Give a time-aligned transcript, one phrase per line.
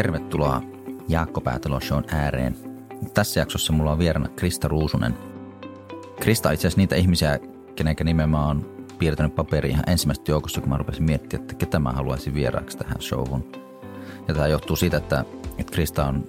[0.00, 0.62] Tervetuloa
[1.08, 2.56] Jaakko Päätalo Shown ääreen.
[3.14, 5.14] Tässä jaksossa mulla on vieraana Krista Ruusunen.
[6.20, 7.38] Krista on itse asiassa niitä ihmisiä,
[7.76, 11.78] kenenkä nimeä mä oon piirtänyt paperiin ihan ensimmäistä joukossa, kun mä rupesin miettimään, että ketä
[11.78, 13.52] mä haluaisin vieraaksi tähän showhun.
[14.28, 15.24] Ja tämä johtuu siitä, että,
[15.58, 16.24] että Krista on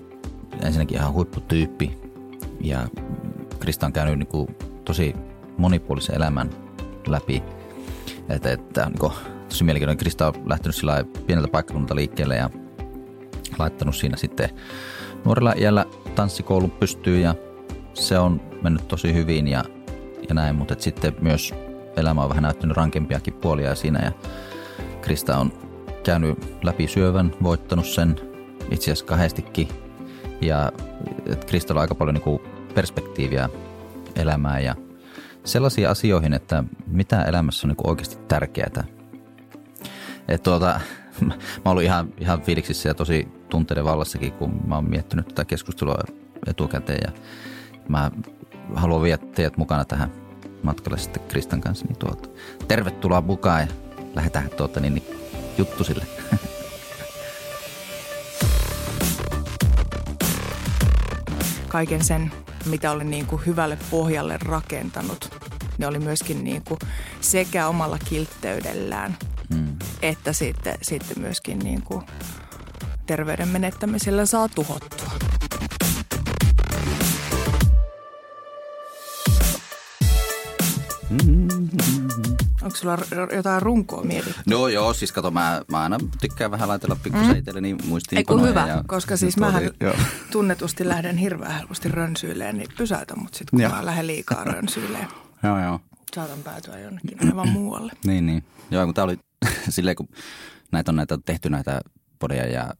[0.63, 1.97] ensinnäkin ihan huipputyyppi
[2.61, 2.87] ja
[3.59, 5.15] Krista on käynyt niin kuin tosi
[5.57, 6.49] monipuolisen elämän
[7.07, 7.43] läpi.
[8.29, 9.13] Että, että niin kuin,
[9.49, 9.97] tosi mielenkiintoinen.
[9.97, 12.49] Krista on lähtenyt sillä pieneltä paikkakunnalta liikkeelle ja
[13.59, 14.49] laittanut siinä sitten
[15.25, 17.35] nuorella iällä tanssikoulun pystyyn ja
[17.93, 19.63] se on mennyt tosi hyvin ja,
[20.29, 21.53] ja näin, mutta sitten myös
[21.95, 24.11] elämä on vähän näyttänyt rankempiakin puolia siinä ja
[25.01, 25.53] Krista on
[26.03, 28.15] käynyt läpi syövän, voittanut sen
[28.71, 29.67] itse asiassa kahdestikin
[30.41, 30.71] ja
[31.47, 32.41] Krista on aika paljon niin kuin
[32.75, 33.49] perspektiiviä
[34.15, 34.75] elämään ja
[35.43, 38.83] sellaisia asioihin, että mitä elämässä on niin oikeasti tärkeää.
[40.27, 40.79] Et tuota,
[41.65, 45.97] mä ollut ihan, ihan fiiliksissä ja tosi tunteiden vallassakin, kun mä oon miettinyt tätä keskustelua
[46.47, 47.11] etukäteen ja
[47.89, 48.11] mä
[48.75, 50.11] haluan viedä teidät mukana tähän
[50.63, 51.85] matkalle sitten Kristan kanssa.
[51.85, 52.29] Niin tuota,
[52.67, 53.67] tervetuloa mukaan ja
[54.15, 55.05] lähdetään tuota, niin, niin,
[55.57, 56.05] juttu sille.
[61.67, 62.31] Kaiken sen,
[62.65, 65.50] mitä olin niin kuin hyvälle pohjalle rakentanut,
[65.81, 66.79] ne oli myöskin niin kuin
[67.21, 69.17] sekä omalla kiltteydellään–
[69.55, 69.75] mm.
[70.01, 72.01] että sitten, sitten myöskin niin kuin
[73.05, 75.11] terveyden menettämisellä saa tuhottua.
[82.61, 82.97] Onko sulla
[83.35, 84.41] jotain runkoa mietitty?
[84.47, 87.37] No joo, siis kato, mä, mä aina tykkään vähän laitella pikkusen mm.
[87.37, 88.47] itselleni muistiinpanoja.
[88.47, 89.95] Eiku hyvä, ja koska siis oli,
[90.31, 93.71] tunnetusti lähden hirveän helposti rönsyileen, niin pysäytä mut sitten, kun joo.
[93.71, 95.07] mä lähden liikaa rönsyileen.
[95.43, 95.79] Joo, joo.
[96.15, 97.91] Saatan päätyä jonnekin aivan muualle.
[98.07, 98.43] niin, niin.
[98.71, 99.19] Joo, kun tää oli
[99.69, 100.07] silleen, kun
[100.71, 101.81] näitä on näitä tehty näitä
[102.19, 102.73] podeja ja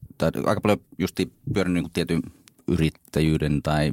[0.46, 2.22] aika paljon justi pyörinyt niin tietyn
[2.68, 3.92] yrittäjyyden tai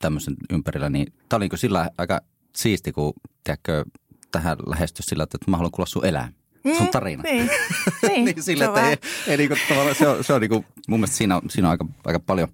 [0.00, 2.20] tämmöisen ympärillä, niin tämä oli niin sillä aika
[2.56, 3.12] siisti, kun
[3.44, 3.84] tiedätkö,
[4.32, 6.32] tähän lähesty sillä, että mä haluan kuulla sun elää.
[6.64, 7.22] Mm, sun tarina.
[7.22, 7.50] Niin,
[8.08, 8.96] niin, niin sillä, että ei,
[9.26, 9.60] ei niin kuin,
[9.98, 12.48] se on, se on niin kuin, mun mielestä siinä on, siinä on aika, aika paljon.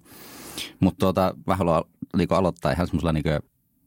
[0.79, 1.83] Mutta tuota, mä haluan
[2.17, 3.23] niin aloittaa ihan semmoisella niin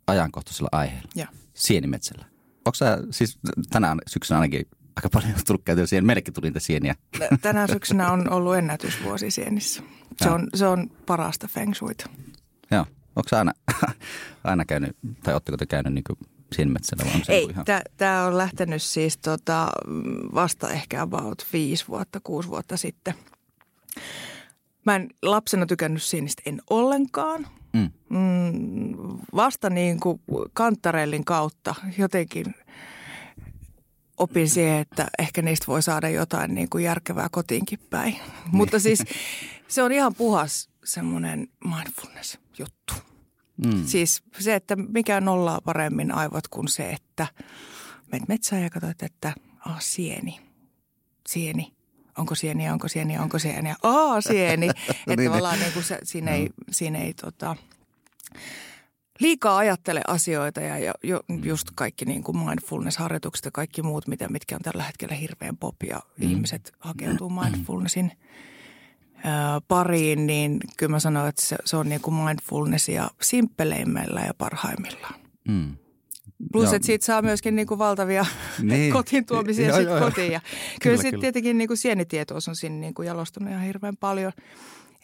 [0.06, 1.08] ajankohtaisella aiheella.
[1.14, 1.26] Ja.
[1.54, 2.24] Sienimetsällä.
[2.66, 3.38] Onko sä siis
[3.70, 6.06] tänään syksynä ainakin aika paljon tullut käytyä siihen.
[6.06, 6.94] Meillekin tuli niitä sieniä.
[7.42, 9.82] Tänä syksynä on ollut ennätysvuosi sienissä.
[10.22, 12.10] Se on, se on parasta feng shuita.
[12.70, 12.86] Joo.
[13.16, 13.52] Onko aina,
[14.44, 16.04] aina käynyt, tai oletteko te käynyt niin
[16.54, 17.04] sienmetsällä?
[17.04, 17.64] Vai Ei, ihan...
[17.96, 19.68] tämä on lähtenyt siis tota,
[20.34, 23.14] vasta ehkä about viisi vuotta, kuusi vuotta sitten.
[24.86, 27.46] Mä en lapsena tykännyt sienistä en ollenkaan.
[27.72, 27.90] Mm.
[28.08, 30.20] Mm, vasta niin kuin
[30.52, 32.54] kantarellin kautta jotenkin–
[34.16, 38.12] opin siihen, että ehkä niistä voi saada jotain niin kuin järkevää kotiinkin päin.
[38.12, 38.22] Niin.
[38.52, 39.04] Mutta siis
[39.68, 42.94] se on ihan puhas semmoinen mindfulness-juttu.
[43.66, 43.86] Mm.
[43.86, 47.26] Siis se, että mikä nollaa paremmin aivot kuin se, että
[48.12, 49.34] menet metsään ja katsot, että
[49.66, 50.40] ah, sieni,
[51.28, 51.75] sieni,
[52.18, 54.68] onko sieniä, onko sieniä, onko sieniä, aa sieni.
[54.70, 57.56] että niin, niin, tavallaan niin kuin se, siinä ei, siinä ei tota,
[59.20, 61.44] liikaa ajattele asioita ja jo, mm.
[61.44, 65.74] just kaikki niin kuin mindfulness-harjoitukset ja kaikki muut, mitä, mitkä on tällä hetkellä hirveän pop
[65.88, 66.30] ja mm.
[66.30, 67.40] ihmiset hakeutuu mm.
[67.40, 68.12] mindfulnessin
[69.24, 74.34] ää, pariin, niin kyllä mä sanoin, että se, se on niin kuin mindfulnessia simppeleimmillä ja
[74.34, 75.14] parhaimmillaan.
[75.48, 75.76] Mm.
[76.52, 78.26] Plus, että siitä saa myöskin niin kuin valtavia
[78.62, 78.92] niin.
[78.92, 80.32] kotiin tuomisia joo, joo, kotiin.
[80.32, 83.96] Ja kyllä, kyllä sitten tietenkin niin kuin sienitietous on siinä niin kuin jalostunut ihan hirveän
[83.96, 84.32] paljon–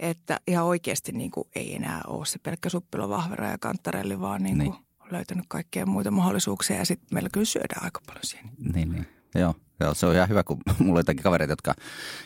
[0.03, 4.59] että ihan oikeasti niin kuin ei enää ole se pelkkä suppilovahvera ja kantarelli, vaan niin
[4.59, 4.85] kuin niin.
[5.01, 8.49] on löytänyt kaikkea muita mahdollisuuksia ja sitten meillä kyllä syödään aika paljon siinä.
[8.75, 9.07] Niin, niin.
[9.35, 11.75] Joo, joo, se on ihan hyvä, kun mulla on jotakin kavereita, jotka,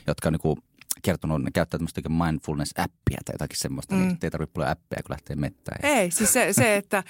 [0.07, 0.57] jotka niin kuin
[1.03, 4.09] kertonut, ne käyttää tämmöistä mindfulness-appia tai jotakin semmoista, niin mm.
[4.09, 5.79] niin ei tarvitse paljon appia, kun lähtee mettään.
[5.83, 7.05] Ei, siis se, se että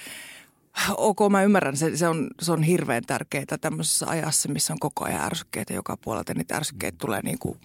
[0.97, 5.05] ok, mä ymmärrän, se, se, on, se on hirveän tärkeää tämmöisessä ajassa, missä on koko
[5.05, 6.33] ajan ärsykkeitä joka puolelta.
[6.33, 7.59] Niitä ärsykkeitä tulee niin kuin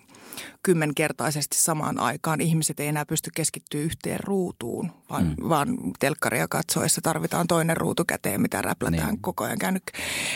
[0.62, 2.40] kymmenkertaisesti samaan aikaan.
[2.40, 5.48] Ihmiset ei enää pysty keskittyä yhteen ruutuun, vaan, mm.
[5.48, 9.22] vaan telkkaria katsoessa tarvitaan toinen ruutu käteen, mitä räplätään niin.
[9.22, 9.82] koko ajan käynyt.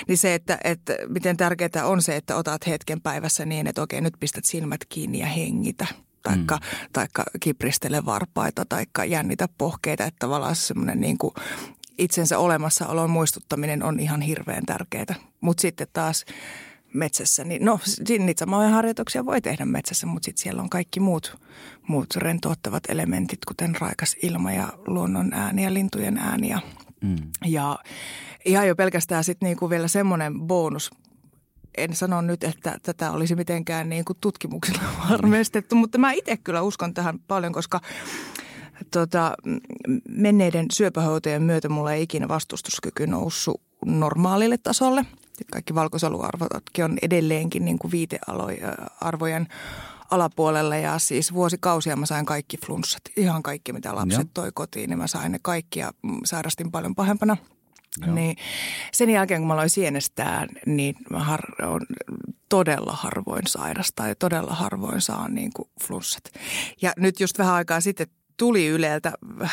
[0.09, 4.01] Niin se, että, että miten tärkeää on se, että otat hetken päivässä niin, että okei,
[4.01, 5.87] nyt pistät silmät kiinni ja hengitä
[6.23, 6.89] taikka, mm.
[6.93, 11.35] taikka kipristele varpaita taikka jännitä pohkeita, että tavallaan semmoinen niin kuin
[11.99, 15.15] itsensä olemassaolon muistuttaminen on ihan hirveän tärkeää.
[15.41, 16.25] Mutta sitten taas
[16.95, 17.81] metsässä, niin no
[18.19, 21.39] niitä samoja harjoituksia voi tehdä metsässä, mutta sitten siellä on kaikki muut,
[21.89, 26.49] muut rentouttavat elementit, kuten raikas ilma ja luonnon ääni ja lintujen ääni.
[26.49, 26.61] Ja,
[27.01, 27.17] mm.
[27.45, 27.79] ja
[28.45, 30.91] ihan jo pelkästään sitten niinku vielä semmoinen bonus,
[31.77, 36.63] en sano nyt, että tätä olisi mitenkään niin kuin tutkimuksilla varmistettu, mutta mä itse kyllä
[36.63, 37.81] uskon tähän paljon, koska
[38.91, 39.35] tota,
[40.09, 45.07] menneiden syöpähoitojen myötä mulla ei ikinä vastustuskyky noussut normaalille tasolle.
[45.53, 49.47] Kaikki valkosoluarvotkin on edelleenkin niin kuin viitearvojen
[50.11, 53.03] alapuolella ja siis vuosikausia mä sain kaikki flunssat.
[53.17, 54.31] Ihan kaikki, mitä lapset Joo.
[54.35, 55.93] toi kotiin, niin mä sain ne kaikki ja
[56.25, 57.37] sairastin paljon pahempana.
[58.07, 58.15] Joo.
[58.15, 58.37] Niin
[58.93, 61.81] sen jälkeen, kun mä aloin sienestää, niin mä har- on
[62.49, 66.25] todella harvoin sairasta ja todella harvoin saa niin kuin flunssat.
[66.83, 69.13] Ja nyt just vähän aikaa sitten tuli Yleltä
[69.43, 69.51] äh,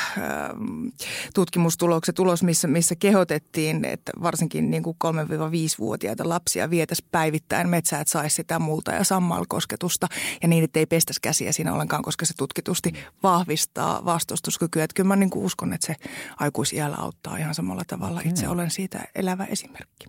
[1.34, 8.12] tutkimustulokset ulos, missä, missä kehotettiin, että varsinkin niin kuin 3-5-vuotiaita lapsia vietäisi päivittäin metsää, että
[8.12, 10.08] saisi sitä multa ja sammalkosketusta
[10.42, 12.94] ja niin, että ei pestäisi käsiä siinä ollenkaan, koska se tutkitusti
[13.24, 14.84] vahvistaa vastustuskykyä.
[14.84, 15.96] Että kyllä mä niin kuin uskon, että se
[16.40, 18.22] aikuisiällä auttaa ihan samalla tavalla.
[18.26, 20.06] Itse olen siitä elävä esimerkki.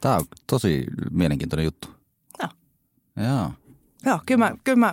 [0.00, 1.88] Tämä on tosi mielenkiintoinen juttu.
[2.38, 2.48] Joo.
[3.26, 3.50] Joo.
[4.06, 4.92] Joo, kyllä mä, kyllä mä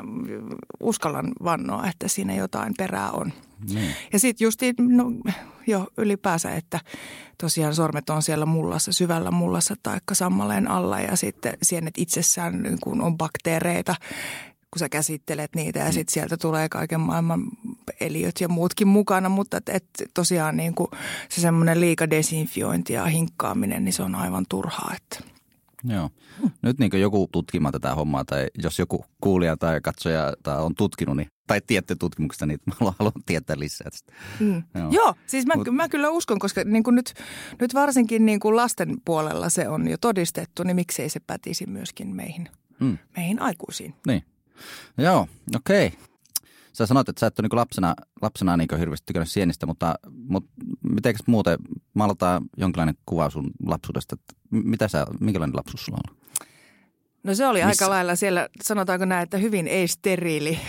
[0.80, 3.34] uskallan vannoa, että siinä jotain perää on.
[3.74, 3.96] Niin.
[4.14, 5.12] Ja sitten just no,
[5.68, 6.80] jo ylipäänsä, että
[7.38, 12.78] tosiaan sormet on siellä mullassa, syvällä mullassa tai sammaleen alla ja sitten sienet itsessään niin
[12.84, 13.96] kun on bakteereita,
[14.72, 15.92] kun sä käsittelet niitä ja mm.
[15.92, 17.44] sitten sieltä tulee kaiken maailman
[18.00, 20.92] eliöt ja muutkin mukana, mutta et, et tosiaan niin kuin
[21.30, 25.24] se semmoinen liika desinfiointi ja hinkkaaminen, niin se on aivan turhaa, että–
[25.84, 26.10] Joo.
[26.62, 31.18] Nyt niin joku tutkimaan tätä hommaa tai jos joku kuulija tai katsoja tai on tutkinut
[31.18, 34.14] niin, tai tiedätte tutkimuksesta, niin mä haluan tietää lisää tästä.
[34.40, 34.64] Mm.
[34.76, 34.92] Joo.
[34.92, 37.14] Joo, siis mä, Mut, mä kyllä uskon, koska niin kuin nyt,
[37.62, 42.16] nyt varsinkin niin kuin lasten puolella se on jo todistettu, niin miksei se pätisi myöskin
[42.16, 42.50] meihin,
[42.80, 42.98] mm.
[43.18, 43.94] meihin aikuisiin.
[44.08, 44.24] Niin.
[44.98, 45.88] Joo, okei.
[45.88, 46.09] Okay.
[46.80, 49.96] Sä sanoit, että sä et ole niin lapsena, lapsena niin hirveästi tykännyt sienistä, mutta,
[50.28, 50.50] mutta
[50.84, 51.58] miten muuten
[51.94, 54.16] maalataan jonkinlainen kuva sun lapsuudesta?
[54.52, 56.18] Mitä sä, minkälainen lapsuus sulla on?
[57.24, 57.86] No se oli Missä?
[57.86, 60.60] aika lailla siellä, sanotaanko näin, että hyvin ei-steriili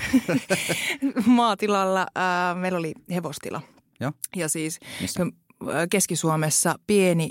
[1.26, 2.06] maatilalla.
[2.14, 3.62] Ää, meillä oli hevostila.
[4.00, 4.12] Joo.
[4.36, 5.26] Ja siis Missä?
[5.90, 7.28] Keski-Suomessa pieni,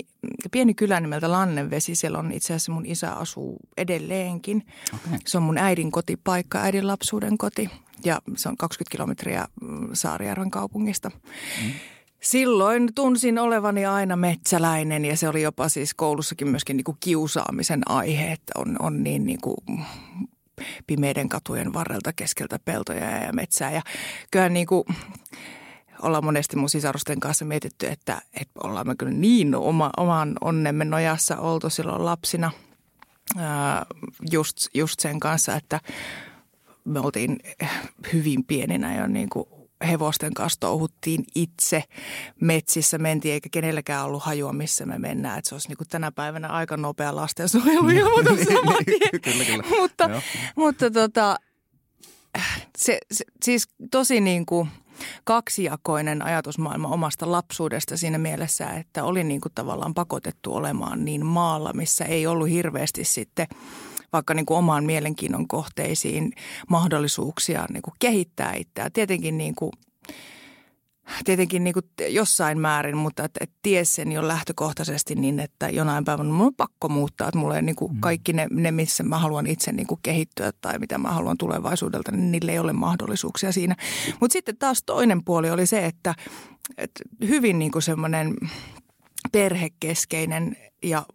[0.50, 1.94] pieni kylä nimeltä Lannenvesi.
[1.94, 4.66] Siellä on itse asiassa mun isä asuu edelleenkin.
[4.94, 5.18] Okay.
[5.26, 7.70] Se on mun äidin kotipaikka, äidin lapsuuden koti
[8.04, 11.10] ja se on 20 kilometriä mm, Saarijärven kaupungista.
[11.10, 11.72] Mm.
[12.20, 17.90] Silloin tunsin olevani aina metsäläinen ja se oli jopa siis koulussakin myöskin niin kuin kiusaamisen
[17.90, 19.56] aihe, että on, on niin, niin kuin
[20.86, 23.70] pimeiden katujen varrelta keskeltä peltoja ja metsää.
[23.70, 23.82] Ja
[24.30, 24.84] kyllähän niin kuin,
[26.02, 30.84] ollaan monesti mun sisarusten kanssa mietitty, että, että ollaan me kyllä niin oma, oman onnemme
[30.84, 32.50] nojassa oltu silloin lapsina
[34.30, 35.80] just, just sen kanssa, että
[36.84, 37.38] me oltiin
[38.12, 39.46] hyvin pieninä jo niin kuin
[39.88, 41.84] hevosten kanssa touhuttiin itse
[42.40, 45.38] metsissä, mentiin eikä kenelläkään ollut hajua, missä me mennään.
[45.38, 49.20] Että se olisi niin tänä päivänä aika nopea lastensuojeluilmoitus saman tien.
[49.22, 49.64] kyllä, kyllä.
[49.80, 50.10] mutta,
[50.56, 51.36] mutta tota,
[52.78, 54.68] se, se, siis tosi niin kuin
[55.24, 61.72] kaksijakoinen ajatusmaailma omasta lapsuudesta siinä mielessä, että oli niin kuin tavallaan pakotettu olemaan niin maalla,
[61.72, 63.46] missä ei ollut hirveästi sitten–
[64.12, 66.32] vaikka niin kuin omaan mielenkiinnon kohteisiin
[66.68, 68.92] mahdollisuuksia niin kuin kehittää itseään.
[68.92, 69.72] Tietenkin niin kuin
[71.24, 76.04] tietenkin niin kuin jossain määrin, mutta että, että ties sen jo lähtökohtaisesti niin, että jonain
[76.04, 78.00] päivänä mun on pakko muuttaa, että mulla ei niin kuin mm.
[78.00, 82.12] kaikki ne, ne, missä mä haluan itse niin kuin kehittyä tai mitä mä haluan tulevaisuudelta,
[82.12, 83.76] niin niille ei ole mahdollisuuksia siinä.
[84.20, 86.14] Mutta sitten taas toinen puoli oli se, että,
[86.76, 88.36] että hyvin niin kuin semmoinen
[89.32, 91.06] perhekeskeinen ja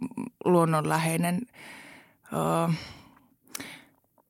[0.46, 1.42] luonnonläheinen–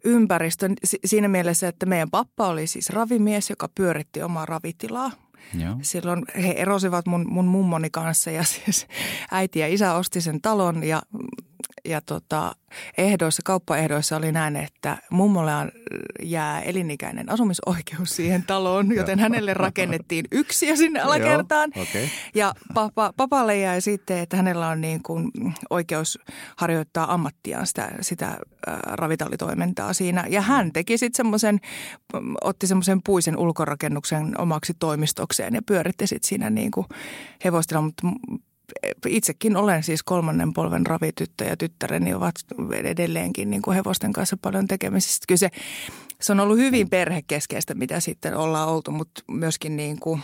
[0.04, 0.74] ympäristön
[1.06, 5.12] siinä mielessä, että meidän pappa oli siis ravimies, joka pyöritti omaa ravitilaa.
[5.54, 5.76] Joo.
[5.82, 8.88] Silloin he erosivat mun, mun mummoni kanssa ja siis
[9.32, 11.02] äiti ja isä osti sen talon ja
[11.86, 12.56] ja tota,
[12.98, 15.52] ehdoissa, kauppaehdoissa oli näin, että mummolle
[16.24, 21.70] jää elinikäinen asumisoikeus siihen taloon, joten hänelle rakennettiin yksi sinne alakertaan.
[21.82, 22.08] okay.
[22.36, 25.32] Ja papa, papalle jäi sitten, että hänellä on niin kuin
[25.70, 26.20] oikeus
[26.58, 28.38] harjoittaa ammattiaan sitä, sitä äh,
[28.84, 30.26] ravitallitoimintaa siinä.
[30.30, 31.60] Ja hän teki sitten semmoisen,
[32.42, 36.88] otti semmoisen puisen ulkorakennuksen omaksi toimistokseen ja pyöritti sitten siinä niin kuin
[37.46, 38.08] hevostilla, mutta
[39.08, 42.36] itsekin olen siis kolmannen polven ravityttö ja tyttäreni ovat
[42.84, 45.24] edelleenkin niin kuin hevosten kanssa paljon tekemisissä.
[45.28, 45.50] Kyllä se,
[46.22, 50.22] se on ollut hyvin perhekeskeistä, mitä sitten ollaan oltu, mutta myöskin niin kuin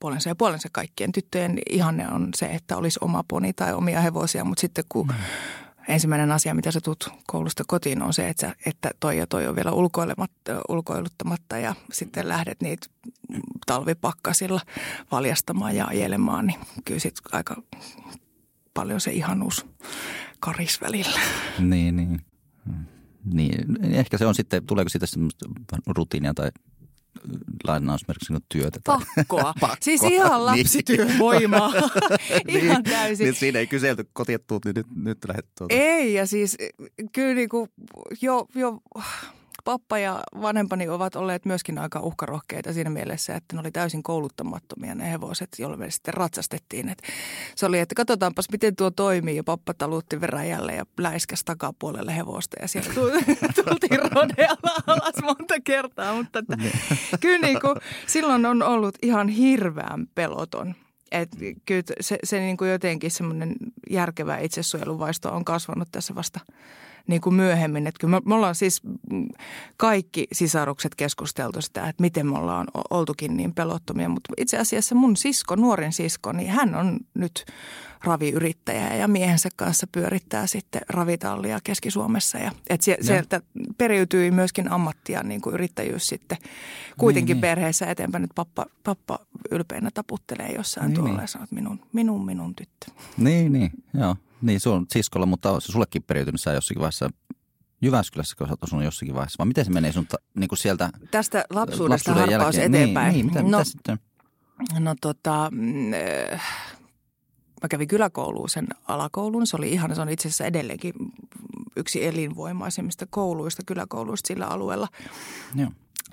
[0.00, 4.44] puolensa ja puolensa kaikkien tyttöjen ihanne on se, että olisi oma poni tai omia hevosia,
[4.44, 5.14] mutta sitten kun mm.
[5.88, 9.56] ensimmäinen asia, mitä sä tulet koulusta kotiin, on se, että, että toi ja toi on
[9.56, 9.72] vielä
[10.68, 12.86] ulkoiluttamatta ja sitten lähdet niitä
[13.66, 14.60] talvipakkasilla
[15.12, 17.62] valjastamaan ja ajelemaan, niin kyllä sit aika
[18.74, 19.66] paljon se ihanuus
[20.40, 21.20] karis välillä.
[21.58, 22.20] Niin, niin.
[23.24, 25.46] Niin, ehkä se on sitten, tuleeko siitä semmoista
[25.86, 26.50] rutiinia tai
[27.64, 28.80] lainausmerkiksi työtä.
[28.84, 28.98] Tai...
[29.16, 29.42] Pakkoa.
[29.60, 29.76] Pakkoa.
[29.80, 31.72] Siis ihan lapsityövoimaa.
[32.46, 33.24] niin, ihan täysin.
[33.24, 35.74] Niin, siinä ei kyselty kotiettuut, niin nyt, nyt lähdet tuota.
[35.74, 36.56] Ei, ja siis
[37.12, 37.70] kyllä niin kuin
[38.20, 38.80] jo, jo
[39.64, 44.94] pappa ja vanhempani ovat olleet myöskin aika uhkarohkeita siinä mielessä, että ne oli täysin kouluttamattomia
[44.94, 46.88] ne hevoset, joilla me sitten ratsastettiin.
[46.88, 47.02] Et
[47.56, 52.56] se oli, että katsotaanpas miten tuo toimii ja pappa talutti veräjälle ja läiskäs takapuolelle hevosta
[52.62, 52.94] ja siellä
[53.64, 56.56] tultiin rodealla alas monta kertaa, mutta että,
[57.20, 57.76] kyllä niin kuin,
[58.06, 60.74] silloin on ollut ihan hirveän peloton.
[61.12, 63.56] että kyllä se, se niin kuin jotenkin semmoinen
[63.90, 66.40] järkevä itsesuojeluvaisto on kasvanut tässä vasta–
[67.06, 67.86] niin kuin myöhemmin.
[67.86, 68.82] Että kyllä me, me ollaan siis
[69.76, 74.08] kaikki sisarukset keskusteltu sitä, että miten me ollaan oltukin niin pelottomia.
[74.08, 77.44] Mutta itse asiassa mun sisko, nuorin sisko, niin hän on nyt
[78.04, 82.38] raviyrittäjä ja miehensä kanssa pyörittää sitten ravitallia Keski-Suomessa.
[82.38, 83.40] Ja, että se, sieltä
[83.78, 86.38] periytyi myöskin ammattia niin kuin yrittäjyys sitten
[86.98, 87.40] kuitenkin niin, niin.
[87.40, 88.22] perheessä eteenpäin.
[88.22, 89.18] Nyt pappa, pappa
[89.50, 91.20] ylpeänä taputtelee jossain niin, tuolla niin.
[91.20, 92.86] ja sanoo, että minun, minun, minun tyttö.
[93.18, 94.16] Niin, niin, joo.
[94.42, 97.10] Niin, se on siskolla, mutta se sullekin periytynyt sä jossakin vaiheessa
[97.82, 101.44] Jyväskylässä, kun sä oot jossakin vaiheessa, vai miten se menee sun niin kuin sieltä Tästä
[101.50, 102.74] lapsuudesta harppaus jälkeen.
[102.74, 103.12] Eteenpäin.
[103.12, 103.98] Niin, niin, mitä, no, mitä sitten?
[104.78, 106.42] No tota, mm, äh,
[107.62, 109.46] mä kävin kyläkouluun sen alakoulun.
[109.46, 110.94] Se oli ihan, se on itse asiassa edelleenkin
[111.76, 114.88] yksi elinvoimaisimmista kouluista, kyläkouluista sillä alueella.
[115.54, 115.70] Joo.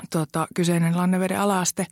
[0.10, 1.88] Tota, kyseinen Lanneveden alaaste.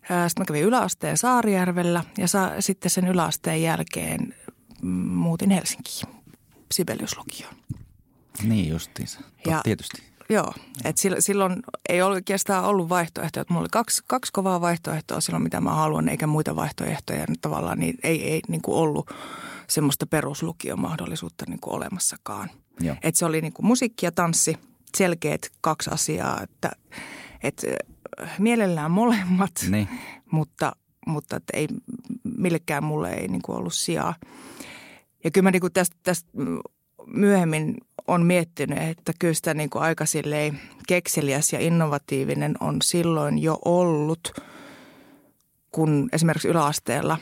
[0.00, 4.34] Sitten mä kävin yläasteen Saarijärvellä ja sa, sitten sen yläasteen jälkeen
[4.82, 6.08] muutin Helsinkiin
[6.72, 7.54] Sibeliuslukioon.
[8.42, 10.02] Niin justiinsa, ja, tietysti.
[10.28, 10.52] Joo,
[10.84, 13.44] että silloin ei oikeastaan ollut vaihtoehtoja.
[13.48, 17.24] Mulla oli kaksi, kaksi kovaa vaihtoehtoa silloin, mitä mä haluan, eikä muita vaihtoehtoja.
[17.28, 19.10] Nyt tavallaan niin ei, ei niin kuin ollut
[19.68, 22.50] semmoista peruslukion mahdollisuutta niin kuin olemassakaan.
[23.02, 24.56] Et se oli niin kuin musiikki ja tanssi,
[24.96, 26.70] selkeät kaksi asiaa, että,
[27.42, 27.66] että
[28.38, 29.88] mielellään molemmat, niin.
[30.30, 30.72] mutta,
[31.10, 31.68] mutta että ei,
[32.36, 34.14] millekään mulle ei niin kuin ollut sijaa.
[35.24, 36.30] Ja kyllä mä niin kuin tästä, tästä
[37.06, 37.76] myöhemmin
[38.06, 40.04] on miettinyt, että kyllä sitä niin kuin aika
[40.86, 44.32] kekseliäs ja innovatiivinen on silloin jo ollut,
[45.72, 47.18] kun esimerkiksi yläasteella,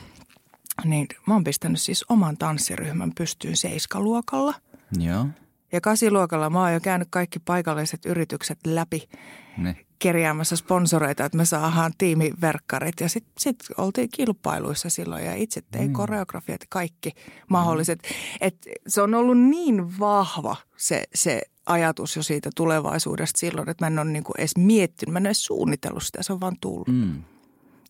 [0.84, 4.54] niin mä oon pistänyt siis oman tanssiryhmän pystyyn seiskaluokalla.
[4.98, 5.26] Joo.
[5.72, 9.08] Ja kasiluokalla mä oon jo käynyt kaikki paikalliset yritykset läpi.
[9.56, 13.00] Ne kerjäämässä sponsoreita, että me saadaan tiimiverkkarit.
[13.00, 15.92] Ja sitten sit oltiin kilpailuissa silloin ja itse tein mm.
[15.92, 17.12] koreografiat kaikki
[17.48, 18.02] mahdolliset.
[18.02, 18.08] Mm.
[18.40, 18.56] Et
[18.86, 23.98] se on ollut niin vahva se, se ajatus jo siitä tulevaisuudesta silloin, että mä en
[23.98, 26.88] ole niinku edes miettinyt, mä en ole edes suunnitellut sitä, se on vaan tullut.
[26.88, 27.22] Mm.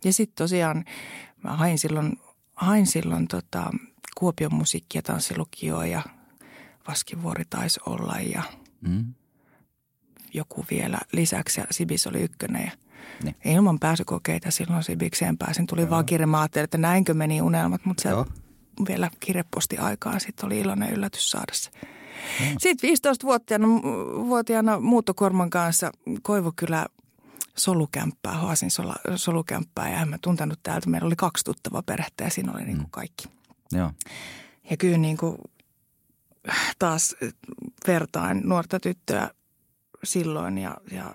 [0.04, 0.84] Ja sitten tosiaan
[1.44, 2.12] mä hain silloin,
[2.54, 3.70] hain silloin tota,
[4.18, 6.02] Kuopion musiikki- ja tanssilukioa ja
[6.88, 8.42] Vaskivuori taisi olla ja
[8.80, 9.14] mm
[10.34, 12.62] joku vielä lisäksi ja Sibis oli ykkönen.
[12.64, 12.70] Ja
[13.22, 13.36] niin.
[13.44, 15.66] Ilman pääsykokeita silloin Sibikseen pääsin.
[15.66, 15.90] Tuli Joo.
[15.90, 16.26] vaan kirje.
[16.26, 18.08] Mä ajattelin, että näinkö meni unelmat, mutta se
[18.88, 20.20] vielä kirjeposti aikaan.
[20.20, 21.70] Sitten oli iloinen yllätys saada se.
[22.40, 22.54] Joo.
[22.58, 23.66] Sitten 15-vuotiaana
[24.28, 25.92] vuotiaana muuttokuorman kanssa
[26.22, 26.86] Koivukylä
[27.56, 28.70] solukämppää, Hoasin
[29.16, 30.88] solukämppää ja en mä tuntenut täältä.
[30.88, 32.90] Meillä oli kaksi tuttavaa perhettä ja siinä oli niin kuin mm.
[32.90, 33.28] kaikki.
[33.72, 33.92] Joo.
[34.70, 35.38] Ja kyllä niin kuin
[36.78, 37.16] taas
[37.86, 39.30] vertain nuorta tyttöä
[40.04, 41.14] silloin ja, ja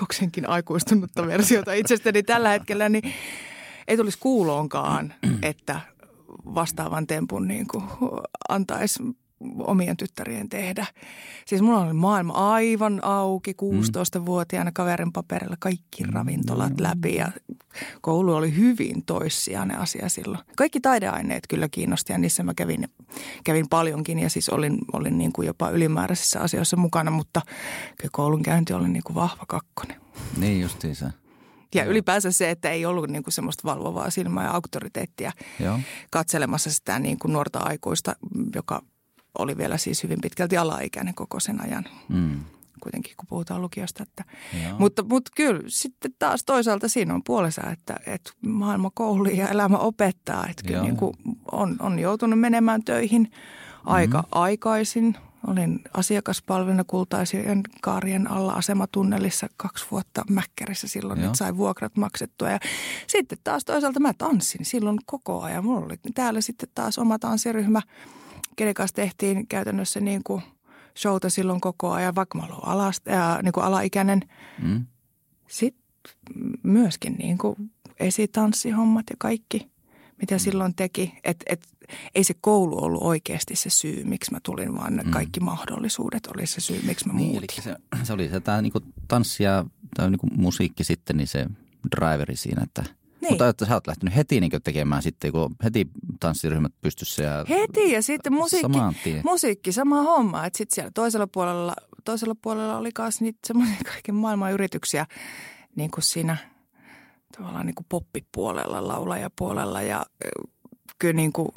[0.00, 3.14] jokseenkin aikuistunutta versiota itsestäni tällä hetkellä, niin
[3.88, 5.80] ei tulisi kuuloonkaan, että
[6.44, 7.84] vastaavan tempun niin kuin
[8.48, 9.02] antaisi
[9.58, 10.86] omien tyttärien tehdä.
[11.46, 17.32] Siis mulla oli maailma aivan auki 16-vuotiaana kaverin paperilla kaikki mm, ravintolat läpi ja
[18.00, 20.44] koulu oli hyvin toissijainen asia silloin.
[20.56, 22.88] Kaikki taideaineet kyllä kiinnosti ja niissä mä kävin,
[23.44, 27.42] kävin paljonkin ja siis olin, olin niin kuin jopa ylimääräisissä asioissa mukana, mutta
[27.98, 30.00] kyllä koulun käynti oli niin kuin vahva kakkonen.
[30.36, 31.10] Niin justiinsa.
[31.74, 35.80] Ja ylipäänsä se, että ei ollut niin kuin semmoista valvovaa silmää ja auktoriteettia Joo.
[36.10, 38.16] katselemassa sitä niin kuin nuorta aikuista,
[38.54, 38.82] joka
[39.38, 41.84] oli vielä siis hyvin pitkälti alaikäinen koko sen ajan.
[42.08, 42.40] Mm.
[42.82, 44.02] Kuitenkin kun puhutaan lukiosta.
[44.02, 44.24] Että.
[44.78, 49.76] Mutta, mutta kyllä sitten taas toisaalta siinä on puolensa, että, että maailma kouli ja elämä
[49.76, 50.46] opettaa.
[50.50, 51.16] Että kyllä niin kuin
[51.52, 53.32] on, on joutunut menemään töihin
[53.84, 54.28] aika mm.
[54.32, 55.16] aikaisin.
[55.46, 61.26] Olin asiakaspalveluna kultaisien kaarien alla asematunnelissa kaksi vuotta Mäkkärissä silloin, Joo.
[61.26, 62.50] että sai vuokrat maksettua.
[62.50, 62.58] Ja
[63.06, 65.64] sitten taas toisaalta mä tanssin silloin koko ajan.
[65.64, 67.82] Mulla oli täällä sitten taas oma tanssiryhmä–
[68.56, 70.42] kenen kanssa tehtiin käytännössä niin kuin
[70.98, 74.20] showta silloin koko ajan, vaikka mä olin alast, ää, niin kuin alaikäinen.
[74.62, 74.86] Mm.
[75.48, 75.84] Sitten
[76.62, 77.56] myöskin niin kuin
[78.00, 79.70] esitanssihommat ja kaikki.
[80.20, 80.38] mitä mm.
[80.38, 81.14] silloin teki.
[81.24, 81.68] Et, et,
[82.14, 85.10] ei se koulu ollut oikeasti se syy, miksi mä tulin, vaan mm.
[85.10, 87.62] kaikki mahdollisuudet oli se syy, miksi mä niin, muutin.
[87.62, 89.64] Se, se oli se tämä niinku tanssi ja
[89.96, 91.46] tämä niinku musiikki sitten, niin se
[91.96, 92.84] driveri siinä, että–
[93.24, 93.32] niin.
[93.32, 95.86] Mutta että sä oot lähtenyt heti niin tekemään sitten, kun heti
[96.20, 97.22] tanssiryhmät pystyssä.
[97.22, 100.46] Ja heti ja sitten musiikki, musiikki sama homma.
[100.46, 105.06] Että sitten siellä toisella puolella, toisella puolella oli myös niitä semmoisia kaiken maailman yrityksiä
[105.76, 106.36] niin kuin siinä
[107.36, 110.06] tavallaan niin kuin poppipuolella, laulajapuolella ja
[110.98, 111.48] kyllä niin kuin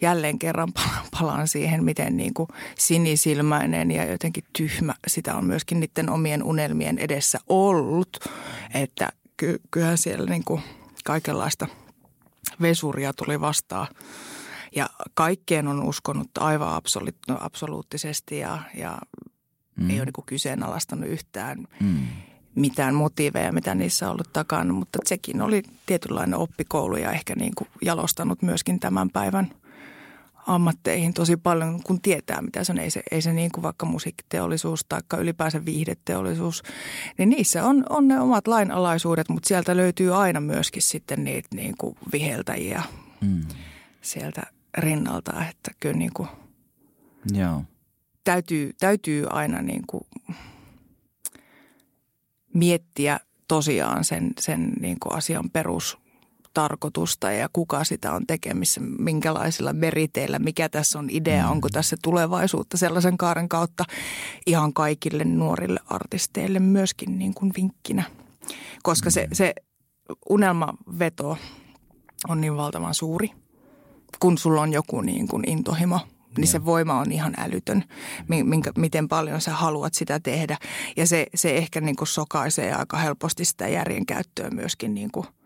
[0.00, 0.72] jälleen kerran
[1.18, 6.98] palaan siihen, miten niin kuin sinisilmäinen ja jotenkin tyhmä sitä on myöskin niiden omien unelmien
[6.98, 8.18] edessä ollut.
[8.74, 9.08] Että
[9.42, 10.62] ky- kyllähän siellä niin kuin
[11.04, 11.66] kaikenlaista
[12.60, 13.86] vesuria tuli vastaan.
[14.76, 18.98] Ja kaikkeen on uskonut aivan absolu- absoluuttisesti ja, ja
[19.76, 19.90] mm.
[19.90, 22.06] ei ole niin kuin kyseenalaistanut yhtään mm.
[22.54, 24.72] mitään motiiveja, mitä niissä on ollut takana.
[24.72, 29.54] Mutta sekin oli tietynlainen oppikoulu ja ehkä niin kuin jalostanut myöskin tämän päivän–
[30.46, 32.78] ammatteihin tosi paljon, kun tietää mitä se on.
[32.78, 36.62] Ei se, ei se niin kuin vaikka musiikkiteollisuus tai ylipäänsä viihdeteollisuus,
[37.18, 41.74] niin niissä on, on ne omat lainalaisuudet, mutta sieltä löytyy aina myöskin sitten niitä niin
[41.78, 42.82] kuin viheltäjiä
[43.20, 43.40] mm.
[44.00, 44.42] sieltä
[44.78, 46.28] rinnalta, että kyllä niin kuin
[47.32, 47.64] Joo.
[48.24, 50.04] Täytyy, täytyy aina niin kuin
[52.54, 55.98] miettiä tosiaan sen, sen niin kuin asian perus
[56.54, 61.50] tarkoitusta ja kuka sitä on tekemissä, minkälaisilla meriteillä, mikä tässä on idea, mm.
[61.50, 63.84] onko tässä tulevaisuutta sellaisen kaaren kautta
[64.46, 68.02] ihan kaikille nuorille artisteille myöskin niin kuin vinkkinä.
[68.82, 69.30] Koska se, mm.
[69.32, 69.54] se
[70.28, 71.38] unelmaveto
[72.28, 73.30] on niin valtavan suuri,
[74.20, 76.00] kun sulla on joku niin kuin intohimo
[76.38, 77.84] niin se voima on ihan älytön,
[78.28, 80.58] minkä, miten paljon sä haluat sitä tehdä.
[80.96, 85.26] Ja se, se ehkä niin kuin sokaisee aika helposti sitä järjen käyttöä myöskin niin kuin–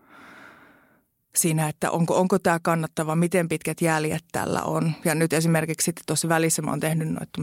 [1.36, 4.92] siinä, että onko, onko tämä kannattava, miten pitkät jäljet tällä on.
[5.04, 7.42] Ja nyt esimerkiksi tuossa välissä mä oon tehnyt noita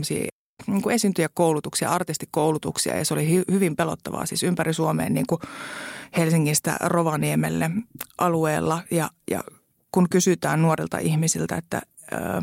[0.67, 5.41] niin kuin esiintyjäkoulutuksia, artistikoulutuksia ja se oli hy, hyvin pelottavaa siis ympäri Suomeen niin kuin
[6.17, 7.71] Helsingistä Rovaniemelle
[8.17, 9.43] alueella ja, ja
[9.91, 11.81] kun kysytään nuorilta ihmisiltä, että
[12.13, 12.41] ö,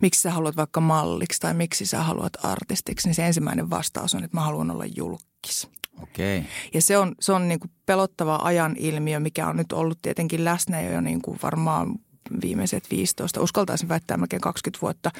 [0.00, 4.24] miksi sä haluat vaikka malliksi tai miksi sä haluat artistiksi, niin se ensimmäinen vastaus on,
[4.24, 5.68] että mä haluan olla julkis.
[6.02, 6.42] Okay.
[6.74, 10.44] Ja se on, se on niin kuin pelottava ajan ilmiö, mikä on nyt ollut tietenkin
[10.44, 11.94] läsnä jo niin kuin varmaan
[12.42, 15.10] viimeiset 15, uskaltaisin väittää melkein 20 vuotta.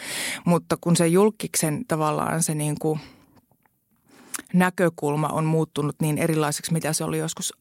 [0.44, 3.00] Mutta kun se julkiksen tavallaan se niin kuin
[4.52, 7.52] näkökulma on muuttunut niin erilaiseksi, mitä se oli joskus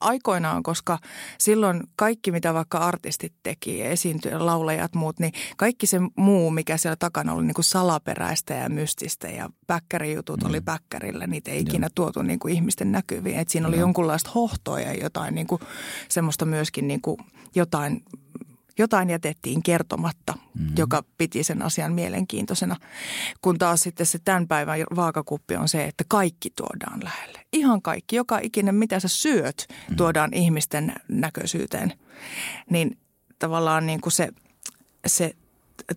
[0.00, 0.98] aikoinaan, koska
[1.38, 6.96] silloin kaikki, mitä vaikka artistit teki, esiintyjät, laulajat, muut, niin kaikki se muu, mikä siellä
[6.96, 10.48] takana oli niin kuin salaperäistä ja mystistä ja päkkärijutut mm.
[10.48, 13.38] oli päkkärillä, niitä ei ikinä tuotu niin kuin ihmisten näkyviin.
[13.38, 13.80] Et siinä oli no.
[13.80, 15.62] jonkunlaista hohtoa ja jotain niin kuin,
[16.08, 17.16] semmoista myöskin niin kuin
[17.54, 18.02] jotain
[18.80, 20.74] jotain jätettiin kertomatta, mm-hmm.
[20.78, 22.76] joka piti sen asian mielenkiintoisena.
[23.42, 27.40] Kun taas sitten se tämän päivän vaakakuppi on se, että kaikki tuodaan lähelle.
[27.52, 29.96] Ihan kaikki, joka ikinen mitä sä syöt, mm-hmm.
[29.96, 31.92] tuodaan ihmisten näköisyyteen.
[32.70, 32.98] Niin
[33.38, 34.28] tavallaan niin kuin se,
[35.06, 35.32] se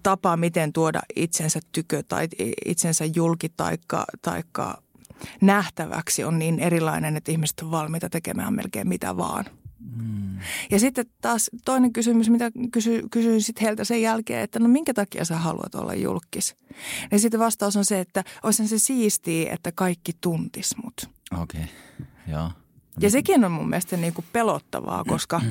[0.04, 2.28] tapa, miten tuoda itsensä tykö tai
[2.66, 4.82] itsensä julki taikka, taikka
[5.42, 9.46] nähtäväksi on niin erilainen, että ihmiset on valmiita tekemään melkein mitä vaan–
[9.98, 10.40] Mm.
[10.72, 14.94] Ja sitten taas toinen kysymys, mitä kysy, kysyin sitten heiltä sen jälkeen, että no minkä
[14.94, 16.56] takia sä haluat olla julkis?
[17.12, 21.10] Ja sitten vastaus on se, että olisi se siistiä, että kaikki tuntis mut.
[21.42, 22.08] Okei, okay.
[22.28, 22.52] joo.
[23.00, 25.42] Ja sekin on mun mielestä niin kuin pelottavaa, koska,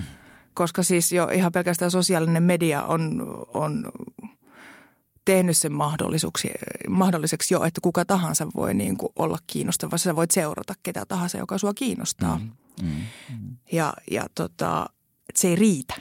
[0.54, 3.22] koska siis jo ihan pelkästään sosiaalinen media on,
[3.54, 3.92] on
[5.24, 5.72] tehnyt sen
[6.88, 9.98] mahdolliseksi jo, että kuka tahansa voi niin kuin olla kiinnostava.
[9.98, 12.38] Sä voit seurata ketä tahansa, joka sua kiinnostaa.
[12.38, 12.50] Mm.
[12.82, 12.96] Mm.
[13.30, 13.56] Mm.
[13.72, 14.86] Ja, ja tota,
[15.28, 15.94] et se ei riitä.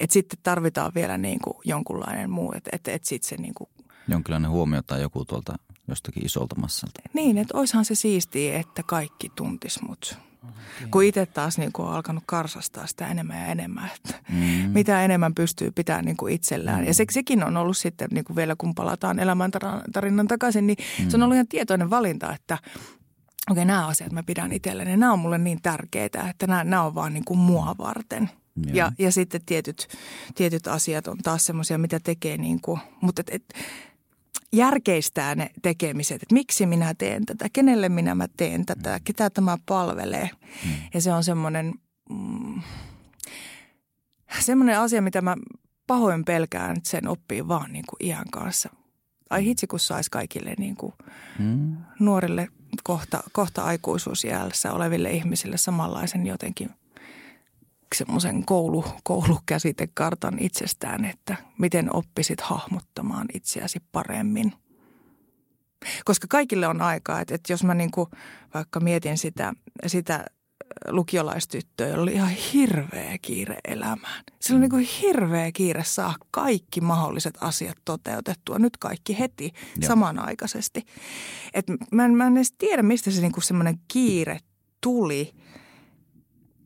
[0.00, 3.70] Et sitten tarvitaan vielä niin kuin jonkunlainen muu, että et, et sitten se niin kuin
[4.08, 5.54] Jonkinlainen huomio tai joku tuolta
[5.88, 7.00] jostakin isolta massalta.
[7.14, 10.18] Niin, että oishan se siistiä, että kaikki tuntis mut.
[10.48, 10.88] Okay.
[10.90, 14.70] Kun itse taas niin kuin on alkanut karsastaa sitä enemmän ja enemmän, että mm.
[14.72, 16.80] mitä enemmän pystyy pitämään niin kuin itsellään.
[16.80, 16.86] Mm.
[16.86, 21.10] Ja se, sekin on ollut sitten niin kuin vielä, kun palataan elämäntarinan takaisin, niin mm.
[21.10, 22.58] se on ollut ihan tietoinen valinta, että
[23.50, 24.96] okei, nämä asiat mä pidän itselleni.
[24.96, 28.30] Nämä on mulle niin tärkeitä, että nämä, nämä on vaan niin kuin mua varten.
[28.72, 29.88] Ja, ja sitten tietyt,
[30.34, 33.54] tietyt asiat on taas semmoisia, mitä tekee niin kuin, mutta et, et,
[34.52, 39.04] järkeistää ne tekemiset, että miksi minä teen tätä, kenelle minä mä teen tätä, mm.
[39.04, 40.30] ketä tämä palvelee.
[40.64, 40.70] Mm.
[40.94, 41.74] Ja se on semmoinen,
[42.10, 42.62] mm,
[44.40, 45.36] semmoinen asia, mitä mä
[45.86, 48.70] pahoin pelkään, että sen oppii vaan niin kuin iän kanssa.
[49.30, 50.92] Ai hitsi, kun saisi kaikille niin kuin
[51.38, 51.76] mm.
[51.98, 52.48] nuorille
[52.84, 56.70] kohta, kohta aikuisuusjäljessä oleville ihmisille samanlaisen jotenkin
[57.94, 64.52] semmoisen koulu, koulukäsitekartan itsestään, että miten oppisit hahmottamaan itseäsi paremmin.
[66.04, 68.08] Koska kaikille on aikaa, että, että jos mä niin kuin
[68.54, 69.52] vaikka mietin sitä,
[69.86, 70.24] sitä
[70.88, 74.24] lukiolaistyttöä, jolla oli ihan hirveä kiire elämään.
[74.40, 79.88] Sillä on niin kuin hirveä kiire saa kaikki mahdolliset asiat toteutettua, nyt kaikki heti Joo.
[79.88, 80.84] samanaikaisesti.
[81.54, 84.38] Et mä, en, mä en edes tiedä, mistä se niin kuin semmoinen kiire
[84.80, 85.32] tuli–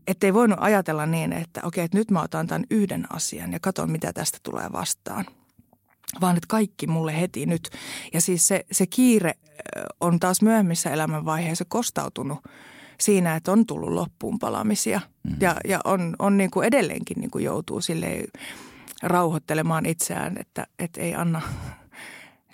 [0.06, 3.60] että ei voinut ajatella niin, että okei, että nyt mä otan tämän yhden asian ja
[3.60, 5.24] katson, mitä tästä tulee vastaan.
[6.20, 7.70] Vaan että kaikki mulle heti nyt.
[8.12, 9.34] Ja siis se, se kiire
[10.00, 12.38] on taas myöhemmissä elämänvaiheissa kostautunut
[13.00, 15.00] siinä, että on tullut loppuun palamisia.
[15.22, 15.36] Mm.
[15.40, 18.24] Ja, ja on, on niin kuin edelleenkin niin kuin joutuu sille
[19.02, 21.42] rauhoittelemaan itseään, että, että ei anna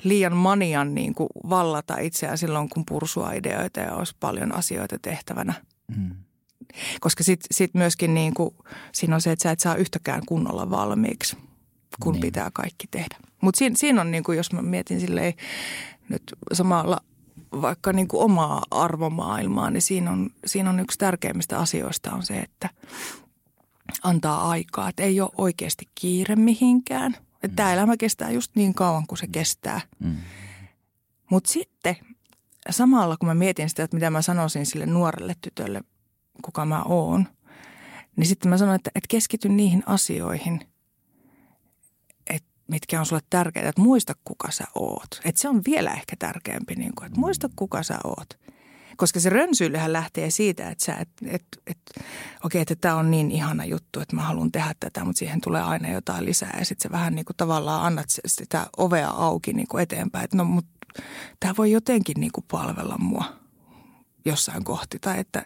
[0.02, 5.54] liian manian niin kuin vallata itseään silloin, kun pursua ideoita ja olisi paljon asioita tehtävänä.
[5.96, 6.10] Mm.
[7.00, 8.54] Koska sitten sit myöskin niin kuin,
[8.92, 11.36] siinä on se, että sä et saa yhtäkään kunnolla valmiiksi,
[12.00, 12.20] kun niin.
[12.20, 13.16] pitää kaikki tehdä.
[13.40, 15.34] Mutta siinä, siinä on, niin kuin, jos mä mietin silleen
[16.08, 17.00] nyt samalla
[17.52, 22.38] vaikka niin kuin omaa arvomaailmaa, niin siinä on, siinä on yksi tärkeimmistä asioista on se,
[22.38, 22.70] että
[24.02, 24.88] antaa aikaa.
[24.88, 27.14] Että ei ole oikeasti kiire mihinkään.
[27.14, 27.56] Että mm.
[27.56, 29.80] tämä elämä kestää just niin kauan kuin se kestää.
[29.98, 30.16] Mm.
[31.30, 31.96] Mutta sitten
[32.70, 35.80] samalla kun mä mietin sitä, että mitä mä sanoisin sille nuorelle tytölle–
[36.42, 37.28] kuka mä oon,
[38.16, 40.60] niin sitten mä sanoin, että, että keskity niihin asioihin,
[42.30, 45.20] että mitkä on sulle tärkeitä, että muista kuka sä oot.
[45.24, 48.38] Että se on vielä ehkä tärkeämpi, niin kuin, että muista kuka sä oot.
[48.96, 51.78] Koska se rönsyillähän lähtee siitä, että sä, et, et, et,
[52.44, 55.62] okei, että tämä on niin ihana juttu, että mä haluan tehdä tätä, mutta siihen tulee
[55.62, 56.56] aina jotain lisää.
[56.58, 60.36] Ja sitten sä vähän niin kuin tavallaan annat sitä ovea auki niin kuin eteenpäin, että
[60.36, 60.70] no, mutta
[61.40, 63.39] tämä voi jotenkin niin kuin palvella mua
[64.24, 64.98] jossain kohti.
[64.98, 65.44] Tai että,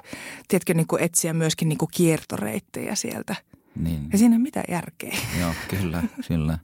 [0.48, 3.36] tiedätkö, niin kuin etsiä myöskin niin kuin kiertoreittejä sieltä.
[3.76, 4.08] Niin.
[4.12, 5.16] Ja siinä ei mitään järkeä.
[5.40, 6.58] Joo, kyllä, kyllä.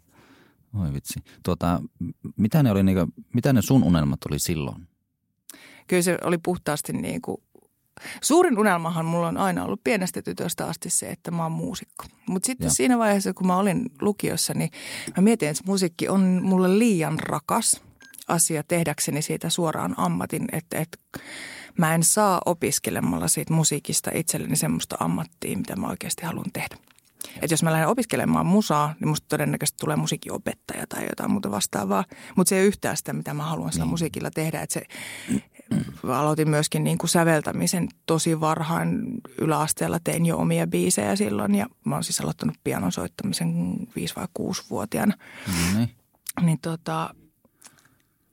[0.74, 1.20] Oi vitsi.
[1.42, 1.82] Tuota,
[2.36, 4.88] mitä, ne oli, niin kuin, mitä ne sun unelmat oli silloin?
[5.86, 7.38] Kyllä se oli puhtaasti niin kuin
[8.22, 12.04] Suurin unelmahan mulla on aina ollut pienestä tytöstä asti se, että mä oon muusikko.
[12.28, 12.74] Mutta sitten Joo.
[12.74, 14.70] siinä vaiheessa, kun mä olin lukiossa, niin
[15.16, 17.82] mä mietin, että musiikki on mulle liian rakas
[18.28, 20.44] asia tehdäkseni siitä suoraan ammatin.
[20.52, 20.98] Että, että
[21.78, 26.76] mä en saa opiskelemalla siitä musiikista itselleni semmoista ammattia, mitä mä oikeasti haluan tehdä.
[27.34, 32.04] Että jos mä lähden opiskelemaan musaa, niin musta todennäköisesti tulee musiikinopettaja tai jotain muuta vastaavaa.
[32.36, 33.90] Mutta se ei yhtään sitä, mitä mä haluan sillä niin.
[33.90, 34.60] musiikilla tehdä.
[34.60, 34.86] Että se,
[36.08, 39.98] aloitin myöskin niin kuin säveltämisen tosi varhain yläasteella.
[40.04, 45.14] Tein jo omia biisejä silloin ja mä oon siis aloittanut pianon soittamisen 5 vai 6-vuotiaana.
[45.46, 45.88] Mm-hmm.
[46.46, 47.14] Niin tota,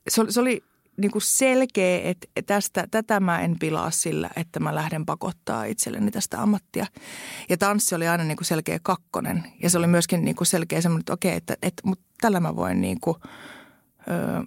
[0.07, 0.63] se oli, se oli
[0.97, 6.11] niin kuin selkeä, että tästä, tätä mä en pilaa sillä, että mä lähden pakottaa itselleni
[6.11, 6.85] tästä ammattia.
[7.49, 9.43] Ja tanssi oli aina niin kuin selkeä kakkonen.
[9.63, 12.55] Ja se oli myöskin niin kuin selkeä semmoinen, että okei, että, että mutta tällä mä
[12.55, 13.17] voin niin kuin,
[14.07, 14.43] ö,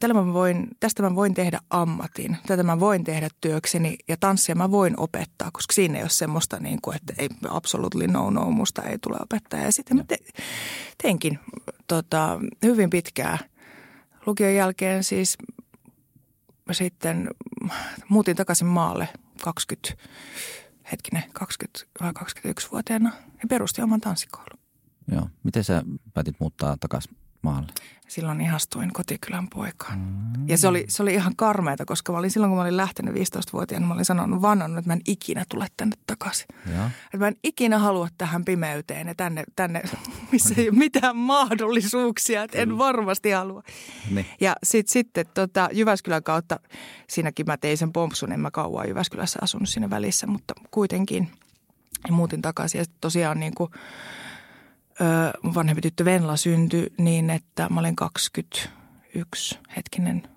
[0.00, 2.36] tällä mä voin, tästä mä voin tehdä ammatin.
[2.46, 6.60] Tätä mä voin tehdä työkseni ja tanssia mä voin opettaa, koska siinä ei ole semmoista,
[6.60, 9.64] niin kuin, että ei absolutely no no, musta ei tule opettaja.
[9.64, 10.16] Ja sitten mä te,
[11.02, 11.38] teinkin
[11.86, 13.38] tota, hyvin pitkää–
[14.28, 15.38] lukion jälkeen siis
[16.72, 17.30] sitten
[18.08, 19.08] muutin takaisin maalle
[19.42, 20.04] 20,
[20.92, 23.12] hetkinen, 20 vai 21-vuotiaana
[23.42, 24.58] ja perustin oman tanssikoulun.
[25.12, 25.28] Joo.
[25.42, 25.82] Miten sä
[26.14, 27.72] päätit muuttaa takaisin maalle?
[28.08, 29.98] Silloin ihastuin kotikylän poikaan.
[29.98, 30.48] Mm.
[30.48, 33.14] Ja se oli, se oli ihan karmeita, koska mä olin silloin, kun mä olin lähtenyt
[33.14, 36.46] 15-vuotiaana, mä olin sanonut, vannonnut, että mä en ikinä tule tänne takaisin.
[36.76, 36.86] Ja.
[37.04, 39.82] Että mä en ikinä halua tähän pimeyteen ja tänne, tänne
[40.32, 43.62] missä ei ole mitään mahdollisuuksia, että en varmasti halua.
[44.10, 44.26] Niin.
[44.40, 46.60] Ja sitten sit, tota, Jyväskylän kautta,
[47.08, 51.30] siinäkin mä tein sen pompsun, en mä kauan Jyväskylässä asunut siinä välissä, mutta kuitenkin
[52.06, 52.78] ja muutin takaisin.
[52.78, 53.70] Ja tosiaan niin kuin,
[55.00, 55.04] ö,
[55.54, 60.28] vanhempi tyttö Venla syntyi niin, että mä olin 21 hetkinen.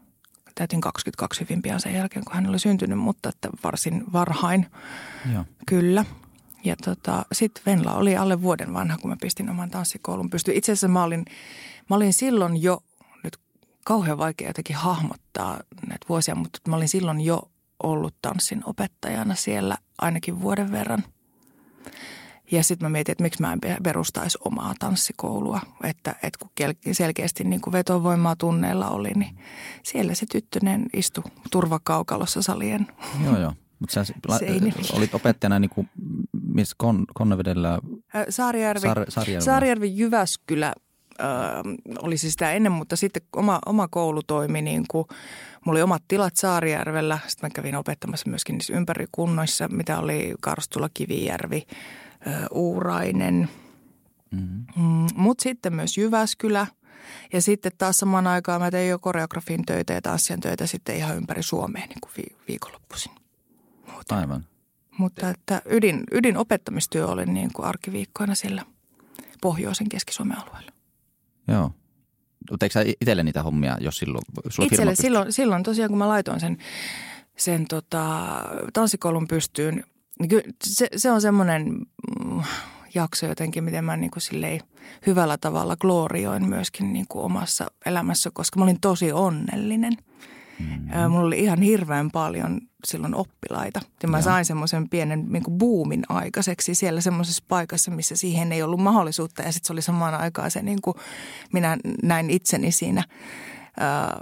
[0.55, 4.67] Täytin 22 hyvin pian sen jälkeen, kun hän oli syntynyt, mutta että varsin varhain.
[5.33, 5.45] Joo.
[5.67, 6.05] Kyllä.
[6.63, 10.57] Ja tota, sitten Venla oli alle vuoden vanha, kun mä pistin oman tanssikoulun pystyyn.
[10.57, 11.25] Itse asiassa mä olin,
[11.89, 12.83] mä olin silloin jo,
[13.23, 13.37] nyt
[13.85, 17.51] kauhean vaikea jotenkin hahmottaa näitä vuosia, mutta mä olin silloin jo
[17.83, 21.03] ollut tanssin opettajana siellä ainakin vuoden verran–
[22.51, 25.61] ja sitten mä mietin, että miksi mä en perustaisi omaa tanssikoulua.
[25.83, 26.49] Että, että kun
[26.91, 29.37] selkeästi niin kuin vetovoimaa tunneilla oli, niin
[29.83, 32.87] siellä se tyttönen istui turvakaukalossa salien
[33.25, 33.53] Joo, joo.
[33.79, 34.13] Mutta sä
[34.93, 35.89] olit opettajana niin kuin,
[36.53, 37.79] missä Kon, Konnevedellä?
[38.29, 39.45] Saarijärvi, Saar, Saarijärvi.
[39.45, 40.73] Saarijärvi Jyväskylä
[41.21, 41.27] äh,
[41.99, 45.05] oli siis sitä ennen, mutta sitten oma, oma koulu toimi niin kuin,
[45.65, 47.19] mulla oli omat tilat Saarijärvellä.
[47.27, 51.63] Sitten mä kävin opettamassa myöskin niissä ympärikunnoissa, mitä oli Karstula, Kivijärvi,
[52.51, 53.49] Uurainen.
[54.31, 54.65] Mm-hmm.
[54.83, 56.67] Mm, Mutta sitten myös Jyväskylä.
[57.33, 61.17] Ja sitten taas samaan aikaan mä tein jo koreografin töitä ja tanssien töitä sitten ihan
[61.17, 63.11] ympäri Suomea niin kuin vi- viikonloppuisin.
[63.91, 64.17] Muuten.
[64.17, 64.45] Aivan.
[64.97, 68.65] Mutta että ydin, ydin opettamistyö oli niin kuin arkiviikkoina siellä
[69.41, 70.71] pohjoisen Keski-Suomen alueella.
[71.47, 71.71] Joo.
[72.51, 76.07] Mutta eikö sä itselle niitä hommia, jos silloin sulla Itselle silloin, silloin tosiaan, kun mä
[76.07, 76.57] laitoin sen,
[77.37, 78.27] sen tota,
[78.73, 79.83] tanssikoulun pystyyn,
[80.21, 81.65] niin se, se on semmoinen
[82.25, 82.43] mm,
[82.93, 84.61] jakso jotenkin, miten mä niin kuin silleen
[85.07, 89.93] hyvällä tavalla glorioin myöskin niin kuin omassa elämässä, koska mä olin tosi onnellinen–
[90.61, 91.11] Mm-hmm.
[91.11, 93.81] Mulla oli ihan hirveän paljon silloin oppilaita.
[94.03, 94.21] Ja mä ja.
[94.21, 99.41] sain semmoisen pienen niin kuin boomin aikaiseksi siellä semmoisessa paikassa, missä siihen ei ollut mahdollisuutta.
[99.41, 100.95] Ja sitten se oli samaan aikaan se, niin kuin
[101.53, 103.03] minä näin itseni siinä
[103.79, 104.19] ää,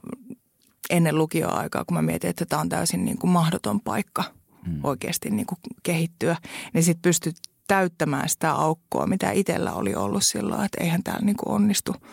[0.89, 4.23] ennen lukioaikaa, kun mä mietin, että tämä on täysin niin kuin mahdoton paikka
[4.69, 4.79] mm.
[4.84, 6.36] oikeasti niin kuin kehittyä.
[6.73, 7.36] Niin sitten pystyt
[7.67, 11.95] täyttämään sitä aukkoa, mitä itsellä oli ollut silloin, että eihän täällä niin kuin onnistu–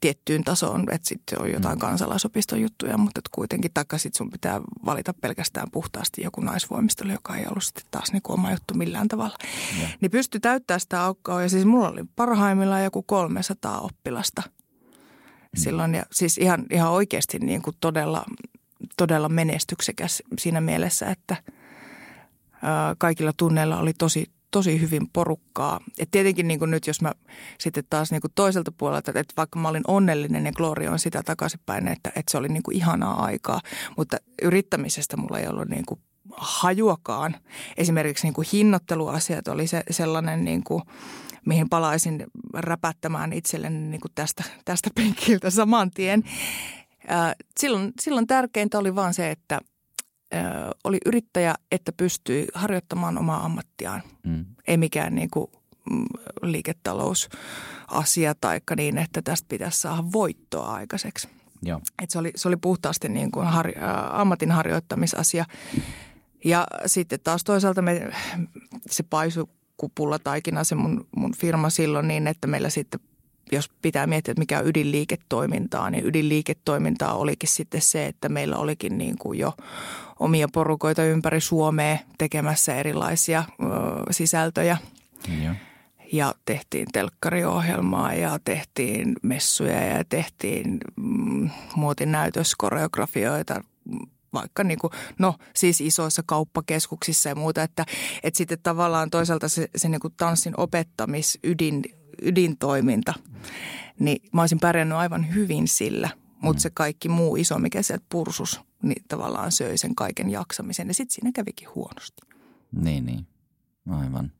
[0.00, 1.80] tiettyyn tasoon, että sitten on jotain mm.
[1.80, 7.46] kansalaisopiston juttuja, mutta että kuitenkin takaisin sun pitää valita pelkästään puhtaasti joku naisvoimistelu, joka ei
[7.46, 9.36] ollut sitten taas niin kuin oma juttu millään tavalla.
[9.82, 9.88] Ja.
[10.00, 14.50] Niin pysty täyttämään sitä aukkoa ja siis mulla oli parhaimmillaan joku 300 oppilasta mm.
[15.56, 18.24] silloin ja siis ihan, ihan oikeasti niin kuin todella,
[18.96, 21.36] todella menestyksekäs siinä mielessä, että
[22.98, 25.80] kaikilla tunneilla oli tosi tosi hyvin porukkaa.
[25.98, 27.12] Et tietenkin niin kuin nyt, jos mä
[27.58, 31.22] sitten taas niin kuin toiselta puolelta, että vaikka mä olin onnellinen ja Gloria on sitä
[31.22, 33.60] takaisinpäin, että, että se oli niin kuin ihanaa aikaa,
[33.96, 36.00] mutta yrittämisestä mulla ei ollut niin kuin
[36.36, 37.36] hajuakaan.
[37.76, 40.82] Esimerkiksi niin kuin hinnoitteluasiat oli se, sellainen, niin kuin,
[41.46, 46.22] mihin palaisin räpättämään itselleni niin kuin tästä, tästä penkiltä saman tien.
[47.60, 49.60] Silloin, silloin tärkeintä oli vaan se, että
[50.84, 54.02] oli yrittäjä, että pystyi harjoittamaan omaa ammattiaan.
[54.26, 54.44] Mm.
[54.68, 55.50] Ei mikään niin kuin
[55.90, 56.04] mm,
[56.42, 61.28] liiketalousasia tai niin, että tästä pitäisi saada voittoa aikaiseksi.
[61.62, 61.80] Joo.
[62.02, 63.72] Et se, oli, se oli puhtaasti niin kuin har,
[64.10, 65.44] ammatin harjoittamisasia.
[66.44, 68.10] Ja sitten taas toisaalta me,
[68.90, 73.00] se paisu kupulla taikina se mun, mun firma silloin niin, että meillä sitten
[73.52, 78.98] jos pitää miettiä, että mikä on ydinliiketoimintaa, niin ydinliiketoimintaa olikin sitten se, että meillä olikin
[78.98, 79.54] niin kuin jo
[80.20, 83.66] omia porukoita ympäri Suomea tekemässä erilaisia ö,
[84.10, 84.78] sisältöjä.
[85.42, 85.54] Ja.
[86.12, 93.60] ja tehtiin telkkariohjelmaa ja tehtiin messuja ja tehtiin mm, muotinäytöskoreografioita
[94.32, 97.86] vaikka niin kuin, no siis isoissa kauppakeskuksissa ja muuta, että,
[98.22, 101.82] että sitten tavallaan toisaalta se, se niin kuin tanssin opettamisydin
[102.22, 103.14] ydintoiminta,
[103.98, 106.62] niin mä olisin pärjännyt aivan hyvin sillä, mutta mm.
[106.62, 111.14] se kaikki muu iso, mikä sieltä pursus, niin tavallaan söi sen kaiken jaksamisen ja sitten
[111.14, 112.22] siinä kävikin huonosti.
[112.72, 113.26] Niin, niin.
[113.90, 114.32] Aivan.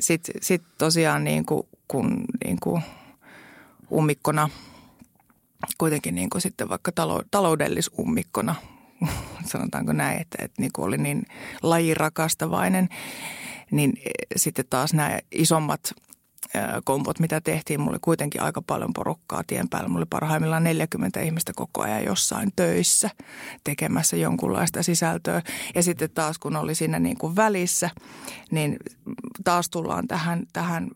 [0.00, 2.82] Sitten sit tosiaan niin kuin, kun niin kuin
[3.92, 4.50] ummikkona,
[5.78, 6.92] kuitenkin niin kuin sitten vaikka
[7.30, 8.54] taloudellisummikkona,
[9.52, 11.22] sanotaanko näin, että, että niin kuin oli niin
[11.62, 12.88] lajirakastavainen,
[13.70, 13.92] niin
[14.36, 15.94] sitten taas nämä isommat
[16.84, 17.80] kompot, mitä tehtiin.
[17.80, 19.88] Mulla oli kuitenkin aika paljon porukkaa tien päällä.
[19.88, 23.10] Mulla oli parhaimmillaan 40 ihmistä koko ajan jossain töissä
[23.64, 25.42] tekemässä jonkunlaista sisältöä.
[25.74, 27.90] Ja sitten taas kun oli siinä niin kuin välissä,
[28.50, 28.76] niin
[29.44, 30.90] taas tullaan tähän, tähän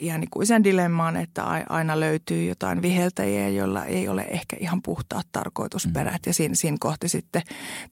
[0.00, 6.12] iänikuisen dilemmaan, että aina löytyy jotain viheltäjiä, joilla ei ole ehkä ihan puhtaat tarkoitusperät.
[6.12, 6.22] Mm.
[6.26, 7.42] Ja siinä, siinä kohti sitten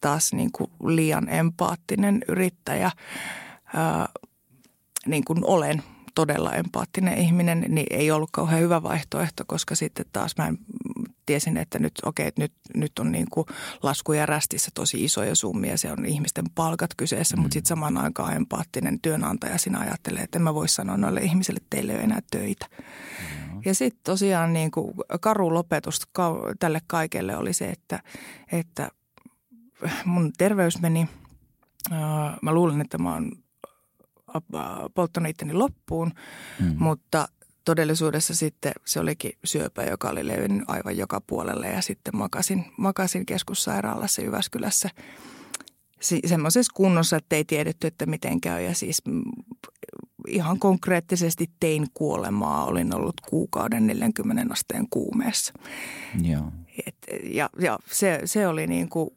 [0.00, 2.90] taas niin kuin liian empaattinen yrittäjä
[5.06, 5.82] niin kuin olen
[6.14, 10.52] todella empaattinen ihminen, niin ei ollut kauhean hyvä vaihtoehto, koska sitten taas mä
[11.26, 13.46] tiesin, että nyt, okei, okay, nyt, nyt on niin kuin
[13.82, 17.42] laskuja rästissä tosi isoja summia, se on ihmisten palkat kyseessä, mm.
[17.42, 21.56] mutta sitten samaan aikaan empaattinen työnantaja sinä ajattelee, että en mä voi sanoa noille ihmisille,
[21.56, 22.66] että teille ei ole enää töitä.
[22.78, 23.60] Mm.
[23.64, 26.02] Ja sitten tosiaan niin kuin karu lopetus
[26.58, 28.02] tälle kaikelle oli se, että,
[28.52, 28.90] että
[30.04, 31.08] mun terveys meni,
[32.42, 33.32] mä luulen, että mä oon
[34.94, 36.12] polttanut itteni loppuun,
[36.60, 36.74] mm.
[36.78, 37.28] mutta
[37.64, 43.26] todellisuudessa sitten se olikin syöpä, joka oli levinnyt aivan joka puolelle ja sitten makasin, makasin
[43.26, 44.90] keskussairaalassa Jyväskylässä
[46.26, 49.02] semmoisessa kunnossa, että ei tiedetty, että miten käy ja siis
[50.28, 52.64] ihan konkreettisesti tein kuolemaa.
[52.64, 55.52] Olin ollut kuukauden 40 asteen kuumeessa.
[56.22, 56.52] Joo.
[56.86, 59.10] Et, ja ja se, se oli niin kuin,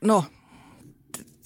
[0.00, 0.24] no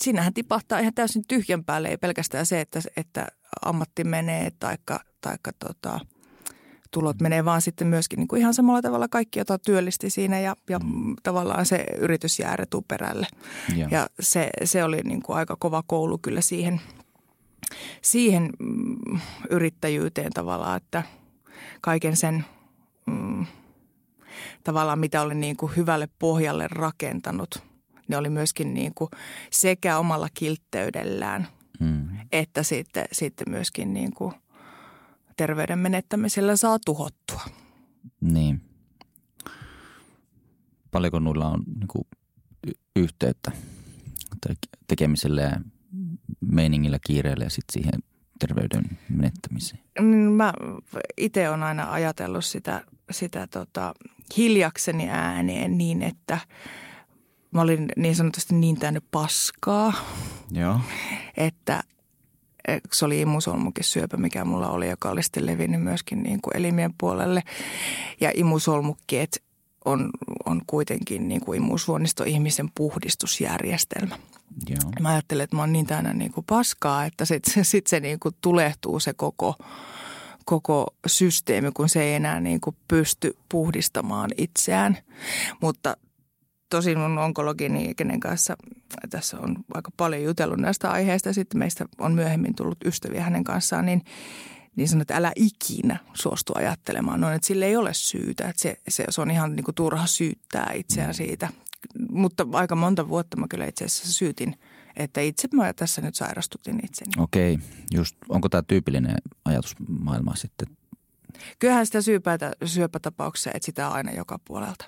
[0.02, 3.26] siinähän tipahtaa ihan täysin tyhjän päälle, ei pelkästään se, että, että
[3.64, 6.00] ammatti menee taikka, taikka tota,
[6.90, 10.56] tulot menee, vaan sitten myöskin niin kuin ihan samalla tavalla kaikki, jota työllisti siinä ja,
[10.70, 11.16] ja mm.
[11.22, 13.26] tavallaan se yritys jää retuperälle.
[13.76, 16.80] Ja, ja se, se oli niin kuin aika kova koulu kyllä siihen,
[18.02, 21.02] siihen mm, yrittäjyyteen tavallaan, että
[21.80, 22.44] kaiken sen
[23.06, 23.46] mm,
[24.64, 27.71] tavallaan mitä oli niin kuin hyvälle pohjalle rakentanut,
[28.08, 29.10] ne oli myöskin niin kuin
[29.50, 31.46] sekä omalla kiltteydellään
[31.80, 32.08] mm.
[32.32, 34.34] että sitten, sitten myöskin niin kuin–
[35.36, 37.42] terveyden menettämisellä saa tuhottua.
[38.20, 38.60] Niin.
[40.90, 42.04] Paljonko nuilla on niin kuin,
[42.96, 43.52] yhteyttä
[44.86, 45.60] tekemiselle ja
[46.40, 48.02] meiningillä, kiireellä ja sitten siihen
[48.38, 49.82] terveyden menettämiseen?
[50.00, 50.52] Mm, mä
[51.16, 53.94] itse olen aina ajatellut sitä, sitä tota,
[54.36, 56.38] hiljakseni ääneen niin, että
[57.52, 59.92] mä olin niin sanotusti niin täynnä paskaa,
[60.50, 60.80] Joo.
[61.36, 61.82] että
[62.92, 67.42] se oli imusolmukesyöpä, mikä mulla oli, joka oli sitten levinnyt myöskin niin kuin elimien puolelle.
[68.20, 69.42] Ja imusolmukkeet
[69.84, 70.10] on,
[70.46, 74.18] on kuitenkin niin kuin imusuonisto ihmisen puhdistusjärjestelmä.
[74.68, 74.92] Joo.
[75.00, 78.20] Mä ajattelen, että mä oon niin täynnä niin kuin paskaa, että sitten sit se niin
[78.20, 79.54] kuin tulehtuu se koko,
[80.44, 84.98] koko systeemi, kun se ei enää niin kuin pysty puhdistamaan itseään.
[85.60, 85.96] Mutta
[86.72, 88.56] tosin mun onkologini, kenen kanssa
[89.10, 91.32] tässä on aika paljon jutellut näistä aiheista.
[91.32, 94.02] Sitten meistä on myöhemmin tullut ystäviä hänen kanssaan, niin,
[94.76, 98.48] niin sanoi, että älä ikinä suostu ajattelemaan noin, että sille ei ole syytä.
[98.48, 101.48] Että se, se, se on ihan niin kuin turha syyttää itseään siitä.
[102.10, 104.56] Mutta aika monta vuotta mä kyllä itse asiassa syytin,
[104.96, 107.12] että itse mä tässä nyt sairastutin itseni.
[107.18, 107.58] Okei,
[107.90, 110.68] just onko tämä tyypillinen ajatusmaailma sitten?
[111.58, 114.84] Kyllähän sitä syypäätä, syöpätapauksia etsitään aina joka puolelta.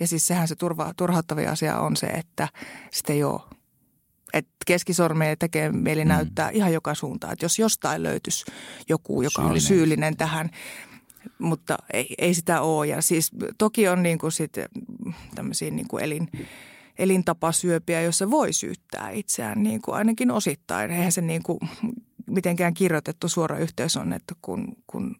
[0.00, 2.48] Ja siis sehän se turva, turhauttavia asia on se, että
[2.92, 3.40] sitä ei ole.
[4.32, 6.08] Et keskisormeja tekee mieli mm.
[6.08, 7.32] näyttää ihan joka suuntaan.
[7.32, 8.44] Että jos jostain löytyisi
[8.88, 9.50] joku, joka syyllinen.
[9.50, 10.50] oli syyllinen tähän,
[11.38, 12.86] mutta ei, ei sitä ole.
[12.86, 14.52] Ja siis toki on niin kuin sit
[15.34, 16.28] tämmöisiä niin kuin elin,
[16.98, 20.90] elintapasyöpiä, jossa voi syyttää itseään niin kuin ainakin osittain.
[20.90, 21.58] Eihän se niin kuin
[22.26, 25.16] mitenkään kirjoitettu suora yhteys on, että kun, kun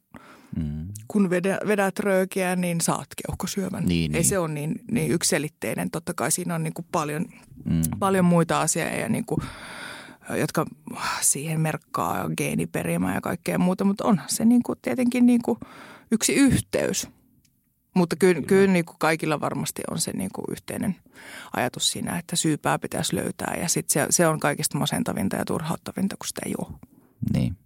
[0.56, 0.88] Mm.
[1.08, 3.84] Kun vedä, vedät röökiä, niin saat keuhkosyövän.
[3.84, 4.28] Niin, Ei niin.
[4.28, 5.90] se ole niin, niin ykselitteinen.
[5.90, 7.26] Totta kai siinä on niin kuin paljon,
[7.64, 7.82] mm.
[7.98, 9.40] paljon muita asioita, ja niin kuin,
[10.36, 10.66] jotka
[11.20, 13.84] siihen merkkaa geeniperimää ja kaikkea muuta.
[13.84, 15.58] Mutta on se niin kuin tietenkin niin kuin
[16.10, 17.08] yksi yhteys.
[17.94, 18.46] Mutta kyllä, kyllä.
[18.46, 20.96] kyllä niin kuin kaikilla varmasti on se niin kuin yhteinen
[21.56, 23.56] ajatus siinä, että syypää pitäisi löytää.
[23.60, 26.78] Ja sit se, se on kaikista masentavinta ja turhauttavinta, kun sitä ei ole.
[27.32, 27.56] Niin,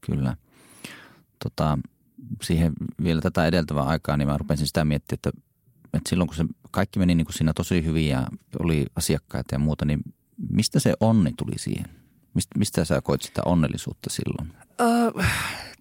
[0.00, 0.36] kyllä
[1.42, 1.78] tota,
[2.42, 5.30] siihen vielä tätä edeltävää aikaa, niin mä rupesin sitä miettimään, että,
[5.94, 8.26] että silloin kun se kaikki meni niin kuin siinä tosi hyvin ja
[8.60, 10.00] oli asiakkaita ja muuta, niin
[10.50, 11.86] mistä se onni tuli siihen?
[12.34, 14.52] Mistä, mistä sä koit sitä onnellisuutta silloin?
[14.80, 15.24] Öö,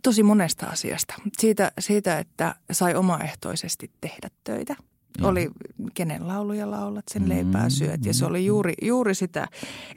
[0.04, 1.14] tosi monesta asiasta.
[1.40, 4.76] Siitä, siitä, että sai omaehtoisesti tehdä töitä.
[5.20, 5.30] Joo.
[5.30, 5.50] Oli
[5.94, 8.06] kenen lauluja laulat, sen leipää syöt.
[8.06, 9.48] Ja se oli juuri, juuri sitä,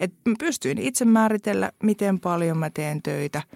[0.00, 3.42] että pystyin itse määritellä, miten paljon mä teen töitä–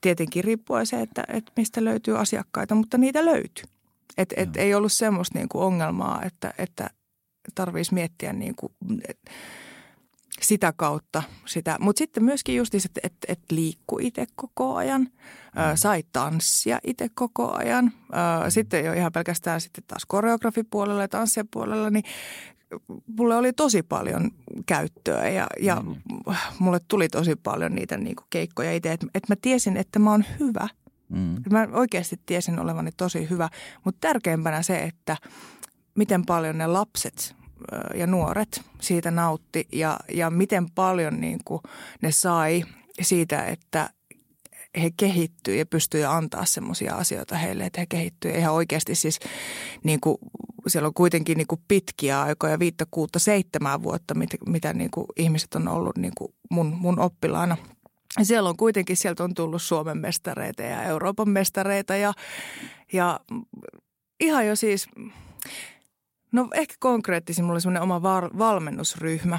[0.00, 3.64] tietenkin riippuen se, että, että mistä löytyy asiakkaita, mutta niitä löytyy.
[4.16, 6.90] Et, et ei ollut semmoista niin kuin ongelmaa, että, että
[7.54, 8.72] tarvitsisi miettiä niin kuin,
[9.08, 9.18] et,
[10.40, 11.76] sitä kautta sitä.
[11.80, 15.10] Mutta sitten myöskin just että et, et liikkui itse koko ajan, mm.
[15.74, 17.92] sai tanssia itse koko ajan.
[18.48, 22.04] Sitten jo ihan pelkästään sitten taas koreografipuolella ja tanssipuolella, niin
[23.18, 24.30] mulle oli tosi paljon
[24.66, 25.96] käyttöä ja, ja mm.
[26.58, 30.10] mulle tuli tosi paljon niitä niin kuin keikkoja itse, että, että mä tiesin, että mä
[30.10, 30.68] oon hyvä.
[31.08, 31.34] Mm.
[31.50, 33.48] Mä oikeasti tiesin olevani tosi hyvä,
[33.84, 35.16] mutta tärkeimpänä se, että
[35.94, 37.36] miten paljon ne lapset
[37.94, 41.60] ja nuoret siitä nautti ja, ja miten paljon niin kuin
[42.02, 42.64] ne sai
[43.00, 43.90] siitä, että
[44.82, 49.18] he kehittyy ja pystyy antaa semmoisia asioita heille, että he kehittyy ihan oikeasti siis
[49.84, 50.18] niin kuin,
[50.66, 55.06] siellä on kuitenkin niin kuin pitkiä aikoja, viittä, kuutta, seitsemää vuotta, mitä, mitä niin kuin
[55.16, 57.56] ihmiset on ollut niin kuin mun, mun oppilaana.
[58.18, 62.12] Ja siellä on kuitenkin, sieltä on tullut Suomen mestareita ja Euroopan mestareita ja,
[62.92, 63.20] ja
[64.20, 64.88] ihan jo siis,
[66.32, 68.02] no ehkä konkreettisin, mulla oli semmoinen oma
[68.38, 69.38] valmennusryhmä,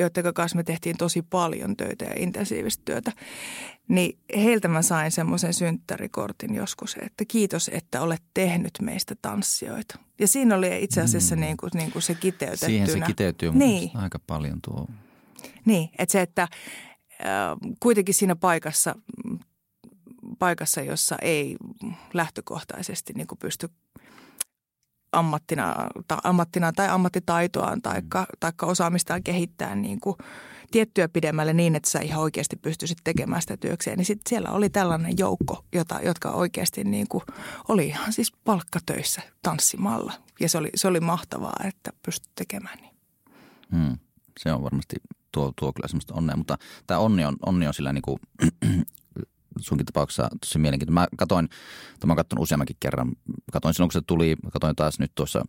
[0.00, 3.12] joiden kanssa me tehtiin tosi paljon töitä ja intensiivistä työtä,
[3.88, 9.98] niin heiltä mä sain semmoisen synttärikortin joskus, että kiitos, että olet tehnyt meistä tanssijoita.
[10.18, 11.40] Ja siinä oli itse asiassa mm.
[11.40, 12.68] niin kuin, niin kuin se kiteytettynä.
[12.68, 13.90] Siihen se kiteytyy niin.
[13.94, 14.86] aika paljon tuo.
[15.64, 16.48] Niin, että se, että äh,
[17.80, 18.94] kuitenkin siinä paikassa,
[20.38, 21.56] paikassa, jossa ei
[22.14, 23.68] lähtökohtaisesti niin kuin pysty
[25.12, 25.76] ammattina,
[26.08, 28.08] ta, ammattina tai ammattitaitoaan tai mm.
[28.40, 30.16] taikka osaamistaan kehittää niin kuin
[30.70, 33.98] tiettyä pidemmälle niin, että sä ihan oikeasti pystyisit tekemään sitä työkseen.
[33.98, 37.24] Niin sitten siellä oli tällainen joukko, jota, jotka oikeasti niin kuin
[37.68, 40.12] oli ihan siis palkkatöissä tanssimalla.
[40.40, 42.94] Ja se oli, se oli mahtavaa, että pystyt tekemään niin.
[43.72, 43.98] Hmm.
[44.38, 44.96] Se on varmasti
[45.32, 48.18] tuo, tuo kyllä semmoista onnea, mutta tämä onni on, onni on sillä niin kuin,
[49.58, 51.02] sunkin tapauksessa tosi mielenkiintoinen.
[51.02, 51.48] Mä katoin,
[52.06, 53.12] mä oon useammankin kerran.
[53.52, 55.44] Katoin silloin, kun se tuli, katoin taas nyt tuossa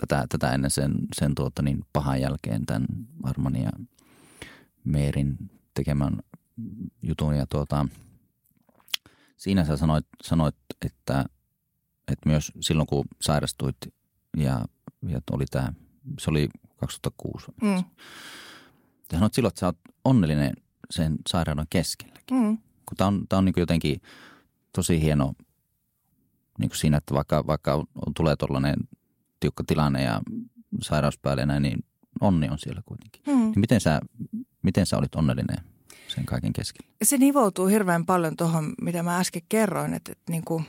[0.00, 2.86] tätä, tätä ennen sen, sen tuota, niin pahan jälkeen tämän
[3.22, 3.70] Armani ja
[4.84, 5.36] Meerin
[5.74, 6.18] tekemän
[7.02, 7.34] jutun.
[7.34, 7.86] Ja tuota,
[9.36, 11.24] siinä sä sanoit, sanoit että,
[12.08, 13.76] että myös silloin kun sairastuit
[14.36, 14.64] ja,
[15.08, 15.72] ja oli tämä,
[16.20, 17.46] se oli 2006.
[17.62, 17.84] Mm.
[19.10, 20.52] Sanoit silloin, että sä oot onnellinen
[20.90, 22.36] sen sairauden keskelläkin.
[22.36, 22.58] Mm.
[22.88, 24.00] Kun tämä on, tää on niin jotenkin
[24.72, 25.32] tosi hieno
[26.58, 27.86] niin kuin siinä, että vaikka, vaikka on,
[28.16, 28.76] tulee tuollainen
[29.40, 30.20] tiukka tilanne ja
[30.82, 31.84] sairaus päälle näin, niin
[32.20, 33.22] onni on siellä kuitenkin.
[33.26, 33.32] Mm.
[33.32, 34.00] Niin miten, sä,
[34.62, 35.58] miten sä olit onnellinen
[36.08, 36.90] sen kaiken keskellä?
[37.02, 40.64] Se nivoutuu hirveän paljon tuohon, mitä mä äsken kerroin, että, että niin kuin,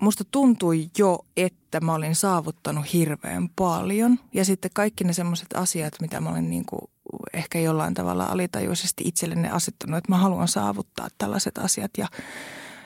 [0.00, 4.18] musta tuntui jo, että mä olin saavuttanut hirveän paljon.
[4.34, 6.90] Ja sitten kaikki ne semmoiset asiat, mitä mä olin niin kuin
[7.32, 12.08] ehkä jollain tavalla alitajuisesti itselleni asettanut, että mä haluan saavuttaa tällaiset asiat ja,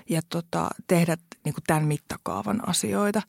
[0.08, 3.22] ja tota, tehdä niin kuin tämän mittakaavan asioita.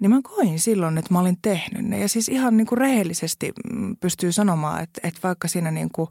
[0.00, 2.00] Niin mä koin silloin, että mä olin tehnyt ne.
[2.00, 6.08] Ja siis ihan niin kuin rehellisesti mm, pystyy sanomaan, että, että vaikka siinä niin kuin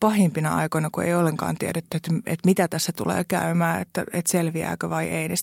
[0.00, 4.90] pahimpina aikoina, kun ei ollenkaan tiedetty, että, että mitä tässä tulee käymään, että, että selviääkö
[4.90, 5.38] vai ei, niin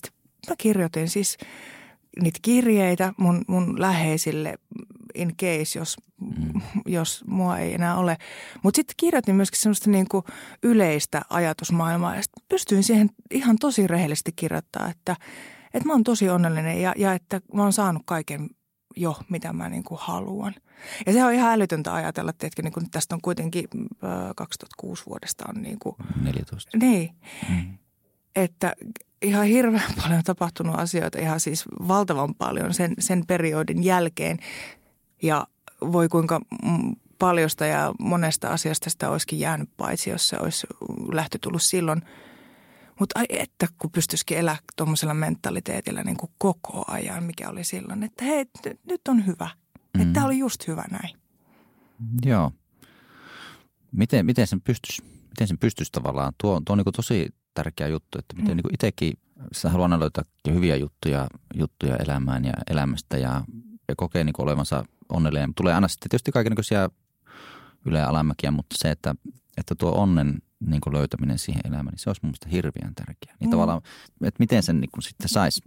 [0.48, 1.38] mä kirjoitin siis
[2.22, 4.58] niitä kirjeitä mun, mun läheisille
[5.16, 6.60] in case, jos, mm.
[6.86, 8.16] jos mua ei enää ole.
[8.62, 10.24] Mutta sitten kirjoitin myöskin semmoista niin kuin
[10.62, 15.16] yleistä ajatusmaailmaa ja pystyin siihen ihan tosi rehellisesti kirjoittaa, että–
[15.76, 18.48] että mä oon tosi onnellinen ja, ja että mä oon saanut kaiken
[18.96, 20.54] jo, mitä mä niin kuin haluan.
[21.06, 23.64] Ja se on ihan älytöntä ajatella, että niin kuin tästä on kuitenkin
[24.04, 26.78] äh, 2006 vuodesta on niin kuin, 14.
[26.78, 27.10] Niin.
[27.48, 27.78] Mm.
[28.36, 28.72] Että
[29.22, 34.38] ihan hirveän paljon tapahtunut asioita, ihan siis valtavan paljon sen, sen periodin jälkeen.
[35.22, 35.46] Ja
[35.80, 36.40] voi kuinka
[37.18, 40.66] paljosta ja monesta asiasta sitä olisikin jäänyt paitsi, jos se olisi
[41.12, 42.02] lähtö tullut silloin–
[43.00, 48.02] mutta ai että, kun pystyisikin elää tuommoisella mentaliteetillä niin kuin koko ajan, mikä oli silloin,
[48.02, 48.44] että hei,
[48.84, 49.48] nyt on hyvä.
[49.94, 50.00] Mm.
[50.00, 51.16] Että tämä oli just hyvä näin.
[52.24, 52.52] Joo.
[53.92, 56.32] Miten, miten sen pystyisi, miten sen pystyisi tavallaan?
[56.40, 58.56] Tuo, tuo on niin tosi tärkeä juttu, että miten mm.
[58.56, 59.18] niin itsekin,
[59.52, 63.44] sitä haluan löytää hyviä juttuja, juttuja elämään ja elämästä ja,
[63.88, 65.54] ja kokee niin olevansa onnellinen.
[65.54, 66.90] Tulee aina sitten tietysti kaikenlaisia
[67.86, 69.14] yle- ja alamäkiä, mutta se, että,
[69.56, 73.36] että tuo onnen niin kuin löytäminen siihen elämään, niin se olisi mun mielestä hirveän tärkeää.
[73.40, 73.50] Niin mm.
[73.50, 73.82] tavallaan,
[74.24, 75.62] että miten sen niin kuin sitten saisi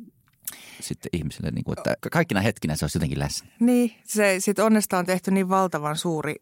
[0.79, 3.49] sitten ihmisille, niin kuin, että kaikkina hetkinä se olisi jotenkin läsnä.
[3.59, 6.35] Niin, se sitten onnesta on tehty niin valtavan suuri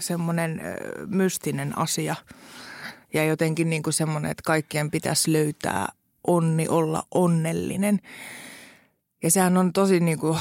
[0.00, 0.60] semmoinen
[1.06, 2.16] mystinen asia
[3.14, 5.88] ja jotenkin niin kuin semmoinen, että kaikkien pitäisi löytää
[6.26, 8.00] onni, olla onnellinen.
[9.22, 10.38] Ja sehän on tosi niin kuin,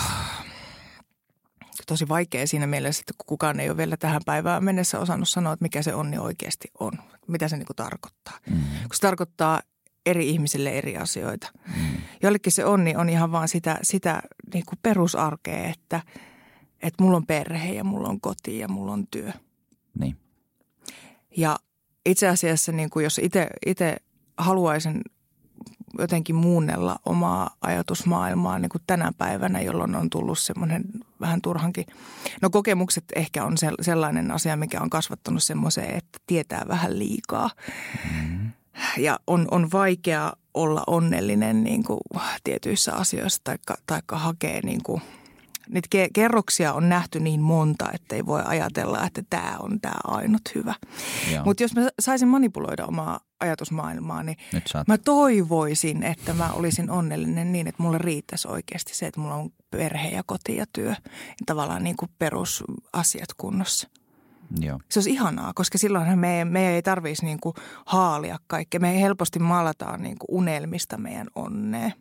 [1.92, 5.64] tosi vaikea siinä mielessä, että kukaan ei ole vielä tähän päivään mennessä osannut sanoa, että
[5.64, 6.92] mikä se onni oikeasti on.
[7.28, 8.38] Mitä se niin kuin tarkoittaa.
[8.50, 8.56] Mm.
[8.56, 9.62] Kun se tarkoittaa
[10.06, 11.52] eri ihmisille eri asioita.
[11.68, 12.02] Mm.
[12.24, 14.22] Jollekin se onni on ihan vaan sitä, sitä
[14.54, 16.02] niin kuin perusarkea, että,
[16.82, 19.32] että mulla on perhe ja mulla on koti ja mulla on työ.
[20.00, 20.18] Niin.
[21.38, 21.60] Ja
[22.06, 23.22] itse asiassa niin kuin jos
[23.66, 23.98] itse
[24.38, 25.02] haluaisin
[25.98, 30.84] jotenkin muunnella omaa ajatusmaailmaa niin kuin tänä päivänä, jolloin on tullut semmoinen
[31.20, 31.86] vähän turhankin.
[32.42, 37.50] No kokemukset ehkä on sellainen asia, mikä on kasvattanut semmoiseen, että tietää vähän liikaa.
[38.14, 38.52] Mm-hmm.
[38.98, 42.00] Ja on, on vaikea olla onnellinen niin kuin
[42.44, 45.02] tietyissä asioissa tai taikka hakee niin kuin–
[45.72, 50.42] niitä kerroksia on nähty niin monta, että ei voi ajatella, että tämä on tämä ainut
[50.56, 50.76] hyvä.
[51.46, 54.38] Mutta jos mä saisin manipuloida omaa ajatusmaailmaa, niin
[54.88, 59.50] mä toivoisin, että mä olisin onnellinen niin, että mulle riittäisi oikeasti se, että mulla on
[59.70, 60.96] perhe ja koti ja työ.
[61.46, 63.90] Tavallaan niin kuin perusasiat kunnossa.
[64.60, 64.80] Joo.
[64.90, 67.56] Se olisi ihanaa, koska silloinhan me, me ei tarvitsisi niin kuin
[67.86, 68.80] haalia kaikkea.
[68.80, 71.92] Me helposti maalataan niin kuin unelmista meidän onnea.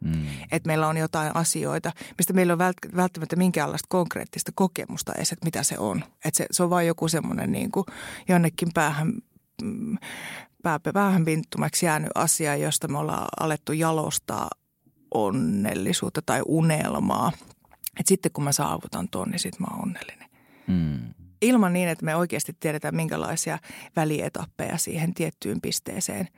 [0.00, 0.26] Mm.
[0.52, 2.58] Että meillä on jotain asioita, mistä meillä on
[2.96, 6.04] välttämättä minkäänlaista konkreettista kokemusta edes, että mitä se on.
[6.24, 7.86] Että se, se on vain joku semmoinen niin kuin
[8.28, 9.12] jonnekin päähän,
[9.62, 9.98] mm,
[10.62, 14.50] pää, päähän vinttumaksi jäänyt asia, josta me ollaan alettu jalostaa
[15.14, 17.32] onnellisuutta tai unelmaa.
[18.00, 20.28] Että sitten kun mä saavutan tuon, niin sitten mä oon onnellinen.
[20.66, 21.14] Mm.
[21.42, 23.58] Ilman niin, että me oikeasti tiedetään, minkälaisia
[23.96, 26.28] välietappeja siihen tiettyyn pisteeseen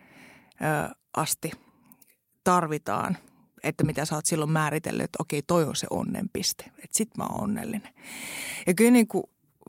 [0.61, 1.51] ö, asti
[2.45, 3.17] tarvitaan–
[3.63, 6.65] että mitä sä oot silloin määritellyt, että okei, toi on se onnenpiste.
[6.65, 7.95] Että sit mä oon onnellinen.
[8.67, 9.25] Ja kyllä niin kuin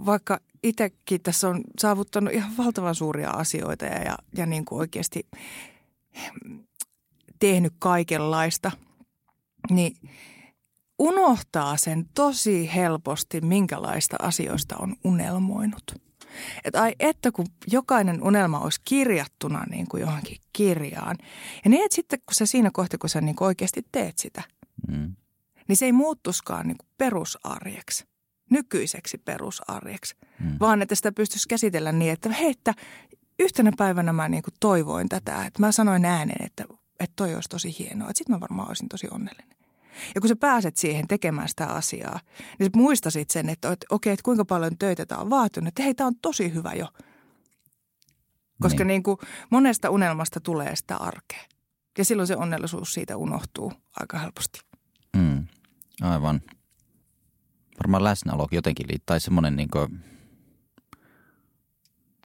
[0.06, 5.28] vaikka itsekin tässä on saavuttanut ihan valtavan suuria asioita ja, ja, ja niin kuin oikeasti
[7.40, 8.72] tehnyt kaikenlaista,
[9.70, 9.96] niin
[11.00, 16.11] unohtaa sen tosi helposti, minkälaista asioista on unelmoinut.
[16.64, 21.18] Että ai että kun jokainen unelma olisi kirjattuna niin kuin johonkin kirjaan.
[21.64, 24.44] Ja niin että sitten kun sä siinä kohti, kun sä niin kuin oikeasti teet sitä,
[24.88, 25.16] mm.
[25.68, 28.06] niin se ei muuttuskaan niin kuin perusarjeksi,
[28.50, 30.16] nykyiseksi perusarjeksi.
[30.40, 30.58] Mm.
[30.60, 32.74] Vaan että sitä pystyisi käsitellä niin, että hei, että
[33.40, 35.46] yhtenä päivänä mä niin kuin toivoin tätä.
[35.46, 36.64] Että mä sanoin ääneen, että,
[37.00, 38.10] että toi olisi tosi hienoa.
[38.10, 39.61] Että sitten mä varmaan olisin tosi onnellinen.
[40.16, 42.20] Ja kun sä pääset siihen tekemään sitä asiaa,
[42.60, 45.68] niin sä muistasit sen, että, että okei, että kuinka paljon töitä tämä on vaatinut.
[45.68, 46.88] Että hei, tämä on tosi hyvä jo.
[48.62, 48.88] Koska niin.
[48.88, 49.18] Niin kuin
[49.50, 51.44] monesta unelmasta tulee sitä arkea.
[51.98, 54.60] Ja silloin se onnellisuus siitä unohtuu aika helposti.
[55.18, 55.48] Mm,
[56.02, 56.42] aivan.
[57.80, 60.04] Varmaan läsnäolo jotenkin tai semmoinen niin kuin,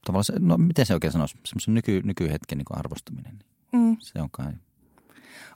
[0.04, 3.38] tavallaan se, no miten se oikein sanoisi, semmoisen nyky, nykyhetken niin arvostaminen.
[3.72, 3.96] Mm.
[4.00, 4.52] Se on kai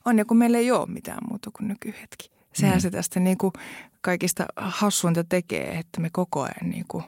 [0.05, 2.31] on ja kun meillä ei ole mitään muuta kuin nykyhetki.
[2.53, 2.81] Sehän mm.
[2.81, 3.53] se tästä niin kuin
[4.01, 7.05] kaikista hassuinta tekee, että me koko ajan niin kuin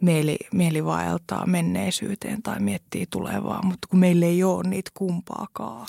[0.00, 5.86] mieli, mieli vaeltaa menneisyyteen tai miettii tulevaa, mutta kun meillä ei ole niitä kumpaakaan.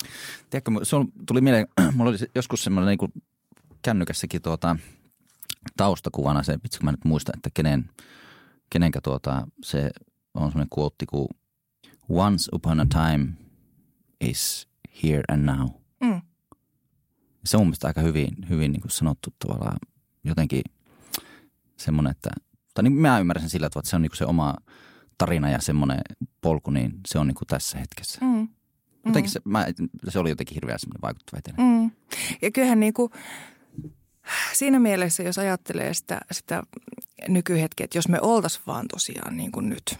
[0.50, 3.12] Tiedätkö, se on, tuli mieleen, mulla oli joskus semmoinen niin kuin
[3.82, 4.76] kännykässäkin tuota,
[5.76, 7.90] taustakuvana se, kun mä nyt muistan, että kenen,
[8.70, 9.90] kenenkä tuota, se
[10.34, 11.28] on semmoinen kuotti kuin
[12.08, 13.26] Once upon a time
[14.20, 14.68] is
[15.02, 15.68] here and now.
[16.00, 16.20] Mm.
[17.44, 19.78] Se on mun mielestä aika hyvin, hyvin niin kuin sanottu tavallaan
[20.24, 20.62] jotenkin
[21.76, 22.30] semmoinen, että,
[22.74, 24.54] tai niin mä ymmärrän sen sillä tavalla, että se on niin kuin se oma
[25.18, 26.00] tarina ja semmoinen
[26.40, 28.18] polku, niin se on niin kuin tässä hetkessä.
[28.24, 28.48] Mm.
[29.06, 29.32] Jotenkin mm.
[29.32, 29.66] se, mä,
[30.08, 31.56] se oli jotenkin hirveän semmoinen vaikuttava etenä.
[31.58, 31.90] Mm.
[32.42, 33.12] Ja kyllähän niin kuin,
[34.52, 36.62] siinä mielessä, jos ajattelee sitä, sitä
[37.28, 39.94] nykyhetkeä, että jos me oltaisiin vaan tosiaan niin kuin nyt–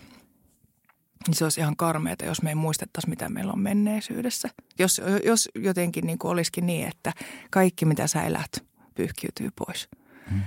[1.26, 4.48] niin se olisi ihan karmeata, jos me ei muistettaisi, mitä meillä on menneisyydessä.
[4.78, 7.12] Jos, jos jotenkin niin kuin olisikin niin, että
[7.50, 8.64] kaikki, mitä sä elät,
[8.94, 9.88] pyyhkiytyy pois.
[10.30, 10.40] Hmm.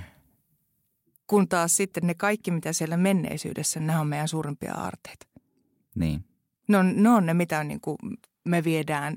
[1.26, 5.26] Kun taas sitten ne kaikki, mitä siellä menneisyydessä, ne on meidän suurimpia aarteita.
[5.94, 6.24] Niin.
[6.68, 7.98] Ne on, ne, on ne mitä niin kuin
[8.44, 9.16] me viedään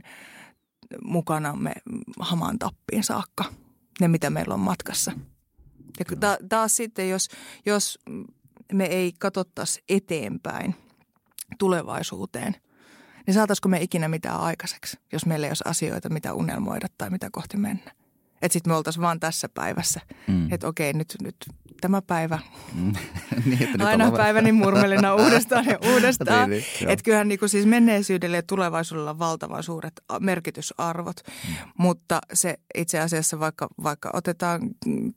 [1.04, 1.74] mukanamme
[2.20, 3.46] hamaan tappiin saakka.
[4.02, 5.12] Ne, mitä meillä on matkassa.
[6.00, 7.28] Ja ta, taas sitten, jos,
[7.66, 8.00] jos
[8.74, 10.76] me ei katsottaisi eteenpäin–
[11.60, 12.56] tulevaisuuteen,
[13.28, 17.30] niin saataisiko me ikinä mitään aikaiseksi, jos meillä ei olisi asioita, mitä unelmoida tai mitä
[17.32, 17.92] kohti mennä.
[18.42, 20.02] Että sitten me oltaisiin vaan tässä päivässä.
[20.28, 20.52] Mm.
[20.52, 21.36] Että okei, nyt, nyt
[21.82, 22.40] tämä päivä.
[22.74, 22.94] Mm.
[23.46, 26.50] niin, että Aina päiväni murmelina uudestaan ja uudestaan.
[26.50, 31.16] niin, niin, että kyllähän niin siis menneisyydelle ja tulevaisuudella on valtavan suuret merkitysarvot.
[31.26, 31.54] Mm.
[31.78, 34.62] Mutta se itse asiassa vaikka, vaikka otetaan,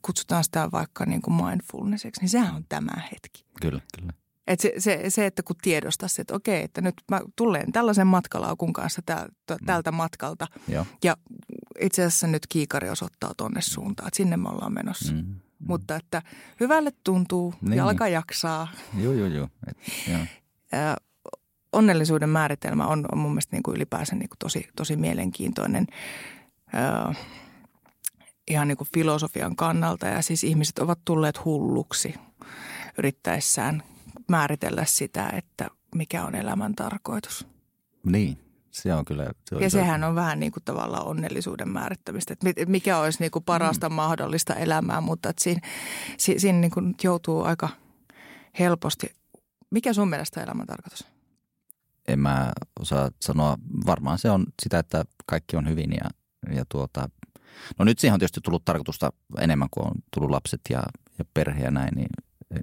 [0.01, 3.45] kutsutaan sitä vaikka niin kuin mindfulnessiksi, niin sehän on tämä hetki.
[3.61, 4.13] Kyllä, kyllä.
[4.49, 8.73] Et se, se, se, että kun tiedostaisi, että okei, että nyt mä tulen tällaisen matkalaukun
[8.73, 9.65] kanssa täältä, mm.
[9.65, 10.47] tältä matkalta.
[10.67, 10.85] Joo.
[11.03, 11.17] Ja
[11.79, 15.13] itse asiassa nyt kiikari osoittaa tonne suuntaan, että sinne me ollaan menossa.
[15.13, 15.19] Mm.
[15.19, 15.35] Mm.
[15.67, 16.21] Mutta että
[16.59, 17.77] hyvälle tuntuu, niin.
[17.77, 18.67] jalka jaksaa.
[18.97, 19.47] Joo, joo, joo.
[19.67, 19.77] Et,
[20.07, 20.19] joo.
[21.71, 25.87] onnellisuuden määritelmä on, on mun mielestä niin kuin ylipäänsä niin kuin tosi, tosi mielenkiintoinen
[26.75, 27.17] äh,
[28.47, 30.07] ihan niin kuin filosofian kannalta.
[30.07, 32.15] Ja siis ihmiset ovat tulleet hulluksi
[32.97, 33.83] yrittäessään
[34.29, 37.47] määritellä sitä, että mikä on elämän tarkoitus.
[38.03, 38.37] Niin,
[38.71, 39.31] se on kyllä.
[39.49, 43.31] Se on ja sehän on vähän niin kuin tavallaan onnellisuuden määrittämistä, että mikä olisi niin
[43.31, 43.95] kuin parasta mm.
[43.95, 45.61] mahdollista elämää, mutta että siinä,
[46.17, 47.69] siinä niin kuin joutuu aika
[48.59, 49.15] helposti.
[49.71, 51.07] Mikä sun mielestä on elämän tarkoitus?
[52.07, 53.57] En mä osaa sanoa.
[53.85, 56.09] Varmaan se on sitä, että kaikki on hyvin ja,
[56.55, 57.09] ja tuota,
[57.79, 60.83] no nyt siihen on tietysti tullut tarkoitusta enemmän kuin on tullut lapset ja,
[61.19, 62.09] ja perhe ja näin, niin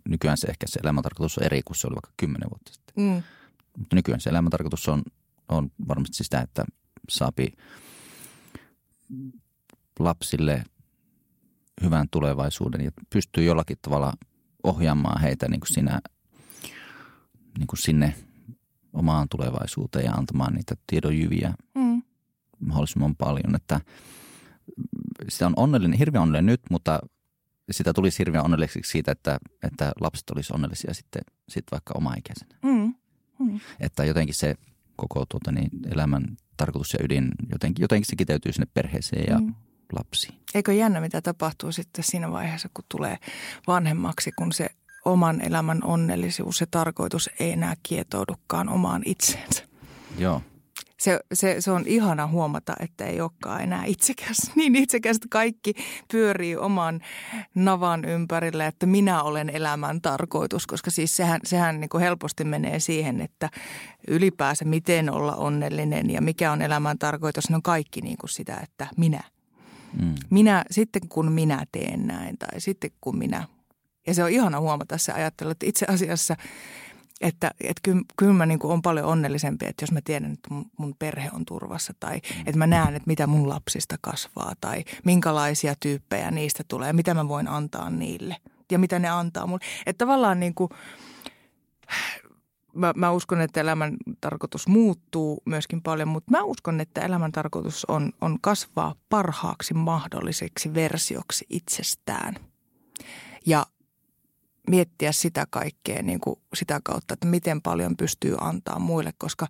[0.08, 3.04] nykyään se ehkä se elämäntarkoitus on eri kuin se oli vaikka kymmenen vuotta sitten.
[3.04, 3.22] Mm.
[3.78, 5.02] Mutta nykyään se elämäntarkoitus on,
[5.48, 6.64] on varmasti sitä, että
[7.08, 7.52] saapi
[9.98, 10.64] lapsille
[11.82, 14.12] hyvän tulevaisuuden ja pystyy jollakin tavalla
[14.62, 16.00] ohjaamaan heitä niin kuin sinä,
[17.58, 18.14] niin kuin sinne
[18.92, 22.02] omaan tulevaisuuteen ja antamaan niitä tiedonjyviä mm.
[22.60, 23.54] mahdollisimman paljon.
[23.54, 23.80] Että
[25.28, 27.00] sitä on onnellinen, hirveän onnellinen nyt, mutta
[27.70, 32.54] sitä tulisi hirveän onnelliseksi siitä, että, että lapset olisi onnellisia sitten, sitten vaikka oma-ikäisenä.
[32.62, 32.94] Mm.
[33.38, 33.60] Mm.
[33.80, 34.54] Että jotenkin se
[34.96, 39.54] koko tuota, niin, elämän tarkoitus ja ydin, jotenkin, jotenkin se kiteytyy sinne perheeseen ja mm.
[39.92, 40.34] lapsiin.
[40.54, 43.18] Eikö jännä, mitä tapahtuu sitten siinä vaiheessa, kun tulee
[43.66, 44.68] vanhemmaksi, kun se
[45.04, 49.64] oman elämän onnellisuus ja tarkoitus ei enää kietoudukaan omaan itseensä?
[50.18, 50.42] Joo.
[51.00, 54.36] Se, se, se on ihana huomata, että ei olekaan enää itsekäs.
[54.56, 55.74] Niin itsekäs, että kaikki
[56.12, 57.00] pyörii oman
[57.54, 60.66] navan ympärille, että minä olen elämän tarkoitus.
[60.66, 63.50] Koska siis sehän, sehän niin kuin helposti menee siihen, että
[64.08, 67.50] ylipäänsä miten olla onnellinen ja mikä on elämän tarkoitus.
[67.50, 69.22] Ne on kaikki niin kuin sitä, että minä.
[70.00, 70.14] Mm.
[70.30, 73.48] Minä, sitten kun minä teen näin tai sitten kun minä.
[74.06, 76.36] Ja se on ihana huomata se ajattelu, että itse asiassa–
[77.20, 80.54] että, että kyllä, kyllä mä niin kuin olen paljon onnellisempi, että jos mä tiedän, että
[80.54, 82.40] mun, mun perhe on turvassa tai mm.
[82.40, 87.28] että mä näen, että mitä mun lapsista kasvaa tai minkälaisia tyyppejä niistä tulee, mitä mä
[87.28, 88.36] voin antaa niille
[88.72, 89.64] ja mitä ne antaa mulle.
[89.86, 90.70] Että tavallaan niin kuin,
[92.74, 97.84] mä, mä uskon, että elämän tarkoitus muuttuu myöskin paljon, mutta mä uskon, että elämän tarkoitus
[97.84, 102.36] on, on kasvaa parhaaksi mahdolliseksi versioksi itsestään.
[103.46, 103.66] Ja
[104.70, 109.46] miettiä sitä kaikkea niin kuin sitä kautta, että miten paljon pystyy antaa muille, koska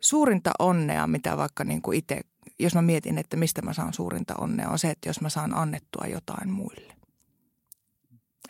[0.00, 2.20] suurinta onnea, mitä vaikka niin kuin itse,
[2.58, 5.54] jos mä mietin, että mistä mä saan suurinta onnea, on se, että jos mä saan
[5.54, 6.91] annettua jotain muille.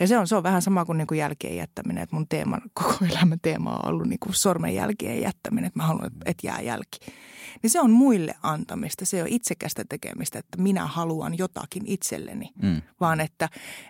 [0.01, 2.59] Ja se on, se on vähän sama kuin, niin kuin jälkien jättäminen, että mun teema,
[2.83, 6.99] koko elämän teema on ollut niin kuin sormenjälkien jättäminen, että mä haluan, että jää jälki
[7.63, 9.07] niin se on muille antamista.
[9.07, 12.83] Se on itsekästä tekemistä, että minä haluan jotakin itselleni, mm.
[13.01, 13.49] vaan että,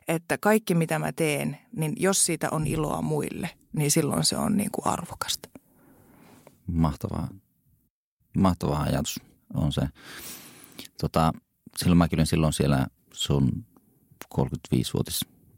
[0.08, 4.56] että kaikki mitä mä teen, niin jos siitä on iloa muille, niin silloin se on
[4.56, 5.48] niin kuin arvokasta.
[6.66, 7.28] Mahtavaa.
[8.36, 9.20] Mahtava ajatus
[9.54, 9.82] on se.
[11.00, 11.32] Tota,
[11.76, 13.64] silloin mä kyllä silloin siellä sun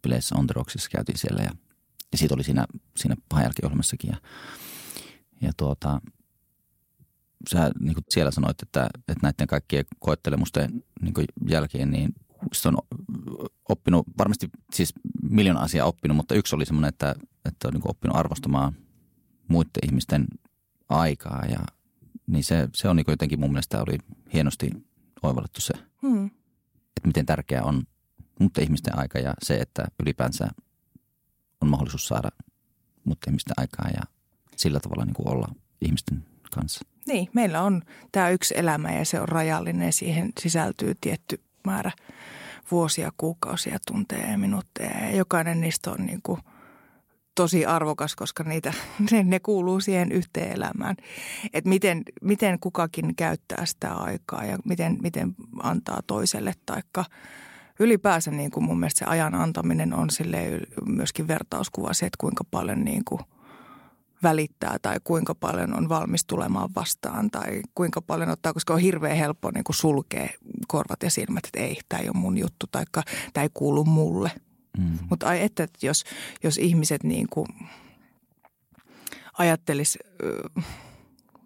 [0.04, 1.50] 35-vuotispileissä On Rocksissa käytiin siellä ja,
[2.12, 4.16] ja siitä oli siinä, siinä pahajalkiohjelmassakin ja,
[5.40, 6.00] ja tuota,
[7.50, 12.14] sä niin kuin siellä sanoit, että, että näiden kaikkien koettelemusten niin kuin jälkeen, niin
[12.52, 12.78] se on
[13.68, 14.92] oppinut, varmasti siis
[15.22, 18.76] miljoona asiaa oppinut, mutta yksi oli semmoinen, että, että on niin oppinut arvostamaan
[19.48, 20.26] muiden ihmisten
[20.88, 21.58] aikaa ja
[22.26, 23.98] niin se, se on niin jotenkin mun mielestä oli
[24.32, 24.70] hienosti
[25.22, 26.26] oivallettu se, hmm.
[26.96, 27.82] että miten tärkeää on
[28.40, 30.48] muiden ihmisten aika ja se, että ylipäänsä
[31.60, 32.28] on mahdollisuus saada
[33.04, 34.02] muiden ihmisten aikaa ja
[34.56, 35.48] sillä tavalla niin kuin olla
[35.80, 36.80] ihmisten kanssa.
[37.06, 37.82] Niin, meillä on
[38.12, 39.92] tämä yksi elämä ja se on rajallinen.
[39.92, 41.92] Siihen sisältyy tietty määrä
[42.70, 45.06] vuosia, kuukausia, tunteja ja minuutteja.
[45.06, 46.40] Ja jokainen niistä on niin kuin
[47.34, 48.72] tosi arvokas, koska niitä,
[49.10, 50.96] ne, ne kuuluu siihen yhteen elämään.
[51.52, 57.04] Että miten, miten kukakin käyttää sitä aikaa ja miten, miten antaa toiselle taikka
[57.80, 62.44] ylipäänsä niin kuin mun mielestä se ajan antaminen on sille myöskin vertauskuva se, että kuinka
[62.50, 63.20] paljon niin kuin–
[64.24, 69.16] välittää tai kuinka paljon on valmis tulemaan vastaan tai kuinka paljon ottaa, koska on hirveän
[69.16, 70.28] helppo niin kuin sulkea
[70.68, 72.84] korvat ja silmät, että ei, tämä ei ole mun juttu tai
[73.32, 74.30] tämä ei kuulu mulle.
[74.78, 74.98] Mm.
[75.10, 76.04] Mutta ai että, että jos,
[76.42, 77.46] jos ihmiset niin kuin
[79.38, 79.98] ajattelis
[80.56, 80.64] äh,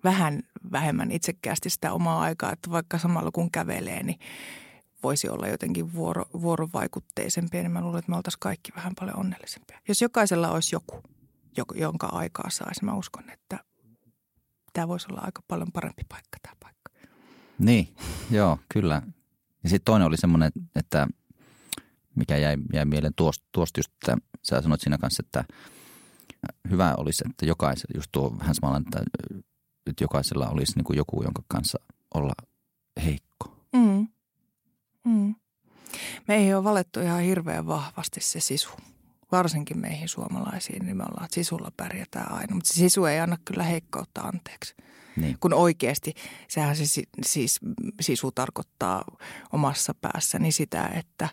[0.05, 4.18] vähän vähemmän itsekkäästi sitä omaa aikaa, että vaikka samalla kun kävelee, niin
[5.03, 9.80] voisi olla jotenkin vuoro, vuorovaikutteisempia, niin mä luulen, että me oltaisiin kaikki vähän paljon onnellisempia.
[9.88, 11.03] Jos jokaisella olisi joku–
[11.74, 12.84] jonka aikaa saisi.
[12.84, 13.64] Mä uskon, että
[14.72, 16.92] tämä voisi olla aika paljon parempi paikka tämä paikka.
[17.59, 17.94] Niin,
[18.30, 19.03] joo, kyllä.
[19.62, 21.07] Ja sitten toinen oli semmoinen, että
[22.14, 25.44] mikä jäi, jäi mieleen tuosta, tuosta just, että sä sanoit siinä kanssa, että
[26.70, 29.03] hyvä olisi, että jokaisella, just tuo vähän samalla, että,
[29.86, 31.78] että jokaisella olisi niin kuin joku, jonka kanssa
[32.14, 32.32] olla
[33.05, 33.28] heikko.
[35.09, 35.15] Mm.
[35.15, 35.35] Mm.
[36.29, 38.71] Me ei ole valettu ihan hirveän vahvasti se sisu
[39.33, 42.55] varsinkin meihin suomalaisiin, niin me ollaan, että sisulla pärjätään aina.
[42.55, 44.75] Mutta se sisu ei anna kyllä heikkoutta anteeksi.
[45.17, 45.37] Niin.
[45.41, 46.15] Kun oikeasti,
[46.49, 46.83] sehän se
[47.23, 47.61] siis
[48.01, 49.05] sisu tarkoittaa
[49.53, 51.29] omassa päässäni sitä, että,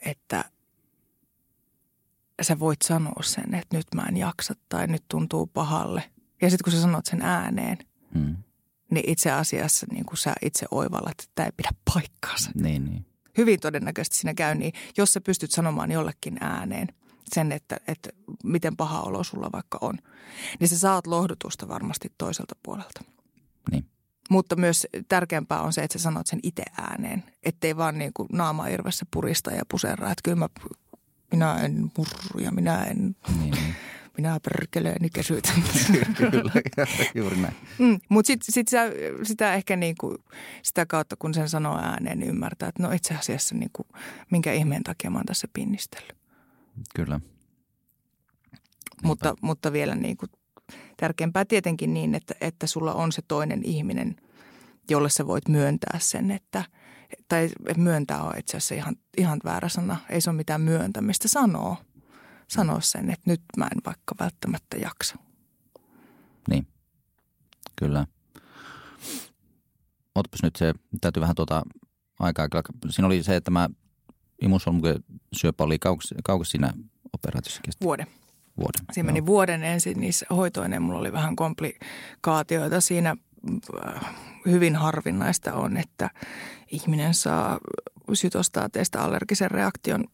[0.00, 0.44] että
[2.42, 6.02] sä voit sanoa sen, että nyt mä en jaksa tai nyt tuntuu pahalle.
[6.42, 7.78] Ja sitten kun sä sanot sen ääneen,
[8.14, 8.36] hmm.
[8.90, 12.50] Niin itse asiassa niin kun sä itse oivallat, että tämä ei pidä paikkaansa.
[12.54, 13.06] Niin, niin
[13.38, 16.88] hyvin todennäköisesti siinä käy niin, jos sä pystyt sanomaan jollekin ääneen
[17.34, 18.10] sen, että, että
[18.44, 19.98] miten paha olo sulla vaikka on,
[20.60, 23.04] niin sä saat lohdutusta varmasti toiselta puolelta.
[23.70, 23.86] Niin.
[24.30, 28.28] Mutta myös tärkeämpää on se, että sä sanot sen itse ääneen, ettei vaan niin kuin
[28.32, 30.48] naama irvessä purista ja puseraa, että kyllä mä,
[31.32, 33.16] minä en murru ja minä en...
[33.28, 33.74] Niin, niin
[34.18, 35.52] minä perkeleen kesyt.
[36.16, 36.52] Kyllä,
[37.14, 37.54] juuri näin.
[37.78, 38.82] Mm, Mutta sitten sit sitä,
[39.22, 40.16] sitä ehkä niinku,
[40.62, 43.86] sitä kautta, kun sen sanoo ääneen, niin ymmärtää, että no itse asiassa niinku,
[44.30, 46.16] minkä ihmeen takia mä oon tässä pinnistellyt.
[46.94, 47.20] Kyllä.
[49.02, 50.26] Mutta, mutta vielä niinku,
[50.96, 54.16] tärkeämpää tietenkin niin, että, että sulla on se toinen ihminen,
[54.90, 56.64] jolle sä voit myöntää sen, että–
[57.28, 59.96] tai myöntää on itse asiassa ihan, ihan väärä sana.
[60.10, 61.76] Ei se ole mitään myöntämistä, sanoo
[62.48, 65.16] sanoa sen, että nyt mä en vaikka välttämättä jaksa.
[66.50, 66.66] Niin,
[67.76, 68.06] kyllä.
[70.14, 71.62] otapas nyt se, täytyy vähän tuota
[72.18, 72.48] aikaa.
[72.90, 73.68] Siinä oli se, että mä
[75.32, 76.72] syöpä oli kaukas, kaukas siinä
[77.12, 77.84] operaatiossa kesti.
[77.84, 78.06] Vuoden.
[78.56, 78.84] Vuoden.
[78.92, 80.82] Siinä meni vuoden ensin niissä hoitoinen.
[80.82, 83.16] Mulla oli vähän komplikaatioita siinä.
[84.46, 86.10] Hyvin harvinaista on, että
[86.70, 87.58] ihminen saa
[88.12, 90.04] sytostaateista allergisen reaktion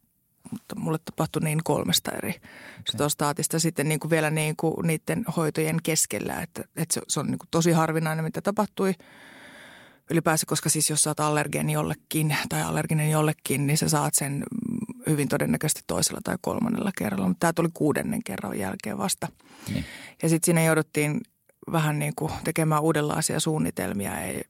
[0.50, 2.34] mutta mulle tapahtui niin kolmesta eri
[2.90, 7.26] sytostaatista sitten niin kuin vielä niin kuin niiden hoitojen keskellä, että, että se, se on
[7.26, 8.94] niin kuin tosi harvinainen, mitä tapahtui
[10.10, 14.44] ylipäänsä, koska siis jos sä oot allergeni jollekin tai allerginen jollekin, niin sä saat sen
[15.06, 19.28] hyvin todennäköisesti toisella tai kolmannella kerralla, mutta tämä tuli kuudennen kerran jälkeen vasta.
[19.68, 19.84] Niin.
[20.22, 21.20] Ja sitten siinä jouduttiin
[21.72, 24.42] vähän niin kuin tekemään uudenlaisia suunnitelmia ja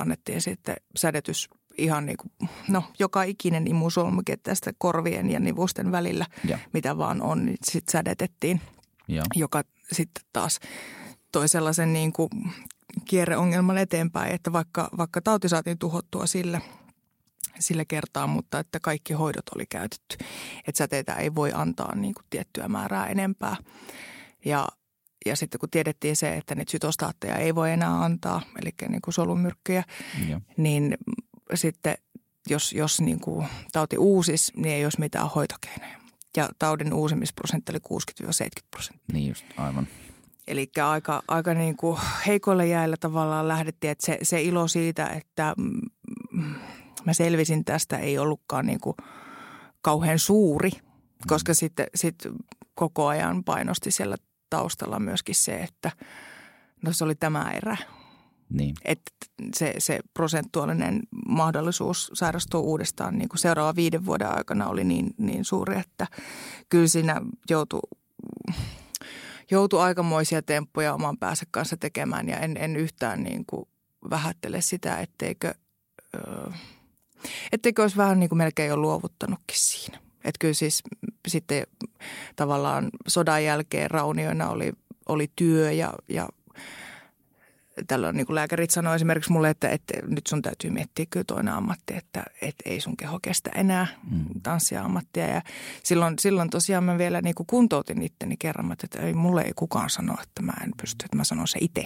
[0.00, 1.48] annettiin sitten sädetys
[1.80, 6.58] ihan niin kuin, no joka ikinen imusolmuke tästä korvien ja nivusten välillä, ja.
[6.72, 8.60] mitä vaan on, niin sitten sädetettiin,
[9.08, 9.22] ja.
[9.34, 9.62] joka
[9.92, 10.60] sitten taas
[11.32, 12.28] toi sellaisen niin kuin
[13.04, 16.60] kierreongelman eteenpäin, että vaikka, vaikka tauti saatiin tuhottua sillä,
[17.58, 20.16] sillä kertaa, mutta että kaikki hoidot oli käytetty.
[20.66, 23.56] Että säteitä ei voi antaa niin kuin tiettyä määrää enempää.
[24.44, 24.68] Ja,
[25.26, 29.14] ja sitten kun tiedettiin se, että niitä sytostaatteja ei voi enää antaa, eli niin kuin
[29.14, 29.84] solumyrkkyjä,
[30.28, 30.40] ja.
[30.56, 30.98] niin
[31.54, 31.94] sitten
[32.48, 36.00] jos, jos niin kuin tauti uusis, niin ei olisi mitään hoitokeinoja.
[36.36, 39.12] Ja taudin uusimisprosentti oli 60-70 prosenttia.
[39.12, 39.88] Niin just, aivan.
[40.46, 45.54] Eli aika, aika niin kuin heikolle jäällä tavallaan lähdettiin, että se, se ilo siitä, että
[47.04, 48.96] mä selvisin tästä ei ollutkaan niin kuin
[49.82, 50.70] kauhean suuri,
[51.26, 51.56] koska mm.
[51.56, 52.14] sitten sit
[52.74, 54.16] koko ajan painosti siellä
[54.50, 55.90] taustalla myöskin se, että
[56.84, 57.76] no se oli tämä erä.
[58.50, 58.74] Niin.
[58.84, 59.10] Että
[59.56, 65.44] se, se prosentuaalinen mahdollisuus sairastua uudestaan niin kuin seuraavan viiden vuoden aikana oli niin, niin
[65.44, 66.06] suuri, että
[66.68, 67.20] kyllä siinä
[67.50, 67.80] joutui
[69.50, 73.68] joutui aikamoisia temppuja oman päänsä kanssa tekemään ja en, en yhtään niin kuin
[74.10, 75.54] vähättele sitä, etteikö,
[77.52, 79.98] etteikö olisi vähän niin kuin melkein jo luovuttanutkin siinä.
[80.24, 80.82] Että kyllä siis
[81.28, 81.66] sitten
[82.36, 84.72] tavallaan sodan jälkeen raunioina oli,
[85.08, 86.28] oli työ ja, ja
[87.86, 91.54] tällöin niin kuin lääkärit sanoi esimerkiksi mulle, että, että nyt sun täytyy miettiä kyllä toinen
[91.54, 94.24] ammatti, että, että ei sun keho kestä enää mm.
[94.42, 95.26] tanssia ammattia.
[95.26, 95.42] Ja
[95.82, 99.90] silloin, silloin tosiaan mä vielä niin kuin kuntoutin itteni kerran, että ei, mulle ei kukaan
[99.90, 101.84] sano, että mä en pysty, että mä sanon se itse.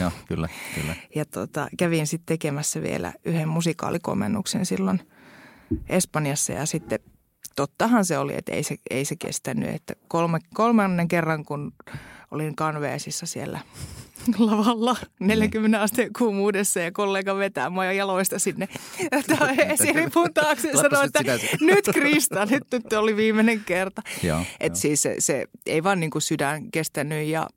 [0.00, 0.96] Joo, kyllä, kyllä.
[1.14, 5.00] Ja tota, kävin sitten tekemässä vielä yhden musikaalikomennuksen silloin
[5.88, 6.98] Espanjassa ja sitten
[7.56, 9.68] tottahan se oli, että ei se, ei se kestänyt.
[9.68, 11.72] Että kolme, kolmannen kerran, kun
[12.30, 13.60] olin kanveesissa siellä–
[14.38, 15.84] lavalla 40 niin.
[15.84, 18.68] asteen kuumuudessa ja kollega vetää mua jaloista sinne
[19.72, 21.22] esiripun taakse ja sanoi, että
[21.60, 24.02] nyt Krista, nyt, nyt oli viimeinen kerta.
[24.60, 27.48] Että siis se, se ei vaan niin kuin sydän kestänyt ja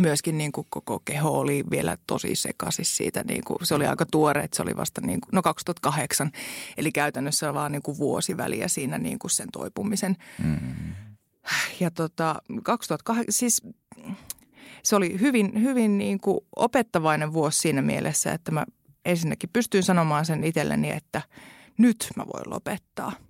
[0.00, 3.24] myöskin niin kuin koko keho oli vielä tosi sekaisin siitä.
[3.24, 6.32] Niin kuin, se oli aika tuore, että se oli vasta niin kuin, no 2008.
[6.76, 10.16] Eli käytännössä vaan niin kuin vuosi väliä siinä niin kuin sen toipumisen.
[10.38, 10.94] Mm.
[11.80, 13.62] Ja tota, 2008, siis
[14.84, 18.64] se oli hyvin, hyvin niin kuin opettavainen vuosi siinä mielessä, että mä
[19.04, 21.22] ensinnäkin pystyin sanomaan sen itselleni, että
[21.78, 23.12] nyt mä voin lopettaa–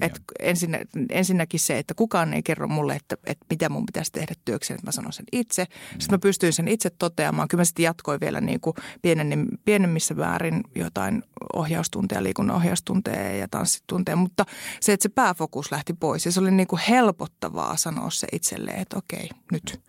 [0.00, 0.78] et ensinnä,
[1.10, 4.86] ensinnäkin se, että kukaan ei kerro mulle, että, että mitä mun pitäisi tehdä työkseen, että
[4.86, 5.64] mä sanon sen itse.
[5.64, 6.00] Mm.
[6.00, 7.48] Sitten mä pystyin sen itse toteamaan.
[7.48, 11.22] Kyllä mä sitten jatkoin vielä niin kuin pienen, pienemmissä väärin jotain
[11.52, 14.16] ohjaustunteja, liikunnan ohjaustunteja ja tanssitunteja.
[14.16, 14.44] Mutta
[14.80, 18.78] se, että se pääfokus lähti pois ja se oli niin kuin helpottavaa sanoa se itselleen,
[18.80, 19.80] että okei, nyt.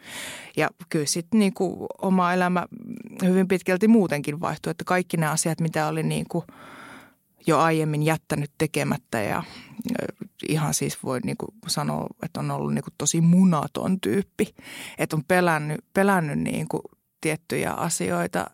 [0.57, 2.66] Ja kyllä sitten niin kuin oma elämä
[3.24, 6.45] hyvin pitkälti muutenkin vaihtui, että kaikki nämä asiat, mitä oli niin kuin–
[7.47, 9.43] jo aiemmin jättänyt tekemättä ja
[10.49, 14.55] ihan siis voi niin kuin sanoa, että on ollut niin kuin tosi munaton tyyppi.
[14.97, 16.81] Että on pelännyt, pelännyt niin kuin
[17.21, 18.49] tiettyjä asioita,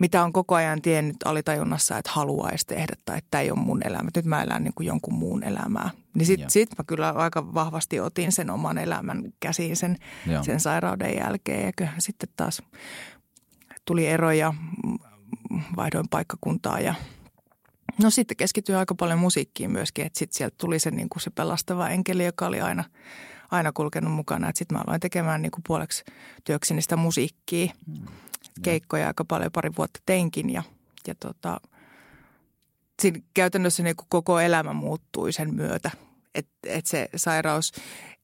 [0.00, 3.86] mitä on koko ajan tiennyt alitajunnassa, että haluaisi tehdä tai että tämä ei ole mun
[3.86, 4.10] elämä.
[4.16, 5.90] Nyt mä elän niin kuin jonkun muun elämää.
[6.14, 9.96] Niin sitten sit mä kyllä aika vahvasti otin sen oman elämän käsiin sen,
[10.42, 11.66] sen sairauden jälkeen.
[11.66, 12.62] Ja kyllä sitten taas
[13.84, 14.54] tuli eroja,
[15.76, 16.94] vaihdoin paikkakuntaa ja–
[18.02, 21.30] No sitten keskityin aika paljon musiikkiin myöskin, että sitten sieltä tuli se, niin kuin se
[21.30, 22.84] pelastava enkeli, joka oli aina,
[23.50, 24.48] aina kulkenut mukana.
[24.48, 26.04] Että sitten mä aloin tekemään niin kuin puoleksi
[26.44, 27.72] työkseni sitä musiikkia.
[27.86, 28.06] Mm.
[28.62, 30.62] Keikkoja aika paljon, pari vuotta teinkin ja,
[31.06, 31.60] ja tota,
[33.02, 35.90] siinä käytännössä niin kuin koko elämä muuttui sen myötä.
[36.34, 37.72] Että et se sairaus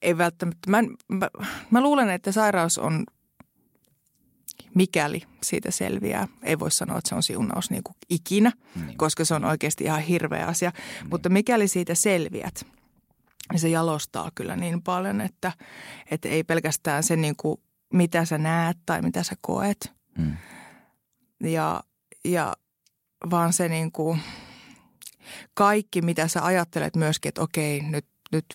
[0.03, 1.31] ei välttämättä, mä, mä,
[1.71, 3.05] mä luulen, että sairaus on
[4.77, 6.29] mikäli siitä selviää.
[6.43, 8.53] Ei voi sanoa, että se on siunaus niin kuin ikinä,
[8.87, 8.99] niin.
[8.99, 10.71] koska se on oikeasti ihan hirveä asia.
[10.71, 11.11] Niin.
[11.11, 12.67] Mutta mikäli siitä selviät,
[13.53, 15.53] niin se jalostaa kyllä niin paljon, että,
[16.11, 17.61] että ei pelkästään se niin kuin,
[17.93, 19.93] mitä sä näet tai mitä sä koet.
[20.19, 20.37] Mm.
[21.41, 21.83] Ja,
[22.25, 22.53] ja
[23.31, 24.21] vaan se niin kuin
[25.55, 28.47] kaikki, mitä sä ajattelet myöskin, että okei, nyt, nyt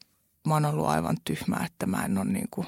[0.48, 2.68] mä oon ollut aivan tyhmä, että mä en ole niin kuin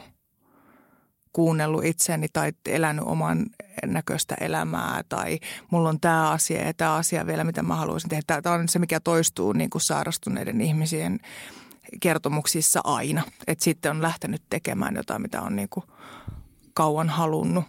[1.34, 3.46] kuunnellut itseäni tai elänyt oman
[3.86, 5.40] näköistä elämää tai
[5.72, 8.42] mulla on tämä asia ja tämä asia vielä, mitä mä haluaisin tehdä.
[8.42, 11.20] Tämä on se, mikä toistuu niin kuin sairastuneiden ihmisien
[12.00, 13.24] kertomuksissa aina.
[13.48, 15.86] Että sitten on lähtenyt tekemään jotain, mitä on niin kuin
[16.74, 17.66] kauan halunnut.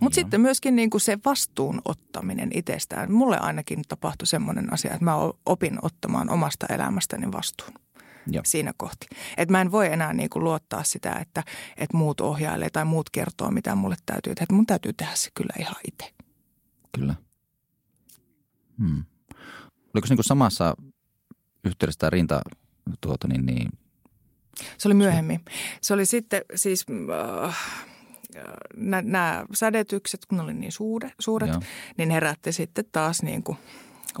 [0.00, 3.12] Mutta sitten myöskin niin kuin se vastuun ottaminen itsestään.
[3.12, 5.14] Mulle ainakin tapahtui semmoinen asia, että mä
[5.46, 7.85] opin ottamaan omasta elämästäni vastuun.
[8.26, 8.42] Joo.
[8.46, 9.06] siinä kohti.
[9.36, 11.42] Että mä en voi enää niin kuin luottaa sitä, että,
[11.76, 14.54] että muut ohjailee tai muut kertoo, mitä mulle täytyy tehdä.
[14.54, 16.12] Mun täytyy tehdä se kyllä ihan itse.
[16.96, 17.14] Kyllä.
[18.78, 19.04] Hmm.
[19.94, 20.76] Oliko se niin kuin samassa
[21.64, 22.40] yhteydessä tämä rinta
[23.00, 23.68] tuota, niin, niin,
[24.78, 25.40] se oli myöhemmin.
[25.80, 26.86] Se oli sitten siis
[27.46, 27.56] äh,
[29.02, 31.60] nämä sädetykset, kun ne oli niin suure, suuret, Joo.
[31.98, 33.58] niin herätti sitten taas niin kuin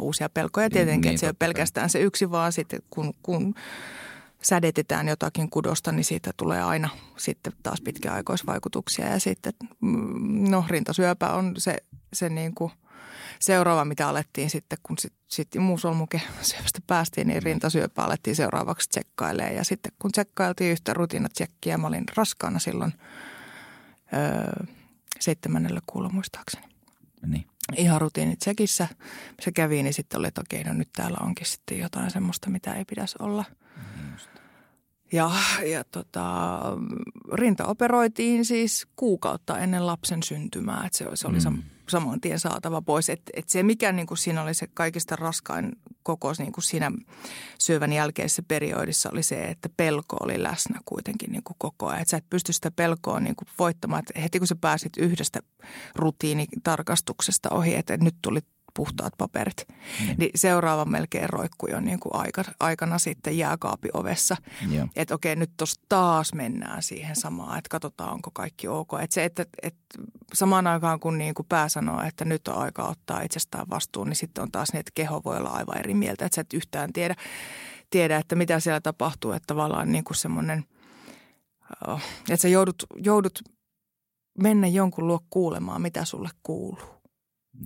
[0.02, 0.70] uusia pelkoja.
[0.70, 3.54] Tietenkin, niin, että se ei ole pelkästään se yksi, vaan sitten kun, kun
[4.42, 9.08] sädetetään jotakin kudosta, niin siitä tulee aina sitten taas pitkäaikoisvaikutuksia.
[9.08, 11.76] Ja sitten, mm, no rintasyöpä on se,
[12.12, 12.72] se niin kuin–
[13.40, 15.48] seuraava, mitä alettiin sitten, kun sitten sit
[16.42, 19.54] syövästä päästiin, niin rintasyöpä alettiin seuraavaksi tsekkailemaan.
[19.54, 22.92] Ja sitten kun tsekkailtiin yhtä rutiinatsekkiä, mä olin raskaana silloin
[24.14, 24.66] öö,
[25.20, 26.66] seitsemännellä kuulla muistaakseni.
[27.26, 27.46] Niin.
[27.76, 28.88] Ihan rutiinitsekissä
[29.40, 32.74] se kävi, niin sitten oli, että okei, no nyt täällä onkin sitten jotain semmoista, mitä
[32.74, 33.44] ei pitäisi olla.
[35.12, 35.30] Ja,
[35.66, 36.60] ja tota,
[37.32, 41.62] rinta operoitiin siis kuukautta ennen lapsen syntymää, että se, se oli mm.
[41.90, 43.10] Saman tien saatava pois.
[43.10, 45.72] Että et se mikä niin kuin siinä oli se kaikista raskain
[46.02, 46.92] koko niin kuin siinä
[47.58, 52.00] syövän jälkeisessä periodissa oli se, että pelko oli läsnä kuitenkin niin kuin koko ajan.
[52.02, 53.98] Että sä et pysty sitä pelkoa niin kuin voittamaan.
[54.08, 55.40] Että heti kun sä pääsit yhdestä
[55.94, 58.40] rutiinitarkastuksesta ohi, että nyt tuli
[58.76, 59.66] puhtaat paperit.
[60.00, 64.36] Niin, niin seuraava melkein roikkui on niin kuin aika, aikana sitten jääkaapiovessa.
[64.96, 68.90] Että okei, nyt tuossa taas mennään siihen samaan, että katsotaan, onko kaikki ok.
[69.02, 69.98] Että se, että, että
[70.34, 74.16] samaan aikaan kun niin kuin pää sanoo, että nyt on aika ottaa itsestään vastuun, niin
[74.16, 76.24] sitten on taas niin, että keho voi olla aivan eri mieltä.
[76.26, 77.14] Että sä et yhtään tiedä,
[77.90, 79.32] tiedä että mitä siellä tapahtuu.
[79.32, 80.64] Että tavallaan niin kuin semmoinen,
[81.86, 83.40] oh, että sä joudut, joudut
[84.38, 86.96] mennä jonkun luo kuulemaan, mitä sulle kuuluu.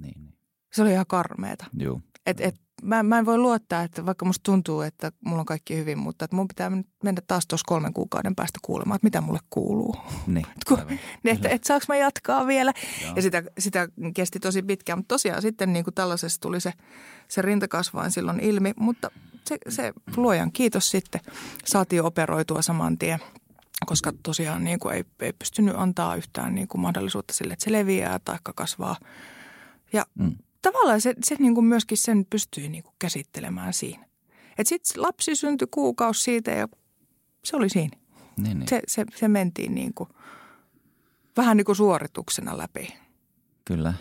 [0.00, 0.29] Niin, niin.
[0.72, 1.66] Se oli ihan karmeeta.
[1.78, 2.00] Joo.
[2.26, 5.76] Et, et, mä, mä en voi luottaa, että vaikka musta tuntuu, että mulla on kaikki
[5.76, 6.70] hyvin, mutta että mun pitää
[7.04, 9.96] mennä taas tuossa kolmen kuukauden päästä kuulemaan, että mitä mulle kuuluu.
[10.26, 10.78] Niin, kun,
[11.22, 12.72] niin että, että saanko mä jatkaa vielä.
[13.02, 13.12] Joo.
[13.16, 16.72] Ja sitä, sitä kesti tosi pitkään, mutta tosiaan sitten niin kuin tällaisessa tuli se,
[17.28, 19.10] se rintakasvain silloin ilmi, mutta
[19.48, 21.20] se, se luojan kiitos sitten
[21.64, 23.18] saatiin operoitua saman tien
[23.86, 27.72] koska tosiaan niin kuin ei, ei pystynyt antaa yhtään niin kuin mahdollisuutta sille, että se
[27.72, 28.96] leviää tai kasvaa.
[29.92, 34.06] Ja mm tavallaan se, se niin kuin myöskin sen pystyy niin kuin käsittelemään siinä.
[34.58, 36.68] Että sitten lapsi syntyi kuukausi siitä ja
[37.44, 37.96] se oli siinä.
[38.36, 38.68] Niin, niin.
[38.68, 40.08] Se, se, se mentiin niin kuin,
[41.36, 42.94] vähän niin kuin suorituksena läpi.
[43.64, 43.94] Kyllä.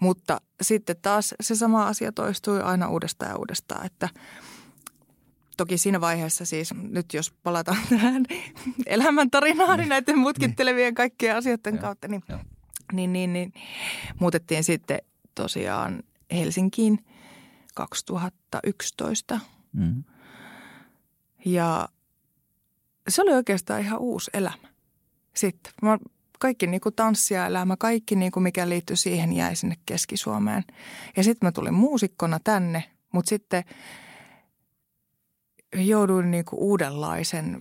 [0.00, 4.08] Mutta sitten taas se sama asia toistui aina uudestaan ja uudestaan, että
[5.56, 8.24] toki siinä vaiheessa siis, nyt jos palataan tähän
[8.86, 12.22] elämäntarinaan niin näiden mutkittelevien kaikkien asioiden kautta, niin,
[12.92, 13.52] niin, niin, niin
[14.20, 14.98] muutettiin sitten
[15.34, 17.04] tosiaan Helsinkiin
[17.74, 19.40] 2011.
[19.72, 20.04] Mm.
[21.44, 21.88] Ja
[23.08, 24.68] se oli oikeastaan ihan uusi elämä.
[25.36, 25.98] Sitten mä,
[26.38, 30.64] kaikki niin kuin tanssijaelämä, kaikki niin kuin mikä liittyi siihen jäi sinne Keski-Suomeen.
[31.16, 33.64] Ja sitten mä tulin muusikkona tänne, mutta sitten
[35.76, 37.60] jouduin niin kuin uudenlaisen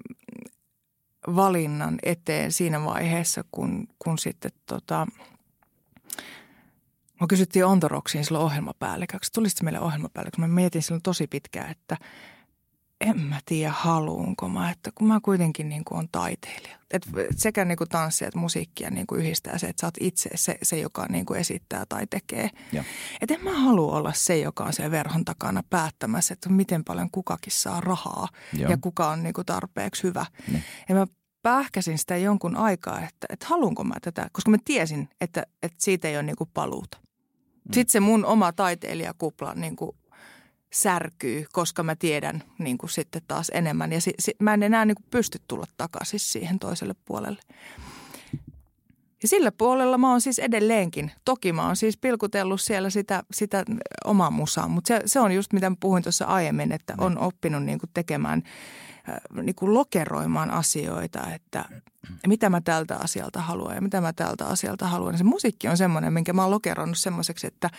[1.36, 5.08] valinnan eteen siinä vaiheessa, kun, kun sitten tota–
[7.24, 9.32] Mä kysyttiin Ontoroksiin silloin ohjelmapäälliköksi.
[9.32, 10.42] Tulisit meille ohjelmapäälliköksi?
[10.42, 11.98] Mä mietin silloin tosi pitkään, että
[13.02, 16.78] en mä tiedä haluunko mä, että kun mä kuitenkin niin kuin on taiteilija.
[16.92, 17.08] Et
[17.38, 20.58] sekä niin kuin tanssia että musiikkia niin kuin yhdistää se, että sä oot itse se,
[20.64, 22.50] se joka niin kuin esittää tai tekee.
[23.22, 27.12] Että en mä halua olla se, joka on siellä verhon takana päättämässä, että miten paljon
[27.12, 30.26] kukakin saa rahaa ja, ja kuka on niin kuin tarpeeksi hyvä.
[30.52, 30.64] Niin.
[30.90, 31.06] Ja mä
[31.42, 36.08] pähkäsin sitä jonkun aikaa, että, että haluanko mä tätä, koska mä tiesin, että, että siitä
[36.08, 37.03] ei ole niin kuin paluuta.
[37.64, 37.74] Mm.
[37.74, 39.96] Sitten se mun oma taiteilijakupla niin kuin
[40.74, 43.92] särkyy, koska mä tiedän niin kuin sitten taas enemmän.
[43.92, 47.42] Ja si, si, mä en enää niin kuin pysty tulla takaisin siihen toiselle puolelle.
[49.22, 51.12] Ja sillä puolella mä oon siis edelleenkin.
[51.26, 53.64] Toki mä oon siis pilkutellut siellä sitä, sitä
[54.06, 57.64] omaa musaa, mutta se, se on just mitä mä puhuin tuossa aiemmin, että on oppinut
[57.64, 58.44] niin kuin tekemään–
[59.10, 61.66] Äh, niin kuin lokeroimaan asioita, että
[62.28, 65.14] mitä mä tältä asialta haluan ja mitä mä tältä asialta haluan.
[65.14, 67.70] Ja se musiikki on semmoinen, minkä mä oon lokeroinut semmoiseksi, että,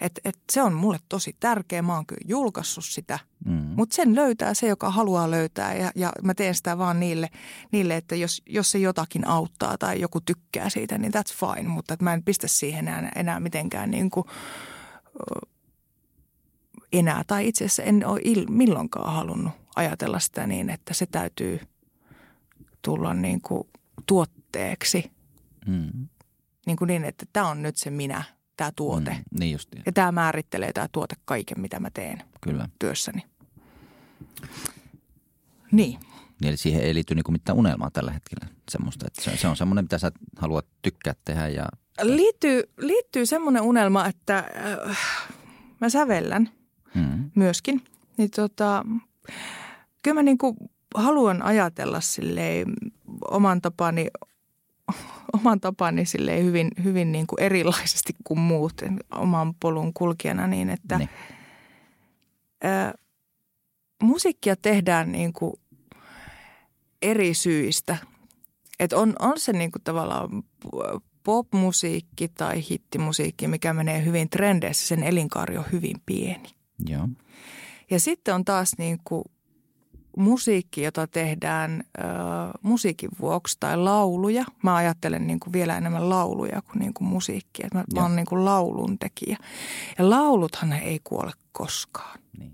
[0.00, 1.82] että, että se on mulle tosi tärkeä.
[1.82, 3.52] Mä oon kyllä julkaissut sitä, mm.
[3.52, 7.28] mutta sen löytää se, joka haluaa löytää ja, ja mä teen sitä vaan niille,
[7.72, 11.68] niille että jos, jos se jotakin auttaa tai joku tykkää siitä, niin that's fine.
[11.68, 14.26] Mutta että mä en pistä siihen enää, enää mitenkään niin kuin,
[16.92, 21.60] enää tai itse asiassa en ole il, milloinkaan halunnut ajatella sitä niin, että se täytyy
[22.84, 23.68] tulla niin kuin
[24.06, 25.12] tuotteeksi.
[25.66, 26.08] Mm.
[26.66, 28.24] Niin kuin niin, että tämä on nyt se minä,
[28.56, 29.10] tämä tuote.
[29.10, 29.82] Mm, niin justiin.
[29.86, 32.68] Ja tämä määrittelee tämä tuote kaiken, mitä mä teen Kyllä.
[32.78, 33.22] työssäni.
[35.72, 36.00] Niin.
[36.40, 36.48] niin.
[36.48, 39.84] Eli siihen ei liity niin mitään unelmaa tällä hetkellä semmoista, että se, se on semmoinen,
[39.84, 41.66] mitä sä haluat tykkää tehdä ja...
[42.02, 44.38] Liittyy, liittyy semmoinen unelma, että
[44.88, 44.98] äh,
[45.80, 46.50] mä sävellän
[46.94, 47.30] mm.
[47.34, 47.84] myöskin.
[48.16, 48.84] Niin tota,
[50.02, 50.56] kyllä mä niin kuin
[50.94, 52.72] haluan ajatella silleen
[53.30, 54.06] oman tapani,
[55.38, 60.98] oman tapani silleen hyvin, hyvin niin kuin erilaisesti kuin muut oman polun kulkijana niin, että
[60.98, 61.10] niin.
[62.64, 62.94] Ä,
[64.02, 65.54] musiikkia tehdään niin kuin
[67.02, 67.96] eri syistä.
[68.80, 70.42] Et on, on se niin kuin tavallaan
[71.24, 76.48] popmusiikki tai hittimusiikki, mikä menee hyvin trendeissä, sen elinkaari on hyvin pieni.
[76.86, 77.08] Joo.
[77.90, 79.24] Ja sitten on taas niin kuin
[80.16, 82.02] musiikki, jota tehdään ö,
[82.62, 84.44] musiikin vuoksi tai lauluja.
[84.62, 87.68] Mä ajattelen niin kuin vielä enemmän lauluja kuin, niin kuin musiikkia.
[87.74, 89.36] Mä, mä oon niin kuin laulun tekijä.
[89.98, 92.18] Ja lauluthan ei kuole koskaan.
[92.38, 92.52] Niin.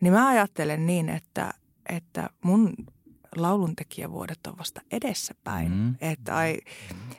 [0.00, 1.54] niin mä ajattelen niin, että,
[1.88, 2.74] että mun
[3.36, 5.72] lauluntekijävuodet on vasta edessäpäin.
[5.72, 5.94] Mm.
[6.00, 6.58] Että ai,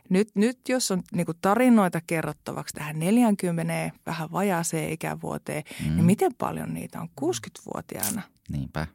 [0.09, 5.95] nyt, nyt jos on niin tarinoita kerrottavaksi tähän 40 vähän vajaaseen ikävuoteen, mm.
[5.95, 8.22] niin miten paljon niitä on 60-vuotiaana?
[8.52, 8.88] Niinpä.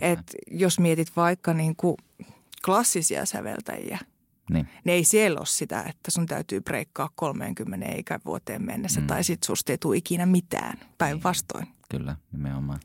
[0.00, 1.96] Et jos mietit vaikka niin kuin
[2.64, 3.98] klassisia säveltäjiä,
[4.50, 4.68] niin.
[4.84, 9.06] niin ei siellä ole sitä, että sun täytyy breikkaa 30 ikävuoteen mennessä mm.
[9.06, 11.64] tai sit susta ei tule ikinä mitään, päinvastoin.
[11.64, 11.74] Niin.
[11.90, 12.80] Kyllä, nimenomaan.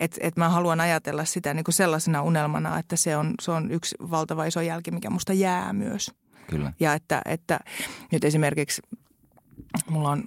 [0.00, 3.70] Et, et mä haluan ajatella sitä niin kuin sellaisena unelmana, että se on, se on
[3.70, 6.10] yksi valtava iso jälki, mikä musta jää myös.
[6.50, 6.72] Kyllä.
[6.80, 7.60] Ja että, että
[8.12, 8.82] nyt esimerkiksi
[9.90, 10.24] mulla on,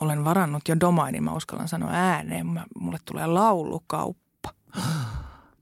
[0.00, 2.46] olen varannut jo domainin, mä uskallan sanoa ääneen,
[2.78, 4.21] mulle tulee laulukauppa.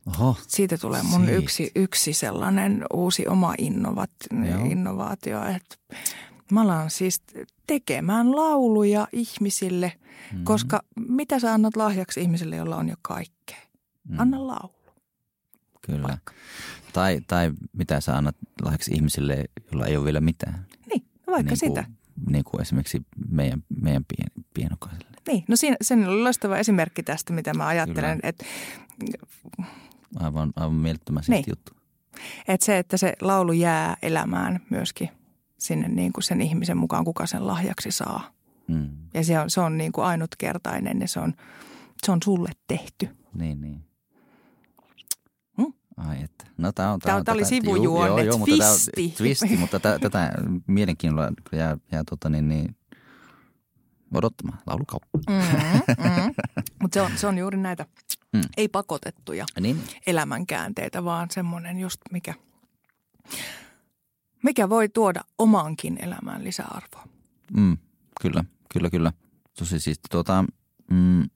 [0.06, 4.10] Oho, Siitä tulee mun yksi, yksi sellainen uusi oma innovat,
[4.70, 5.76] innovaatio, että
[6.50, 7.22] Mä alan siis
[7.66, 10.44] tekemään lauluja ihmisille, mm-hmm.
[10.44, 13.58] koska mitä sä annat lahjaksi ihmisille, jolla on jo kaikkea?
[14.08, 14.18] Mm.
[14.18, 14.74] Anna laulu.
[15.82, 16.18] Kyllä.
[16.92, 20.66] Tai, tai mitä sä annat lahjaksi ihmisille, jolla ei ole vielä mitään.
[20.88, 21.84] Niin, no vaikka niin sitä.
[21.84, 25.10] Kuin, niin kuin esimerkiksi meidän, meidän pien, pienokaisille.
[25.26, 28.20] Niin, no siinä, sen on loistava esimerkki tästä, mitä mä ajattelen.
[28.22, 28.44] Että,
[30.16, 31.44] aivan, aivan mielettömän niin.
[31.48, 31.72] juttu.
[32.48, 35.08] Että se, että se laulu jää elämään myöskin
[35.58, 38.32] sinne niin kuin sen ihmisen mukaan, kuka sen lahjaksi saa.
[38.68, 38.88] Mm.
[39.14, 41.34] Ja se on, se on niin kuin ainutkertainen ja se on,
[42.06, 43.08] se on sulle tehty.
[43.34, 43.84] Niin, niin.
[45.56, 45.72] Hmm?
[45.96, 46.46] Ai että.
[46.58, 49.14] No tämä on, tää, tää, tää oli sivujuonne, joo, mutta twisti.
[49.16, 50.32] twisti, mutta tätä
[50.66, 52.76] mielenkiinnolla jää, jää tota niin, niin
[54.18, 55.18] odottamaan laulukauppa.
[55.28, 55.34] Mm,
[56.04, 56.34] mm.
[56.82, 57.86] Mutta se on, se on juuri näitä
[58.32, 58.40] mm.
[58.56, 59.82] ei pakotettuja niin.
[60.06, 62.34] elämänkäänteitä, vaan semmoinen just mikä–
[64.42, 67.08] mikä voi tuoda omaankin elämään lisäarvoa.
[67.56, 67.78] Mm,
[68.20, 69.12] kyllä, kyllä, kyllä.
[69.58, 70.44] Tosi siis tuota,
[70.90, 71.30] mm,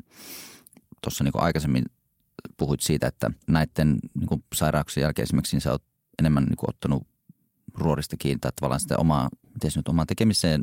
[1.03, 1.85] tuossa niin aikaisemmin
[2.57, 5.83] puhuit siitä, että näiden niin sairauksien jälkeen esimerkiksi niin sä oot
[6.19, 7.07] enemmän niin ottanut
[7.75, 10.63] ruorista kiinni tai tavallaan sitä omaa, miten nyt omaa tekemiseen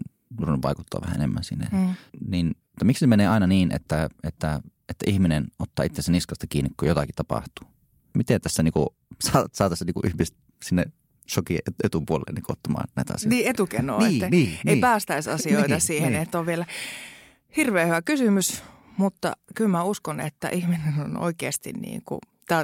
[0.63, 1.67] vaikuttaa vähän enemmän sinne.
[1.71, 1.93] Mm.
[2.27, 4.59] Niin, mutta miksi se menee aina niin, että, että,
[4.89, 7.67] että ihminen ottaa itsensä niskasta kiinni, kun jotakin tapahtuu?
[8.17, 8.87] Miten tässä niin kuin,
[9.53, 10.85] saataisiin niin ihmiset sinne
[11.29, 13.35] shoki etupuolelle niin ottamaan näitä asioita.
[13.35, 14.81] Niin etukenoa, niin, että niin, ei niin.
[14.81, 16.21] päästäisi asioita niin, siihen, niin.
[16.21, 16.65] että on vielä
[17.57, 18.63] hirveän hyvä kysymys,
[18.97, 22.19] mutta kyllä mä uskon, että ihminen on oikeasti niin kuin,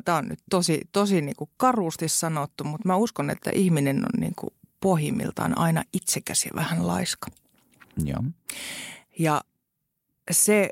[0.05, 4.19] tämä on nyt tosi, tosi niin kuin karusti sanottu, mutta mä uskon, että ihminen on
[4.19, 7.27] niin kuin pohjimmiltaan aina itsekäs ja vähän laiska.
[8.05, 8.23] Joo.
[9.19, 9.41] Ja
[10.31, 10.69] se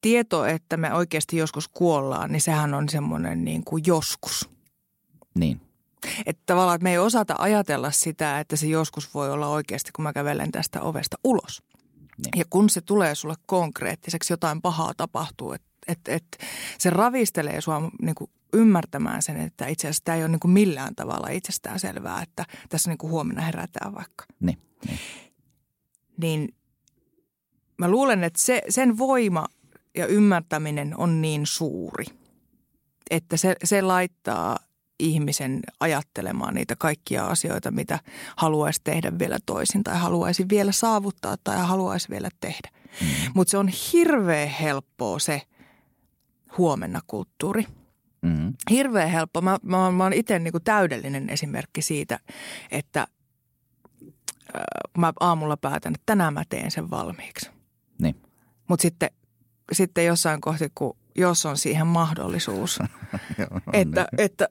[0.00, 4.50] tieto, että me oikeasti joskus kuollaan, niin sehän on semmoinen niin kuin joskus.
[5.34, 5.60] Niin.
[6.26, 10.02] Että tavallaan että me ei osata ajatella sitä, että se joskus voi olla oikeasti, kun
[10.02, 11.62] mä kävelen tästä ovesta ulos.
[12.24, 12.38] Niin.
[12.38, 16.38] Ja kun se tulee sulle konkreettiseksi, jotain pahaa tapahtuu, että et, et,
[16.78, 20.52] se ravistelee sua niin kuin ymmärtämään sen, että itse asiassa tämä ei ole niin kuin
[20.52, 24.24] millään tavalla itsestään selvää, että tässä niin kuin huomenna herätään vaikka.
[24.40, 24.98] Niin, niin.
[26.16, 26.54] Niin
[27.78, 29.46] mä luulen, että se, sen voima
[29.96, 32.04] ja ymmärtäminen on niin suuri,
[33.10, 34.58] että se, se laittaa
[34.98, 37.98] ihmisen ajattelemaan niitä kaikkia asioita, mitä
[38.36, 42.68] haluaisi tehdä vielä toisin tai haluaisi vielä saavuttaa tai haluaisi vielä tehdä.
[43.00, 43.06] Mm.
[43.34, 45.42] Mutta se on hirveän helppoa se
[46.58, 47.66] huomenna kulttuuri.
[48.22, 48.52] Mm.
[48.70, 49.40] Hirveän helppo.
[49.40, 52.18] Mä, mä, mä oon itse niinku täydellinen esimerkki siitä,
[52.70, 53.06] että
[54.98, 57.50] mä aamulla päätän, että tänään mä teen sen valmiiksi.
[57.98, 58.16] Niin.
[58.68, 59.10] Mutta sitten,
[59.72, 62.78] sitten jossain kohti, kun jos on siihen mahdollisuus,
[63.38, 64.24] Joo, että, niin.
[64.24, 64.48] että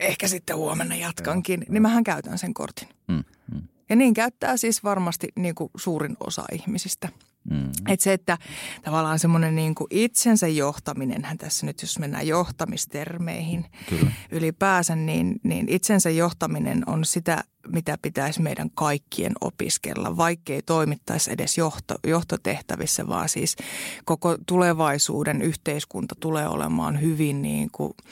[0.00, 2.88] ehkä sitten huomenna jatkankin, Joo, niin mähän käytän sen kortin.
[3.08, 3.24] Mm,
[3.54, 3.62] mm.
[3.88, 7.08] Ja niin käyttää siis varmasti niin kuin suurin osa ihmisistä.
[7.50, 7.70] Mm.
[7.88, 8.38] Että se, että
[8.82, 14.12] tavallaan semmoinen niin kuin itsensä johtaminenhän tässä nyt, jos mennään johtamistermeihin Kyllä.
[14.30, 21.58] ylipäänsä, niin, niin itsensä johtaminen on sitä, mitä pitäisi meidän kaikkien opiskella, vaikkei toimittaisi edes
[21.58, 23.56] johto, johtotehtävissä, vaan siis
[24.04, 27.92] koko tulevaisuuden yhteiskunta tulee olemaan hyvin niin kuin–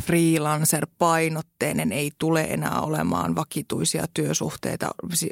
[0.00, 4.88] freelancer-painotteinen ei tule enää olemaan vakituisia työsuhteita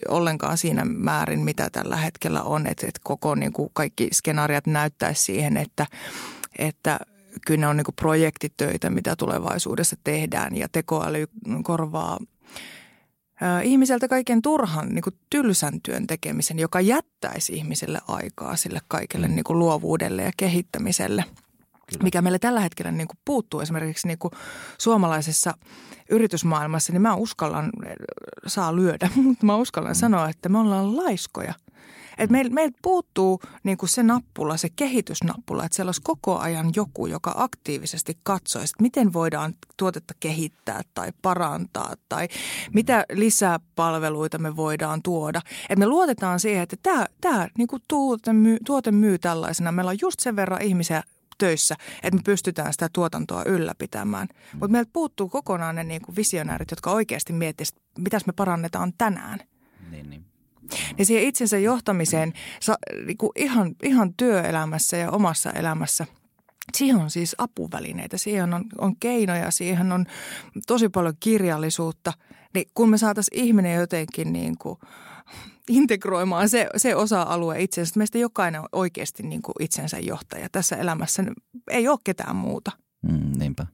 [0.09, 2.66] ollenkaan siinä määrin, mitä tällä hetkellä on.
[2.66, 5.86] Että, että koko niin kuin kaikki skenaariat näyttäisi siihen, että,
[6.59, 7.01] että
[7.47, 10.57] kyllä ne on niin kuin projektitöitä, mitä tulevaisuudessa tehdään.
[10.57, 11.26] Ja tekoäly
[11.62, 12.18] korvaa
[13.62, 19.45] ihmiseltä kaiken turhan niin kuin tylsän työn tekemisen, joka jättäisi ihmiselle aikaa sille kaikelle niin
[19.45, 21.24] kuin luovuudelle ja kehittämiselle–
[21.87, 22.03] Kyllä.
[22.03, 24.32] mikä meillä tällä hetkellä niin kuin puuttuu esimerkiksi niin kuin
[24.78, 25.55] suomalaisessa
[26.11, 27.70] yritysmaailmassa, niin mä uskallan,
[28.47, 30.01] saa lyödä, mutta mä uskallan mm.
[30.01, 31.55] sanoa, että me ollaan laiskoja.
[32.18, 36.70] Et meiltä meil puuttuu niin kuin se nappula, se kehitysnappula, että siellä olisi koko ajan
[36.76, 42.28] joku, joka aktiivisesti katsoisi, että miten voidaan tuotetta kehittää tai parantaa tai
[42.72, 45.41] mitä lisää palveluita me voidaan tuoda.
[45.68, 49.72] Et me luotetaan siihen, että tämä, niin kuin tuote, myy, tuote myy tällaisena.
[49.72, 51.03] Meillä on just sen verran ihmisiä
[51.39, 54.28] töissä, että me pystytään sitä tuotantoa ylläpitämään.
[54.30, 54.59] Mm.
[54.59, 59.41] Mutta meiltä puuttuu kokonaan ne niin kuin visionäärit, jotka oikeasti miettisivät, mitä me parannetaan tänään.
[59.91, 60.24] Niin, niin.
[60.99, 66.07] Niin siihen itsensä johtamiseen sa, niin kuin ihan, ihan työelämässä ja omassa elämässä–
[66.72, 70.07] Siihen on siis apuvälineitä, siihen on, on keinoja, siihen on
[70.66, 72.12] tosi paljon kirjallisuutta.
[72.55, 74.78] Niin kun me saataisiin ihminen jotenkin niin kuin
[75.68, 77.92] integroimaan se, se osa-alue itsensä.
[77.96, 80.48] Meistä jokainen on oikeasti niin kuin itsensä johtaja.
[80.52, 81.24] Tässä elämässä
[81.70, 82.72] ei ole ketään muuta.
[83.02, 83.66] Mm, niinpä.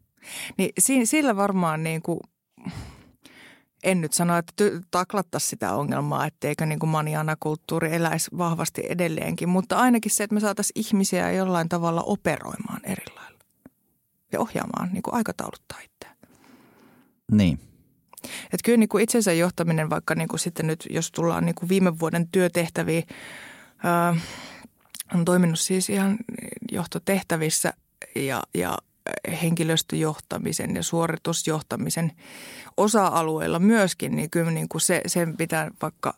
[0.59, 2.21] Niin sillä varmaan niin kuin,
[3.83, 9.77] en nyt sano, että taklattaisi sitä ongelmaa, etteikö niin kuin maniana-kulttuuri eläisi vahvasti edelleenkin, mutta
[9.77, 13.39] ainakin se, että me saataisiin ihmisiä jollain tavalla operoimaan eri lailla
[14.33, 16.17] ja ohjaamaan, niin kuin aikatauluttaa itseään.
[17.33, 17.70] Niin.
[18.45, 21.69] Että kyllä niin kuin itsensä johtaminen, vaikka niin kuin sitten nyt, jos tullaan niin kuin
[21.69, 23.05] viime vuoden työtehtäviin,
[23.85, 24.17] ää,
[25.15, 26.17] on toiminut siis ihan
[26.73, 27.73] johtotehtävissä
[28.15, 28.79] ja, ja
[29.43, 32.13] henkilöstöjohtamisen ja suoritusjohtamisen
[32.77, 36.15] osa-alueilla myöskin, niin kyllä niin kuin se, sen pitää vaikka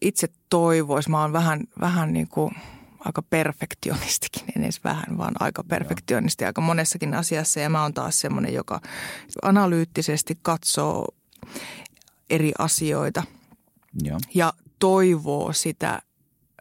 [0.00, 1.10] itse toivoisi.
[1.10, 2.54] Mä oon vähän, vähän niin kuin
[2.98, 7.60] aika perfektionistikin, en edes vähän, vaan aika perfektionisti aika monessakin asiassa.
[7.60, 8.80] Ja mä oon taas semmoinen, joka
[9.42, 11.08] analyyttisesti katsoo
[12.30, 13.22] eri asioita
[14.02, 14.18] Joo.
[14.34, 16.02] ja toivoo sitä,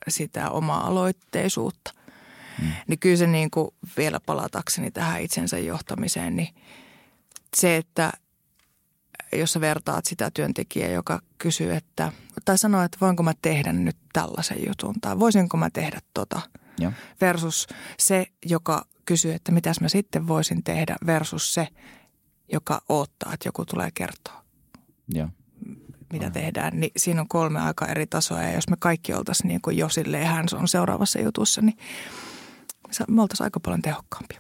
[0.08, 1.94] sitä omaa aloitteisuutta.
[2.62, 2.72] Mm.
[2.88, 6.56] Niin kyllä se niin kuin vielä palatakseni tähän itsensä johtamiseen, niin
[7.56, 8.12] se, että
[9.34, 12.12] jos sä vertaat sitä työntekijää, joka kysyy, että,
[12.46, 16.42] tai sanoo, että voinko mä tehdä nyt tällaisen jutun, tai voisinko mä tehdä tota,
[16.80, 16.92] ja.
[17.22, 17.68] versus
[18.00, 21.68] se, joka kysyy, että mitäs mä sitten voisin tehdä, versus se,
[22.54, 24.45] joka odottaa, että joku tulee kertoa.
[25.14, 25.30] Ja.
[26.14, 26.34] mitä Aha.
[26.34, 28.42] tehdään, niin siinä on kolme aika eri tasoa.
[28.42, 31.78] Ja jos me kaikki oltaisiin niin kuin jo silleen hän on seuraavassa jutussa, niin
[33.08, 34.40] me oltaisiin aika paljon tehokkaampia.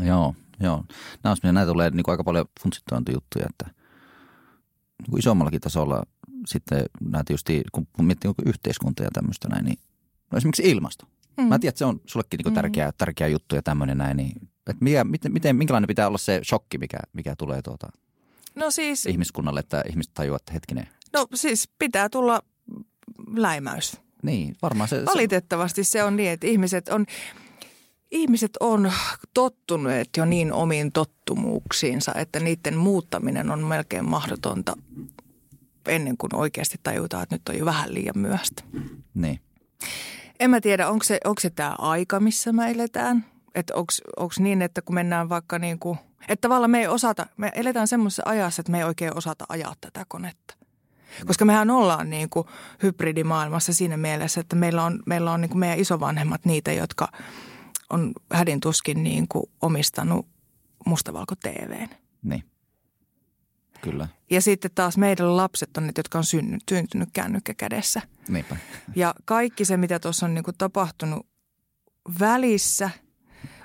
[0.00, 0.84] Joo, joo.
[1.24, 3.80] Nämä, näitä tulee niin kuin aika paljon funtsittointijuttuja, että
[5.02, 6.02] niin kuin isommallakin tasolla
[6.46, 9.78] sitten näitä just, kun miettii niin yhteiskunta ja tämmöistä näin, niin
[10.32, 11.06] no esimerkiksi ilmasto.
[11.36, 11.44] Mm.
[11.44, 12.94] Mä tiedän, että se on sullekin niin kuin tärkeä, mm.
[12.98, 14.32] tärkeä juttu ja tämmöinen näin, niin
[14.70, 17.88] että mikä, miten, miten, minkälainen pitää olla se shokki, mikä, mikä tulee tuota
[18.54, 20.88] no siis, ihmiskunnalle, että ihmiset tajuaa, että hetkinen.
[21.12, 22.42] No siis pitää tulla
[23.36, 23.96] läimäys.
[24.22, 25.04] Niin, varmaan se.
[25.04, 27.06] Valitettavasti se on niin, että ihmiset on,
[28.10, 28.92] ihmiset on
[29.34, 34.76] tottuneet jo niin omiin tottumuuksiinsa, että niiden muuttaminen on melkein mahdotonta
[35.88, 38.62] ennen kuin oikeasti tajutaan, että nyt on jo vähän liian myöhäistä.
[39.14, 39.40] Niin.
[40.40, 43.24] En mä tiedä, onko se, onko se tämä aika, missä me eletään–
[43.54, 43.74] Että
[44.16, 45.98] onko niin, että kun mennään vaikka niin kuin,
[46.28, 49.74] että tavallaan me ei osata, me eletään semmoisessa ajassa, että me ei oikein osata ajaa
[49.80, 50.54] tätä konetta.
[51.26, 52.46] Koska mehän ollaan niin kuin
[52.82, 57.08] hybridimaailmassa siinä mielessä, että meillä on, meillä on niin kuin meidän isovanhemmat niitä, jotka
[57.90, 60.26] on hädin tuskin niin kuin omistanut
[60.86, 61.88] mustavalko TVn.
[62.22, 62.44] Niin.
[63.80, 64.08] Kyllä.
[64.30, 68.02] Ja sitten taas meidän lapset on ne, jotka on syntynyt, syntynyt kännykkä kädessä.
[68.28, 68.56] Niinpä.
[68.96, 71.26] Ja kaikki se, mitä tuossa on niin kuin tapahtunut
[72.20, 72.90] välissä,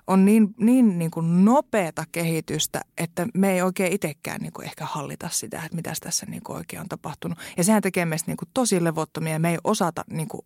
[0.08, 4.86] on niin, niin, niin kuin nopeata kehitystä, että me ei oikein itsekään niin kuin ehkä
[4.86, 7.38] hallita sitä, että mitä tässä niin kuin oikein on tapahtunut.
[7.58, 10.46] Ja sehän tekee meistä niin kuin tosi levottomia ja me ei osata niin kuin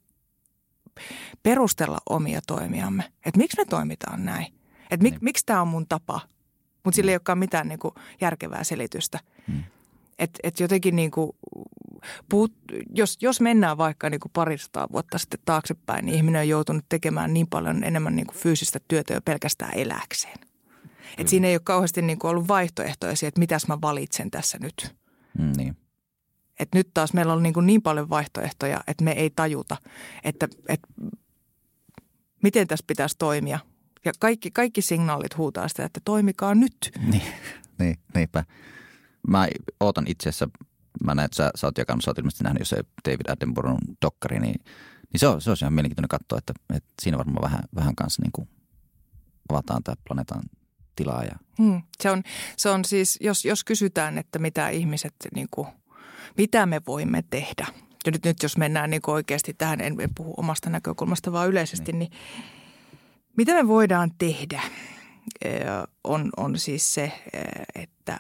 [1.44, 3.04] perustella omia toimiamme.
[3.26, 4.48] Että miksi me toimitaan näin?
[4.92, 5.24] Että mik, niin.
[5.24, 6.22] miksi tämä on mun tapa?
[6.84, 9.20] Mutta sillä ei olekaan mitään niin kuin järkevää selitystä.
[9.48, 9.64] Hmm.
[10.20, 11.32] Että et jotenkin niin kuin,
[12.30, 12.54] puhut,
[12.96, 17.34] jos, jos mennään vaikka niin kuin parisataa vuotta sitten taaksepäin, niin ihminen on joutunut tekemään
[17.34, 20.40] niin paljon enemmän niin kuin fyysistä työtä jo pelkästään eläkseen.
[21.18, 24.58] Et siinä ei ole kauheasti niin kuin ollut vaihtoehtoja siihen, että mitäs mä valitsen tässä
[24.62, 24.96] nyt.
[25.40, 25.78] Mm, niin.
[26.60, 29.78] Et nyt taas meillä on niin, kuin niin paljon vaihtoehtoja, että me ei tajuta,
[30.24, 30.88] että, että
[32.44, 33.60] miten tässä pitäisi toimia.
[34.06, 36.78] Ja kaikki, kaikki signaalit huutaa sitä, että toimikaa nyt.
[37.12, 37.22] Niin,
[37.80, 38.44] niin niinpä.
[39.28, 39.48] Mä
[39.80, 40.50] ootan itse asiassa,
[41.04, 43.96] mä näen, että sä, sä oot jakanut, sä oot ilmeisesti nähnyt, jos se David Attenboroughn
[44.06, 44.62] dokkari, niin,
[45.14, 48.22] niin se, on, se on ihan mielenkiintoinen katsoa, että, että siinä varmaan vähän, vähän kanssa
[48.22, 48.50] niin kuin
[49.50, 50.42] avataan tämä planeetan
[50.96, 51.24] tilaa.
[51.24, 51.36] Ja...
[51.58, 51.82] Hmm.
[52.02, 52.24] Se, on,
[52.58, 55.68] se on siis, jos, jos kysytään, että mitä ihmiset, niin kuin,
[56.38, 57.68] mitä me voimme tehdä.
[58.06, 61.92] Ja nyt, nyt jos mennään niin oikeasti tähän, en, en puhu omasta näkökulmasta, vaan yleisesti,
[61.92, 62.12] niin, niin
[63.38, 64.62] mitä me voidaan tehdä
[66.04, 67.12] on, on siis se,
[67.76, 68.20] että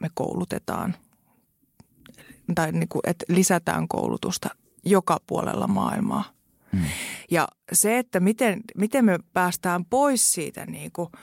[0.00, 0.94] me koulutetaan
[2.54, 4.48] tai niin kuin, että lisätään koulutusta
[4.84, 6.24] joka puolella maailmaa.
[6.72, 6.80] Mm.
[7.30, 11.08] Ja se, että miten, miten me päästään pois siitä niin kuin–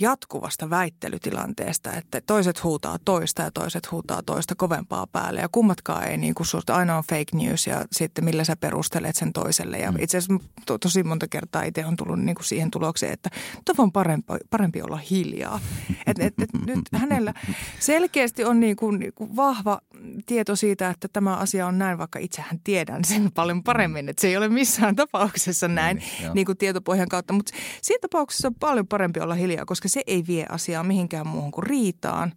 [0.00, 6.16] jatkuvasta väittelytilanteesta, että toiset huutaa toista ja toiset huutaa toista kovempaa päälle ja kummatkaan ei
[6.16, 9.78] niin kuin susta, aina on fake news ja sitten millä sä perustelet sen toiselle.
[9.78, 9.98] Ja mm.
[10.00, 13.30] itse asiassa to, tosi monta kertaa itse on tullut niin kuin siihen tulokseen, että
[13.78, 15.60] on parempi, parempi olla hiljaa.
[16.06, 17.34] Et, et, et, nyt hänellä
[17.80, 19.80] selkeästi on niin kuin, niin kuin vahva
[20.26, 24.28] tieto siitä, että tämä asia on näin, vaikka itsehän tiedän sen paljon paremmin, että se
[24.28, 27.32] ei ole missään tapauksessa näin niin, niin kuin tietopohjan kautta.
[27.32, 27.52] Mutta
[27.82, 31.66] siinä tapauksessa on paljon parempi olla hiljaa, koska se ei vie asiaa mihinkään muuhun kuin
[31.66, 32.32] riitaan.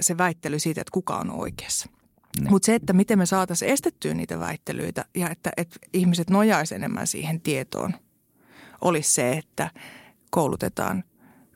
[0.00, 1.88] Se väittely siitä, että kuka on oikeassa.
[2.40, 2.50] Niin.
[2.50, 7.06] Mutta se, että miten me saataisiin estettyä niitä väittelyitä ja että, että ihmiset nojaisi enemmän
[7.06, 7.94] siihen tietoon,
[8.80, 9.70] olisi se, että
[10.30, 11.04] koulutetaan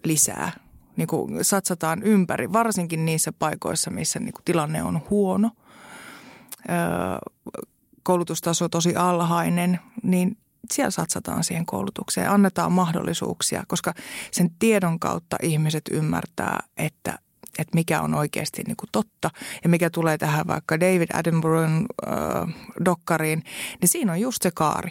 [0.05, 0.53] lisää.
[0.97, 5.51] Niin kuin satsataan ympäri, varsinkin niissä paikoissa, missä niin kuin tilanne on huono.
[8.03, 10.37] koulutustaso tosi alhainen, niin
[10.73, 13.95] siellä satsataan siihen koulutukseen, annetaan mahdollisuuksia, koska
[14.31, 17.19] sen tiedon kautta ihmiset ymmärtää, että
[17.59, 19.31] että mikä on oikeasti niin kuin totta
[19.65, 23.43] ja mikä tulee tähän vaikka David Attenboroughn äh, dokkariin,
[23.81, 24.91] niin siinä on just se kaari.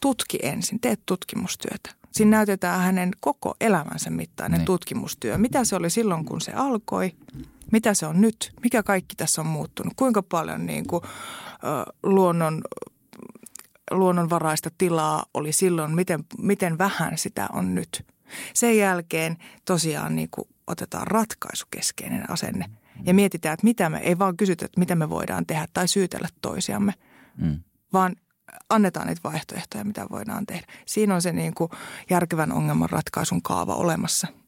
[0.00, 1.90] Tutki ensin, teet tutkimustyötä.
[2.12, 4.66] Siinä näytetään hänen koko elämänsä mittainen niin.
[4.66, 5.38] tutkimustyö.
[5.38, 7.12] Mitä se oli silloin, kun se alkoi?
[7.72, 8.52] Mitä se on nyt?
[8.62, 9.92] Mikä kaikki tässä on muuttunut?
[9.96, 12.62] Kuinka paljon niin kuin, äh, luonnon
[13.90, 18.06] luonnonvaraista tilaa oli silloin, miten, miten vähän sitä on nyt.
[18.54, 22.70] Sen jälkeen tosiaan niin kuin otetaan ratkaisukeskeinen asenne
[23.04, 26.28] ja mietitään, että mitä me, ei vaan kysytä, että mitä me voidaan tehdä tai syytellä
[26.40, 26.94] toisiamme,
[27.36, 27.60] mm.
[27.92, 28.16] vaan
[28.68, 30.66] annetaan niitä vaihtoehtoja, mitä voidaan tehdä.
[30.86, 31.70] Siinä on se niin kuin
[32.10, 34.28] järkevän ongelman ratkaisun kaava olemassa–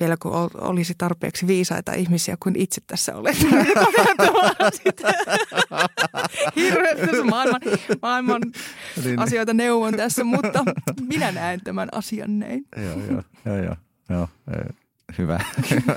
[0.00, 3.36] vielä kun olisi tarpeeksi viisaita ihmisiä kuin itse tässä olet.
[6.56, 7.60] Hirveästi maailman,
[8.02, 8.42] maailman
[9.04, 9.18] niin.
[9.18, 10.64] asioita neuvon tässä, mutta
[11.08, 12.66] minä näen tämän asian näin.
[12.76, 13.76] joo, joo, joo, joo,
[14.10, 14.28] joo.
[15.18, 15.40] Hyvä.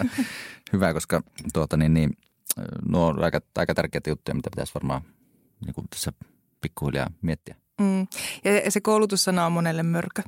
[0.74, 1.24] Hyvä, koska
[1.54, 2.18] tuota, niin, niin,
[2.88, 5.02] nuo on aika, aika tärkeitä juttuja, mitä pitäisi varmaan
[5.66, 6.14] niin kuin tässä
[6.62, 7.56] pikkuhiljaa miettiä.
[7.82, 8.08] Mm.
[8.66, 10.22] Ja se koulutussana on monelle mörkö.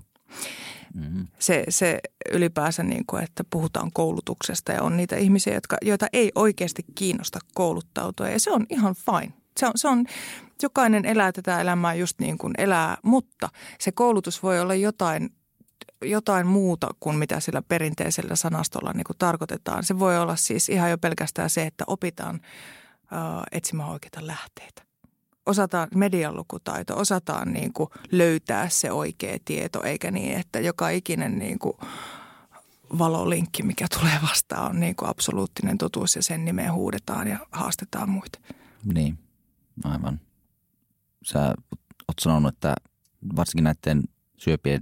[0.94, 1.28] Mm-hmm.
[1.40, 2.00] Se, se
[2.32, 7.40] ylipäänsä, niin kuin, että puhutaan koulutuksesta ja on niitä ihmisiä, jotka, joita ei oikeasti kiinnosta
[7.54, 9.34] kouluttautua ja se on ihan fine.
[9.60, 10.06] Se on, se on,
[10.64, 13.50] jokainen elää tätä elämää just niin kuin elää, mutta
[13.80, 15.30] se koulutus voi olla jotain,
[16.02, 19.84] jotain muuta kuin mitä sillä perinteisellä sanastolla niin kuin tarkoitetaan.
[19.84, 22.42] Se voi olla siis ihan jo pelkästään se, että opitaan
[23.52, 24.86] etsimään oikeita lähteitä
[25.46, 31.40] osataan median lukutaito, osataan niin kuin löytää se oikea tieto, eikä niin, että joka ikinen
[31.40, 31.74] niin kuin
[32.98, 38.10] valolinkki, mikä tulee vastaan, on niin kuin absoluuttinen totuus ja sen nimeen huudetaan ja haastetaan
[38.10, 38.40] muita.
[38.94, 39.20] Niin,
[39.84, 40.20] aivan.
[41.24, 41.54] Sä
[42.08, 42.76] oot sanonut, että
[43.36, 44.04] varsinkin näiden
[44.38, 44.80] syöpien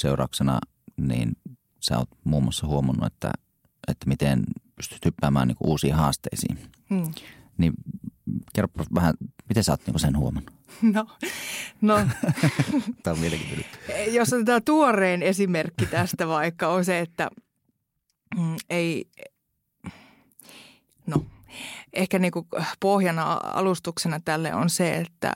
[0.00, 0.58] seurauksena
[0.96, 1.32] niin
[1.80, 3.32] sä oot muun muassa huomannut, että,
[3.88, 4.44] että miten
[4.76, 6.58] pystyt hyppäämään niin uusiin haasteisiin.
[6.90, 7.14] Hmm.
[7.58, 7.72] Niin
[8.52, 9.14] kerro vähän,
[9.48, 10.54] miten sä oot niin sen huomannut?
[10.82, 11.06] No,
[11.80, 11.94] no.
[13.02, 14.14] Tämä on mielenkiintoinen.
[14.14, 17.30] Jos otetaan tuorein esimerkki tästä vaikka on se, että
[18.36, 19.08] mm, ei,
[21.06, 21.24] no
[21.92, 22.46] ehkä niin kuin
[22.80, 25.32] pohjana alustuksena tälle on se, että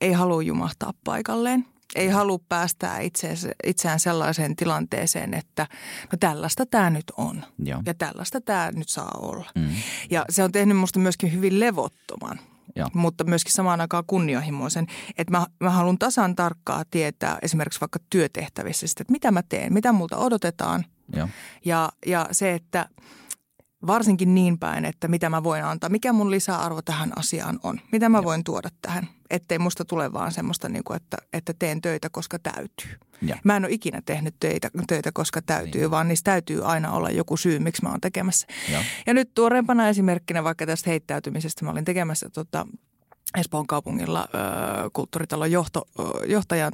[0.00, 1.66] ei halua jumahtaa paikalleen.
[1.98, 5.66] Ei halua päästää itseään, itseään sellaiseen tilanteeseen, että
[6.12, 7.82] no tällaista tämä nyt on Joo.
[7.86, 9.50] ja tällaista tämä nyt saa olla.
[9.54, 9.68] Mm.
[10.10, 12.40] Ja se on tehnyt minusta myöskin hyvin levottoman.
[12.76, 12.90] Joo.
[12.94, 14.86] mutta myöskin samaan aikaan kunnianhimoisen.
[15.18, 19.92] Että mä, mä haluan tasan tarkkaa tietää esimerkiksi vaikka työtehtävissä, että mitä mä teen, mitä
[19.92, 20.84] multa odotetaan.
[21.16, 21.28] Joo.
[21.64, 22.88] Ja, ja se, että–
[23.86, 28.08] varsinkin niin päin, että mitä mä voin antaa, mikä mun lisäarvo tähän asiaan on, mitä
[28.08, 32.08] mä voin tuoda tähän, ettei musta tule vaan semmoista, niin kuin, että, että teen töitä,
[32.10, 32.98] koska täytyy.
[33.22, 33.38] Ja.
[33.44, 35.90] Mä en ole ikinä tehnyt töitä, töitä koska täytyy, niin.
[35.90, 38.46] vaan niissä täytyy aina olla joku syy, miksi mä oon tekemässä.
[38.72, 42.66] Ja, ja nyt tuoreempana esimerkkinä vaikka tästä heittäytymisestä, mä olin tekemässä tota,
[43.38, 45.88] Espoon kaupungilla ö, kulttuuritalon johto,
[46.26, 46.72] johtajan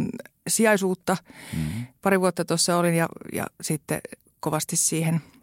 [0.49, 1.17] sijaisuutta.
[1.53, 1.87] Mm-hmm.
[2.03, 4.01] Pari vuotta tuossa olin ja, ja sitten
[4.41, 5.21] kovasti siihen–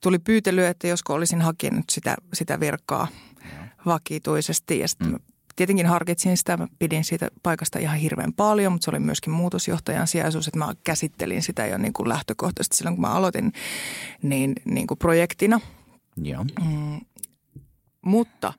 [0.00, 3.08] tuli pyytely, että josko olisin hakenut sitä, sitä virkaa
[3.86, 4.78] vakituisesti.
[4.78, 5.18] Ja sitten mm.
[5.56, 10.06] Tietenkin harkitsin sitä, mä pidin siitä paikasta ihan hirveän paljon, mutta se oli myöskin muutosjohtajan
[10.06, 13.52] sijaisuus, että mä käsittelin sitä jo niin kuin lähtökohtaisesti silloin, kun mä aloitin
[14.22, 15.60] niin, niin kuin projektina.
[16.16, 16.44] Joo.
[16.44, 17.00] Mm,
[18.02, 18.52] mutta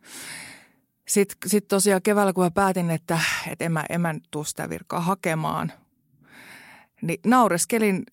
[1.08, 4.70] sitten sit tosiaan keväällä, kun mä päätin, että, että en mä, en mä tuu sitä
[4.70, 5.72] virkaa hakemaan,
[7.02, 8.04] niin naureskelin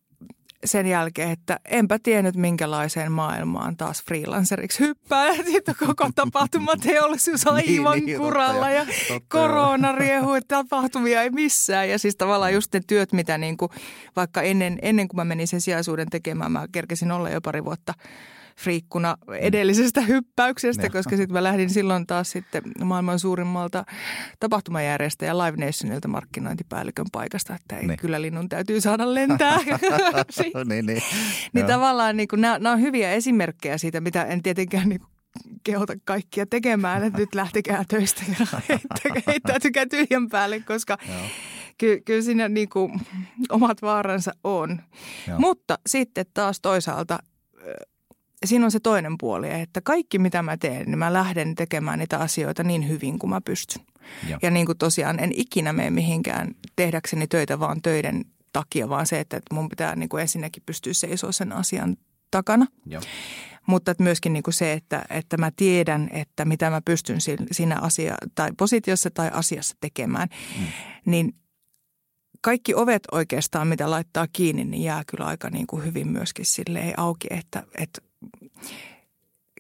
[0.65, 5.35] sen jälkeen, että enpä tiennyt minkälaiseen maailmaan taas freelanceriksi hyppää.
[5.53, 11.89] Sitten koko tapahtumateollisuus aivan niin, niin, kuralla totta, ja totta, korona riehuu, tapahtumia ei missään.
[11.89, 13.70] Ja siis tavallaan just ne työt, mitä niin kuin,
[14.16, 17.95] vaikka ennen, ennen kuin mä menin sen sijaisuuden tekemään, mä kerkesin olla jo pari vuotta–
[18.61, 20.91] friikkuna edellisestä hyppäyksestä, ja.
[20.91, 23.85] koska sitten mä lähdin silloin taas sitten maailman suurimmalta
[24.41, 27.99] tapahtumajärjestäjä Live Nationilta markkinointipäällikön paikasta, että ei, niin.
[27.99, 29.59] kyllä linnun täytyy saada lentää.
[30.69, 31.03] niin, niin.
[31.53, 35.11] niin tavallaan niin kuin, nämä, nämä on hyviä esimerkkejä siitä, mitä en tietenkään niin kuin
[35.65, 38.47] kehota kaikkia tekemään, että nyt lähtekää töistä ja
[39.27, 40.99] heittäytykää tyhjän päälle, koska
[41.78, 43.01] ky, kyllä siinä niin kuin
[43.51, 44.81] omat vaaransa on.
[45.28, 45.39] Joo.
[45.39, 47.19] Mutta sitten taas toisaalta
[48.46, 52.18] siinä on se toinen puoli, että kaikki mitä mä teen, niin mä lähden tekemään niitä
[52.18, 53.82] asioita niin hyvin kuin mä pystyn.
[54.28, 59.06] Ja, ja niin kuin tosiaan en ikinä mene mihinkään tehdäkseni töitä vaan töiden takia, vaan
[59.06, 61.96] se, että mun pitää niin kuin ensinnäkin pystyä seisoa sen asian
[62.30, 62.66] takana.
[62.86, 63.00] Ja.
[63.66, 67.18] Mutta että myöskin niin kuin se, että, että mä tiedän, että mitä mä pystyn
[67.52, 70.66] siinä asia, tai positiossa tai asiassa tekemään, mm.
[71.06, 71.34] niin
[72.40, 76.98] kaikki ovet oikeastaan, mitä laittaa kiinni, niin jää kyllä aika niin kuin hyvin myöskin silleen
[76.98, 78.10] auki, että, että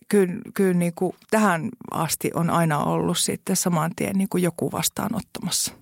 [0.08, 4.72] kyllä, kyllä niin kuin tähän asti on aina ollut sitten saman tien niin kuin joku
[4.72, 5.72] vastaanottamassa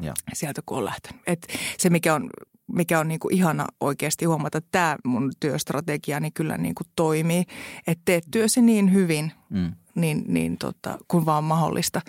[0.00, 0.14] ja.
[0.32, 1.22] sieltä kun on lähtenyt.
[1.26, 1.46] Et
[1.78, 2.30] se mikä on,
[2.72, 6.86] mikä on niin kuin ihana oikeasti huomata, että tämä mun työstrategia niin kyllä niin kuin
[6.96, 7.44] toimii.
[7.86, 9.72] Että teet työsi niin hyvin mm.
[9.94, 12.00] niin, niin tota, kuin vaan mahdollista,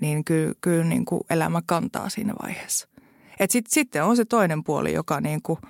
[0.00, 2.88] niin kyllä, kyllä niin kuin elämä kantaa siinä vaiheessa.
[3.40, 5.58] Et sit, sitten on se toinen puoli, joka niin kuin–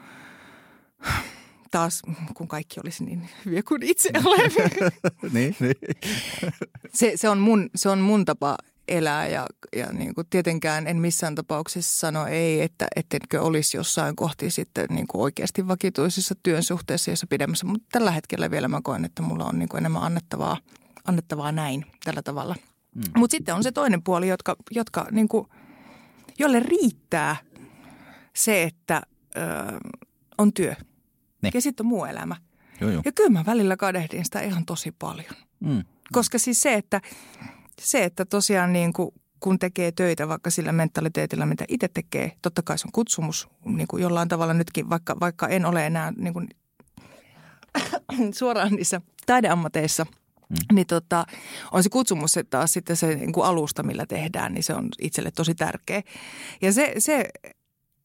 [1.75, 2.03] taas,
[2.35, 4.51] kun kaikki olisi niin hyviä kuin itse olen.
[5.33, 5.75] niin, niin.
[6.95, 8.57] Se, se, on mun, se on mun tapa
[8.89, 9.47] elää ja,
[9.77, 14.87] ja niin kuin tietenkään en missään tapauksessa sano ei, että ettenkö olisi jossain kohti sitten
[14.91, 17.67] niin kuin oikeasti vakituisissa työn suhteessa, jossa pidemmässä.
[17.67, 20.57] Mutta tällä hetkellä vielä mä koen, että mulla on niin kuin enemmän annettavaa,
[21.05, 22.57] annettavaa näin tällä tavalla.
[22.95, 23.03] Mm.
[23.17, 25.47] Mutta sitten on se toinen puoli, jotka, jotka niin kuin,
[26.39, 27.37] jolle riittää
[28.37, 29.03] se, että
[29.37, 29.41] ö,
[30.39, 30.75] on työ–
[31.45, 31.53] niin.
[31.55, 32.37] Ja sitten on muu elämä.
[32.81, 33.03] Joo, joo.
[33.05, 35.35] Ja kyllä mä välillä kadehdin sitä ihan tosi paljon.
[35.61, 35.85] Mm.
[36.13, 37.01] Koska siis se, että,
[37.81, 39.11] se, että tosiaan niin kuin,
[39.41, 43.89] kun tekee töitä vaikka sillä mentaliteetillä, mitä itse tekee, totta kai se on kutsumus niin
[43.89, 46.49] kuin jollain tavalla nytkin, vaikka, vaikka en ole enää niin kuin,
[48.39, 50.07] suoraan niissä taideammateissa–
[50.49, 50.77] Mm.
[50.77, 51.27] Niin tota,
[51.73, 54.89] on se kutsumus se taas sitten se niin kuin alusta, millä tehdään, niin se on
[55.01, 56.03] itselle tosi tärkeä.
[56.63, 57.29] Ja se, se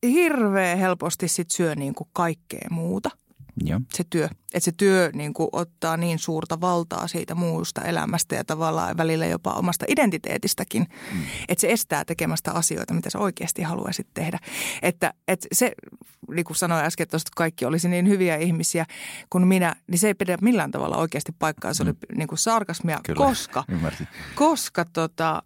[0.03, 3.09] hirveän helposti sit syö niin kuin kaikkea muuta–
[3.63, 3.81] Joo.
[3.93, 4.25] se työ.
[4.53, 9.25] Että se työ niin kuin, ottaa niin suurta valtaa siitä muusta elämästä ja tavallaan välillä
[9.25, 11.21] jopa omasta identiteetistäkin, mm.
[11.47, 14.39] että se estää tekemästä asioita, mitä sä oikeasti haluaisit tehdä.
[14.81, 15.71] Että, että se,
[16.31, 18.85] niin kuin sanoin äsken, että kaikki olisi niin hyviä ihmisiä
[19.29, 21.73] kuin minä, niin se ei pidä millään tavalla oikeasti paikkaa.
[21.73, 21.89] Se mm.
[21.89, 23.63] oli niin kuin sarkasmia, Kyllä, koska,
[24.35, 25.43] koska tota,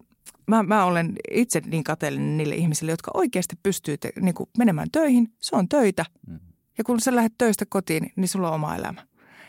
[0.47, 4.87] mä, mä olen itse niin kateellinen niille ihmisille, jotka oikeasti pystyy te, niin kuin menemään
[4.91, 5.33] töihin.
[5.41, 6.05] Se on töitä.
[6.27, 6.39] Mm
[6.77, 9.01] Ja kun sä lähdet töistä kotiin, niin sulla on oma elämä.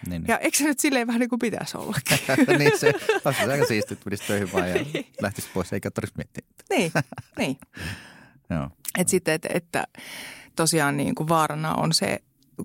[0.09, 0.29] Niin, niin.
[0.29, 1.99] Ja eikö se nyt silleen vähän niin kuin pitäisi olla?
[2.59, 2.93] niin se,
[3.25, 5.07] olisi aika siistiä, että menisi töihin vaan ja niin.
[5.23, 6.45] lähtisi pois, eikä tarvitsisi miettiä.
[6.71, 6.93] niin,
[7.39, 7.59] niin.
[8.51, 8.71] Joo.
[8.99, 9.87] Et sitten, että, että
[10.57, 12.19] tosiaan niin kuin vaarana on se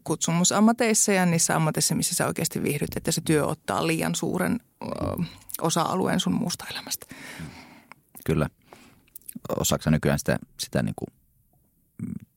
[0.03, 4.87] kutsumusammateissa ja niissä ammateissa, missä sä oikeasti viihdyt, että se työ ottaa liian suuren ö,
[5.61, 7.05] osa-alueen sun muusta elämästä.
[8.25, 8.49] Kyllä.
[9.59, 11.18] Osaatko nykyään sitä, sitä niin kuin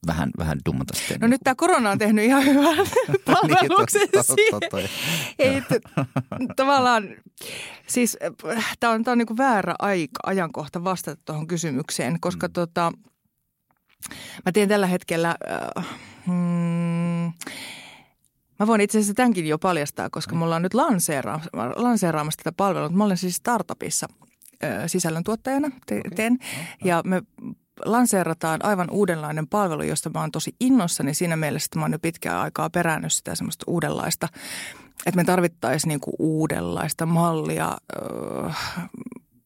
[0.07, 1.21] vähän, vähän dummata sitten.
[1.21, 2.77] No nyt tämä korona on tehnyt ihan hyvän
[3.27, 4.89] palveluksen niin.
[5.39, 5.63] Ei,
[6.57, 7.09] tavallaan,
[7.87, 8.19] siis
[8.81, 12.53] tämä on, tää on niinku väärä aika, ajankohta vastata tuohon kysymykseen, koska mm.
[12.53, 12.93] tota,
[14.47, 15.37] mä teen tällä hetkellä,
[15.79, 15.87] äh,
[16.27, 17.33] mm,
[18.59, 21.41] Mä voin itse asiassa tämänkin jo paljastaa, koska mulla on nyt lanseera,
[21.77, 22.89] lanseeraamassa tätä palvelua.
[22.89, 24.09] Mä olen siis startupissa
[24.87, 26.33] sisällöntuottajana teen.
[26.33, 26.49] Okay.
[26.85, 27.23] Ja me
[27.85, 31.99] lanseerataan aivan uudenlainen palvelu, josta mä oon tosi innossani siinä mielessä, että mä oon jo
[31.99, 34.29] pitkään aikaa perännyt sitä semmoista uudenlaista,
[35.07, 37.77] että me tarvittaisiin niinku uudenlaista mallia
[38.49, 38.89] äh,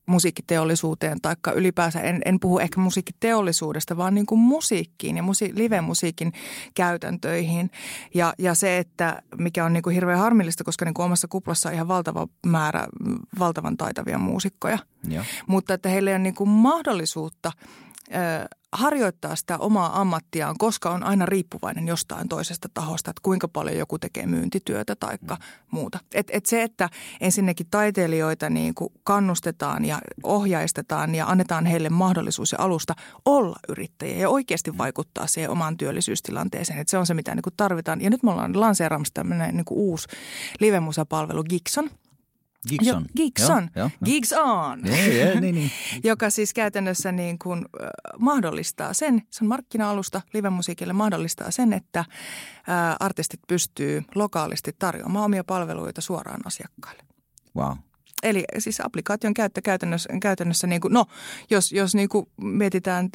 [0.07, 6.33] musiikkiteollisuuteen, taikka ylipäänsä en, en puhu ehkä musiikkiteollisuudesta, vaan niin kuin musiikkiin ja musi, live-musiikin
[6.75, 7.71] käytäntöihin.
[8.15, 11.69] Ja, ja se, että mikä on niin kuin hirveän harmillista, koska niin kuin omassa kuplassa
[11.69, 12.87] on ihan valtava määrä
[13.39, 14.79] valtavan taitavia muusikkoja.
[15.09, 15.25] Ja.
[15.47, 17.53] Mutta että heillä on niin kuin mahdollisuutta–
[18.73, 23.99] harjoittaa sitä omaa ammattiaan, koska on aina riippuvainen jostain toisesta tahosta, että kuinka paljon joku
[23.99, 25.37] tekee myyntityötä tai mm.
[25.71, 25.99] muuta.
[26.15, 26.89] Et, et se, että
[27.21, 34.17] ensinnäkin taiteilijoita niin kuin kannustetaan ja ohjaistetaan ja annetaan heille mahdollisuus ja alusta olla yrittäjiä
[34.17, 36.79] ja oikeasti vaikuttaa siihen omaan työllisyystilanteeseen.
[36.79, 38.01] Et se on se, mitä niin kuin tarvitaan.
[38.01, 40.09] Ja nyt me ollaan lanseeraamassa tämmöinen niin kuin uusi
[40.61, 41.91] livemusapalvelu Gixon–
[42.69, 43.07] Gigs on.
[43.17, 43.71] Gigs on.
[43.77, 43.91] Jo, jo.
[44.05, 44.87] Gigs on.
[44.87, 45.71] Yeah, yeah, niin, niin.
[46.05, 47.89] Joka siis käytännössä niin kuin, äh,
[48.19, 52.07] mahdollistaa sen, se on markkina-alusta livemusiikille, mahdollistaa sen, että äh,
[53.01, 57.03] artistit pystyy lokaalisti tarjoamaan omia palveluita suoraan asiakkaille.
[57.57, 57.77] Wow.
[58.23, 61.07] Eli siis applikaation käyttö käytännössä, käytännössä niin kuin, no
[61.51, 63.09] jos, jos niin kuin mietitään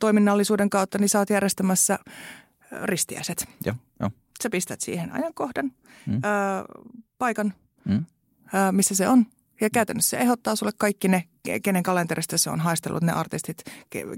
[0.00, 1.98] toiminnallisuuden kautta, niin sä oot järjestämässä
[2.82, 3.48] ristiäiset.
[3.64, 4.10] Joo, jo.
[4.42, 5.72] Sä pistät siihen ajankohdan,
[6.06, 6.20] mm.
[6.22, 6.64] ää,
[7.18, 7.54] paikan,
[7.84, 8.04] mm
[8.72, 9.26] missä se on.
[9.60, 11.24] Ja käytännössä se ehdottaa sulle kaikki ne,
[11.62, 13.64] kenen kalenterista se on haistellut, ne artistit,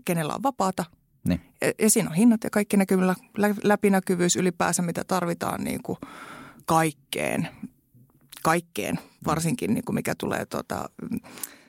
[0.05, 0.85] kenellä on vapaata.
[1.29, 1.41] Niin.
[1.61, 3.15] Ja, ja siinä on hinnat ja kaikki näkyvillä,
[3.63, 5.99] läpinäkyvyys ylipäänsä, mitä tarvitaan niin kuin
[6.67, 7.49] kaikkeen,
[8.43, 10.89] kaikkeen, varsinkin niin kuin mikä tulee tuota,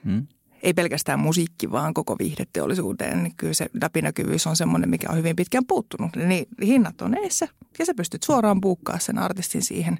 [0.05, 0.27] hmm.
[0.63, 3.23] ei pelkästään musiikki, vaan koko viihdeteollisuuteen.
[3.23, 6.15] Niin kyllä se läpinäkyvyys on semmoinen, mikä on hyvin pitkään puuttunut.
[6.15, 7.47] Niin hinnat on eessä
[7.79, 9.97] ja sä pystyt suoraan buukkaa sen artistin siihen,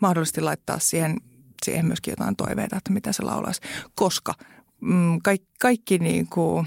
[0.00, 1.16] mahdollisesti laittaa siihen–
[1.64, 3.60] siihen myöskin jotain toiveita, että mitä se laulaisi.
[3.94, 4.34] Koska
[4.80, 6.66] mm, kaikki, kaikki niin kuin,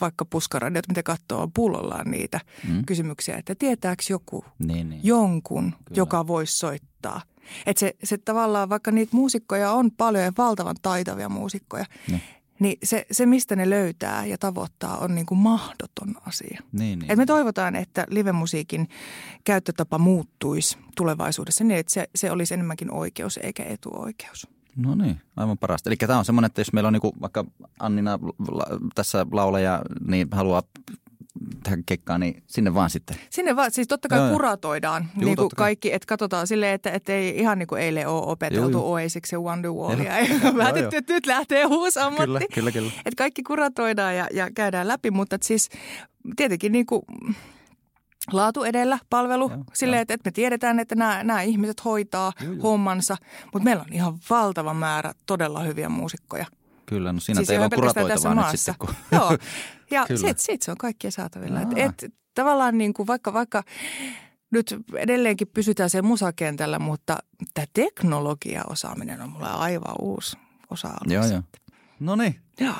[0.00, 2.84] vaikka puskaradiot, mitä katsoo, pullollaan niitä mm.
[2.84, 5.00] kysymyksiä, että tietääkö joku niin, niin.
[5.04, 5.96] jonkun, Kyllä.
[5.96, 7.22] joka voisi soittaa.
[7.66, 12.22] Että se, se tavallaan, vaikka niitä muusikkoja on paljon ja valtavan taitavia muusikkoja, niin.
[12.60, 16.62] Niin se, se, mistä ne löytää ja tavoittaa, on niin kuin mahdoton asia.
[16.72, 17.10] Niin, niin.
[17.10, 18.88] Et me toivotaan, että livemusiikin
[19.44, 24.46] käyttötapa muuttuisi tulevaisuudessa niin, että se, se olisi enemmänkin oikeus eikä etuoikeus.
[24.76, 25.90] No niin, aivan parasta.
[25.90, 27.44] Eli tämä on semmoinen, että jos meillä on niin vaikka
[27.78, 28.18] Annina
[28.94, 30.62] tässä laulaja, niin haluaa
[31.62, 33.16] tähän kekkaan, niin sinne vaan sitten.
[33.30, 36.90] Sinne vaan, siis totta kai joo, kuratoidaan Juu, niin kuin kaikki, että katsotaan silleen, että,
[36.90, 40.12] että ei ihan niin kuin eilen ole opeteltu joo, Oasiksi ja Wonderwallia
[40.58, 42.26] päätetty, että nyt lähtee uusi ammatti.
[42.26, 42.90] Kyllä, kyllä, kyllä.
[42.98, 45.68] Että kaikki kuratoidaan ja, ja käydään läpi, mutta siis
[46.36, 47.02] tietenkin niin kuin
[48.32, 52.52] laatu edellä palvelu joo, silleen, että, että me tiedetään, että nämä, nämä ihmiset hoitaa joo,
[52.52, 52.62] joo.
[52.62, 53.16] hommansa,
[53.52, 56.46] mutta meillä on ihan valtava määrä todella hyviä muusikkoja–
[56.90, 58.74] Kyllä, no siinä siis ei vaan kuratoita vaan nyt sitten.
[58.78, 58.88] Kun...
[59.12, 59.38] Joo,
[59.90, 61.60] ja sitten sit se on kaikkien saatavilla.
[61.60, 63.62] Et, et, tavallaan niin kuin vaikka, vaikka
[64.50, 67.18] nyt edelleenkin pysytään siellä musakentällä, mutta
[67.54, 70.36] tämä teknologiaosaaminen on mulle aivan uusi
[70.70, 71.14] osa-alue.
[71.14, 71.42] Joo, joo.
[72.00, 72.40] No niin.
[72.60, 72.74] Joo.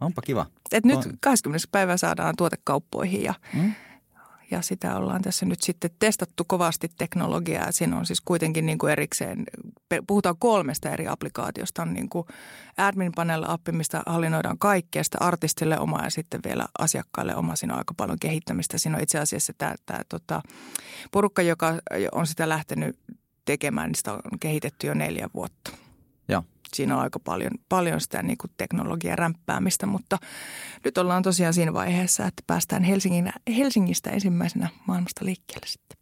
[0.00, 0.46] Onpa kiva.
[0.72, 1.68] Et nyt 20.
[1.72, 3.72] päivä saadaan tuotekauppoihin ja mm
[4.50, 7.72] ja sitä ollaan tässä nyt sitten testattu kovasti teknologiaa.
[7.72, 9.44] Siinä on siis kuitenkin niin kuin erikseen,
[10.06, 11.82] puhutaan kolmesta eri applikaatiosta.
[11.82, 12.26] On niin kuin
[12.76, 17.56] admin panel appi, mistä hallinnoidaan kaikkea, sitä artistille oma ja sitten vielä asiakkaille oma.
[17.56, 18.78] Siinä on aika paljon kehittämistä.
[18.78, 20.42] Siinä on itse asiassa tämä, tämä tota,
[21.10, 21.74] porukka, joka
[22.12, 22.98] on sitä lähtenyt
[23.44, 25.70] tekemään, niin sitä on kehitetty jo neljä vuotta
[26.76, 30.18] siinä on aika paljon, paljon sitä niin kuin teknologian rämpäämistä, mutta
[30.84, 35.98] nyt ollaan tosiaan siinä vaiheessa, että päästään Helsingin, Helsingistä ensimmäisenä maailmasta liikkeelle sitten.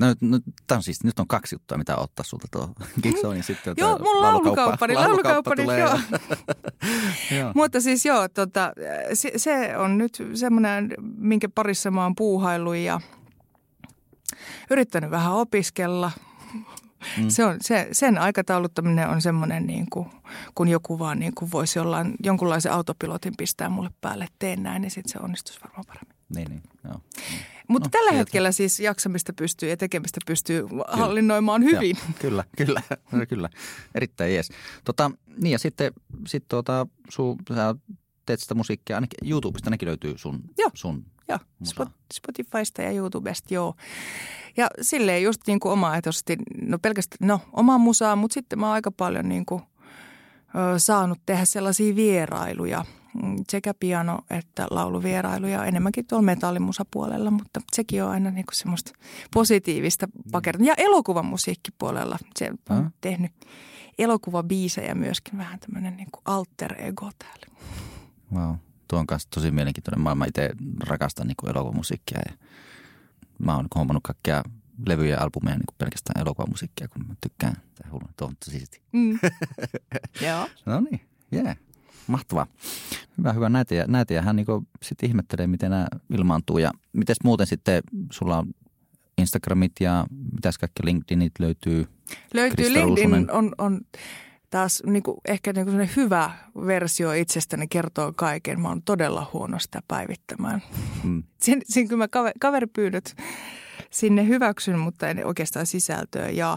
[0.00, 2.68] No, no tämä on siis, nyt on kaksi juttua, mitä ottaa sulta tuo
[3.02, 3.74] Gigsonin sitten.
[3.76, 5.98] joo, on laulukauppani, laulukauppani, joo.
[7.38, 7.52] joo.
[7.54, 8.72] Mutta siis joo, tota,
[9.14, 13.00] se, se on nyt semmoinen, minkä parissa mä oon puuhaillut ja
[14.70, 16.10] yrittänyt vähän opiskella.
[17.18, 17.28] Mm.
[17.28, 20.10] Se on, se, sen aikatauluttaminen on semmoinen, niin kuin,
[20.54, 24.90] kun joku vaan niin kuin voisi jollain, jonkunlaisen autopilotin pistää mulle päälle, teen näin, niin
[24.90, 26.16] sitten se onnistuisi varmaan paremmin.
[26.34, 27.00] Niin, niin, joo.
[27.68, 30.84] Mutta no, tällä hetkellä siis jaksamista pystyy ja tekemistä pystyy kyllä.
[30.88, 31.96] hallinnoimaan hyvin.
[31.96, 32.82] Joo, kyllä, kyllä,
[33.28, 33.48] kyllä.
[33.94, 34.48] Erittäin jees.
[34.84, 35.10] Tota,
[35.42, 35.92] niin ja sitten
[36.26, 37.74] sit tuota, su, sä
[38.26, 40.70] teet sitä musiikkia, ainakin YouTubesta nekin löytyy sun, joo.
[40.74, 41.90] sun Joo, musa.
[42.14, 43.74] Spotifysta ja YouTubesta, joo.
[44.56, 48.74] Ja silleen just niin kuin omaehtoisesti, no pelkästään, no omaa musaa, mutta sitten mä oon
[48.74, 49.62] aika paljon niin kuin,
[50.54, 52.84] ö, saanut tehdä sellaisia vierailuja–
[53.14, 58.92] Mm, sekä piano- että lauluvierailuja enemmänkin tuolla metallimusapuolella, mutta sekin on aina niinku semmoista
[59.34, 60.66] positiivista pakeria.
[60.66, 62.92] Ja elokuvan musiikkipuolella se on äh.
[63.00, 63.32] tehnyt
[63.98, 67.46] elokuvabiisejä myöskin vähän tämmöinen niinku alter ego täällä.
[68.34, 68.54] Wow.
[68.90, 70.24] Tuo on kanssa tosi mielenkiintoinen maailma.
[70.24, 70.50] Itse
[70.80, 72.34] rakastan niinku elokuvamusiikkia ja
[73.38, 74.42] mä oon hommannut kaikkia
[74.86, 77.56] levyjä ja albumeja niin pelkästään elokuvamusiikkia, kun mä tykkään.
[78.16, 78.80] Tuo on tosi siisti.
[78.92, 79.18] Mm.
[80.26, 80.48] Joo.
[80.66, 81.00] no niin,
[81.32, 81.56] yeah.
[82.06, 82.46] Mahtavaa.
[83.18, 83.48] Hyvä, hyvä.
[83.48, 84.46] Näitä ja, näitä ja hän niin
[84.82, 86.58] sitten ihmettelee, miten nämä ilmaantuu.
[86.58, 88.54] Ja miten muuten sitten sulla on
[89.18, 91.88] Instagramit ja mitäs kaikki LinkedInit löytyy?
[92.34, 92.56] Löytyy.
[92.56, 93.80] Krista LinkedIn on, on
[94.50, 96.30] taas niin kuin, ehkä niin kuin hyvä
[96.66, 98.60] versio itsestäni kertoo kaiken.
[98.60, 100.62] Mä oon todella huono sitä päivittämään.
[101.04, 101.22] Mm.
[101.40, 103.16] Siinä, siinä kun mä kaver, kaveripyydöt
[103.90, 106.28] sinne hyväksyn, mutta en oikeastaan sisältöä.
[106.28, 106.56] Ja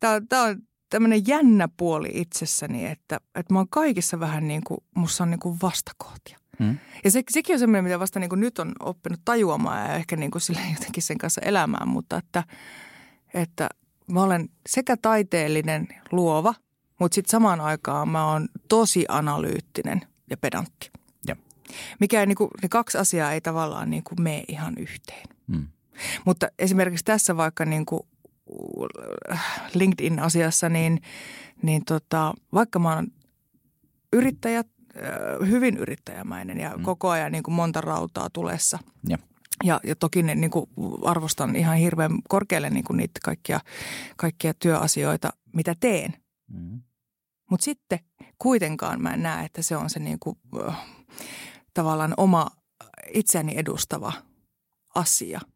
[0.00, 5.24] tämä on tämmöinen jännä puoli itsessäni, että, että mä oon kaikissa vähän niin kuin, musta
[5.24, 6.38] on niin kuin vastakohtia.
[6.58, 6.78] Hmm.
[7.04, 10.16] Ja se, sekin on semmoinen, mitä vasta niin kuin nyt on oppinut tajuamaan ja ehkä
[10.16, 12.44] niin kuin sille jotenkin sen kanssa elämään, mutta että,
[13.34, 13.68] että
[14.10, 16.54] mä olen sekä taiteellinen, luova,
[17.02, 20.00] mutta sitten samaan aikaan mä oon tosi analyyttinen
[20.30, 20.90] ja pedantti.
[21.28, 21.36] Ja.
[22.00, 25.28] Mikä ei, niin kuin, ne kaksi asiaa ei tavallaan niin kuin mene ihan yhteen.
[25.52, 25.66] Hmm.
[26.24, 28.02] Mutta esimerkiksi tässä vaikka niin kuin
[29.74, 31.02] LinkedIn-asiassa, niin,
[31.62, 33.06] niin tota, vaikka mä oon
[34.12, 36.82] yrittäjä, äh, hyvin yrittäjämäinen ja mm.
[36.82, 38.78] koko ajan niin kuin monta rautaa tulessa.
[39.08, 39.18] Ja.
[39.64, 40.70] Ja, ja toki ne, niin kuin
[41.04, 43.60] arvostan ihan hirveän korkealle niin kuin niitä kaikkia,
[44.16, 46.14] kaikkia työasioita, mitä teen.
[46.52, 46.82] Mm.
[47.52, 47.98] Mutta sitten
[48.38, 50.38] kuitenkaan mä en näe, että se on se niin kuin,
[50.68, 50.76] äh,
[51.74, 52.46] tavallaan oma
[53.14, 54.12] itseäni edustava
[54.94, 55.40] asia–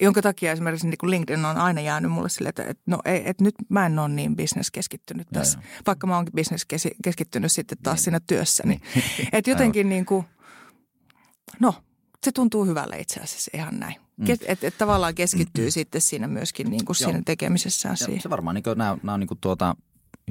[0.00, 3.22] jonka takia esimerkiksi niin kuin LinkedIn on aina jäänyt mulle sille, että, että, no, ei,
[3.24, 7.96] että nyt mä en ole niin bisneskeskittynyt tässä, ja, vaikka mä oonkin bisneskeskittynyt sitten taas
[7.96, 8.04] niin.
[8.04, 8.80] siinä työssäni.
[8.94, 9.28] Niin.
[9.32, 10.24] että jotenkin niin kuin,
[11.60, 11.74] no
[12.24, 13.96] se tuntuu hyvälle itse asiassa ihan näin.
[14.16, 14.26] Mm.
[14.30, 15.70] Että et, tavallaan keskittyy mm.
[15.80, 18.22] sitten siinä myöskin niin kuin siinä tekemisessään siihen.
[18.22, 19.76] Se varmaan, niin kuin, nämä, nämä on niin kuin tuota,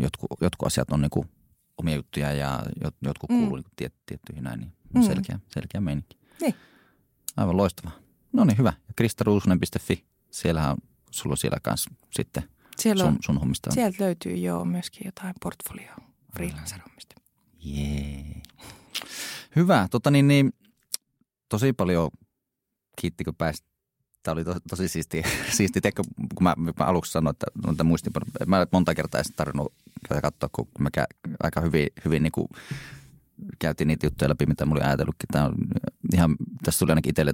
[0.03, 1.29] jotkut, jotkut asiat on niin kuin
[1.77, 2.63] omia juttuja ja
[3.01, 3.37] jotkut mm.
[3.39, 5.01] kuuluu niin tiet, tiettyihin näin, niin mm.
[5.01, 6.17] selkeä, selkeä meininki.
[6.41, 6.55] Niin.
[7.37, 7.99] Aivan loistavaa.
[8.33, 8.73] No niin, hyvä.
[8.95, 10.77] kristaruusunen.fi, siellähän
[11.11, 12.43] sulla on siellä kanssa sitten
[12.79, 13.71] siellä sun, sun hommista.
[13.71, 15.93] Sieltä löytyy jo myöskin jotain portfolio
[16.35, 17.15] freelancer-hommista.
[17.59, 18.41] Jee.
[19.55, 19.87] Hyvä.
[19.91, 20.53] Tota niin, niin,
[21.49, 22.11] tosi paljon
[23.01, 23.65] kiitti, kun pääsit.
[24.27, 25.23] Tämä oli to, tosi siisti,
[25.57, 26.03] siisti teko,
[26.35, 28.13] kun mä, mä aluksi sanoin, että, että muistin,
[28.45, 29.73] mä monta kertaa edes tarvinnut
[30.21, 31.05] katsoa, kun mä kä,
[31.43, 32.47] aika hyvin, hyvin niin kuin
[33.59, 35.27] käytiin niitä juttuja läpi, mitä mulla oli ajatellutkin.
[35.31, 35.55] Tämä on
[36.13, 37.33] ihan, tässä tuli ainakin itselle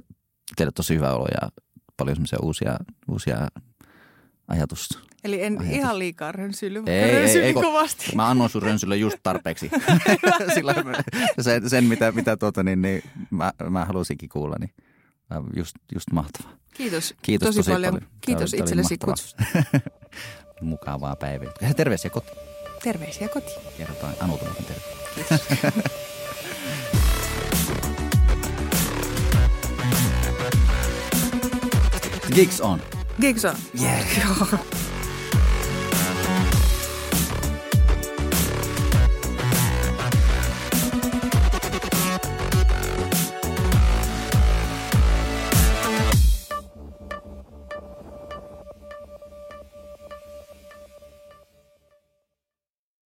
[0.56, 1.48] teille tosi hyvä olo ja
[1.96, 2.76] paljon semmoisia uusia,
[3.08, 3.48] uusia
[4.48, 4.88] ajatus.
[5.24, 5.76] Eli en ajatus.
[5.76, 8.16] ihan liikaa rönsyily, mutta ei, ei, ei, kovasti.
[8.16, 9.70] Mä annoin sun rönsylle just tarpeeksi.
[10.54, 10.74] Sillä
[11.40, 14.70] sen, sen, mitä, mitä tuota, niin, niin mä, mä halusinkin kuulla, niin
[15.56, 16.52] just, just mahtavaa.
[16.74, 17.14] Kiitos.
[17.22, 17.94] Kiitos tosi, tosi paljon.
[17.94, 18.10] paljon.
[18.20, 19.44] Kiitos oli, itsellesi kutsusta.
[20.60, 21.52] Mukavaa päivää.
[21.76, 22.36] Terveisiä kotiin.
[22.82, 23.60] Terveisiä kotiin.
[23.78, 24.94] Kerrotaan Anuta muuten terveisiä.
[25.14, 25.40] Kiitos.
[32.34, 32.82] Gigs on.
[33.20, 33.54] Gigs on.
[33.80, 34.04] Yeah.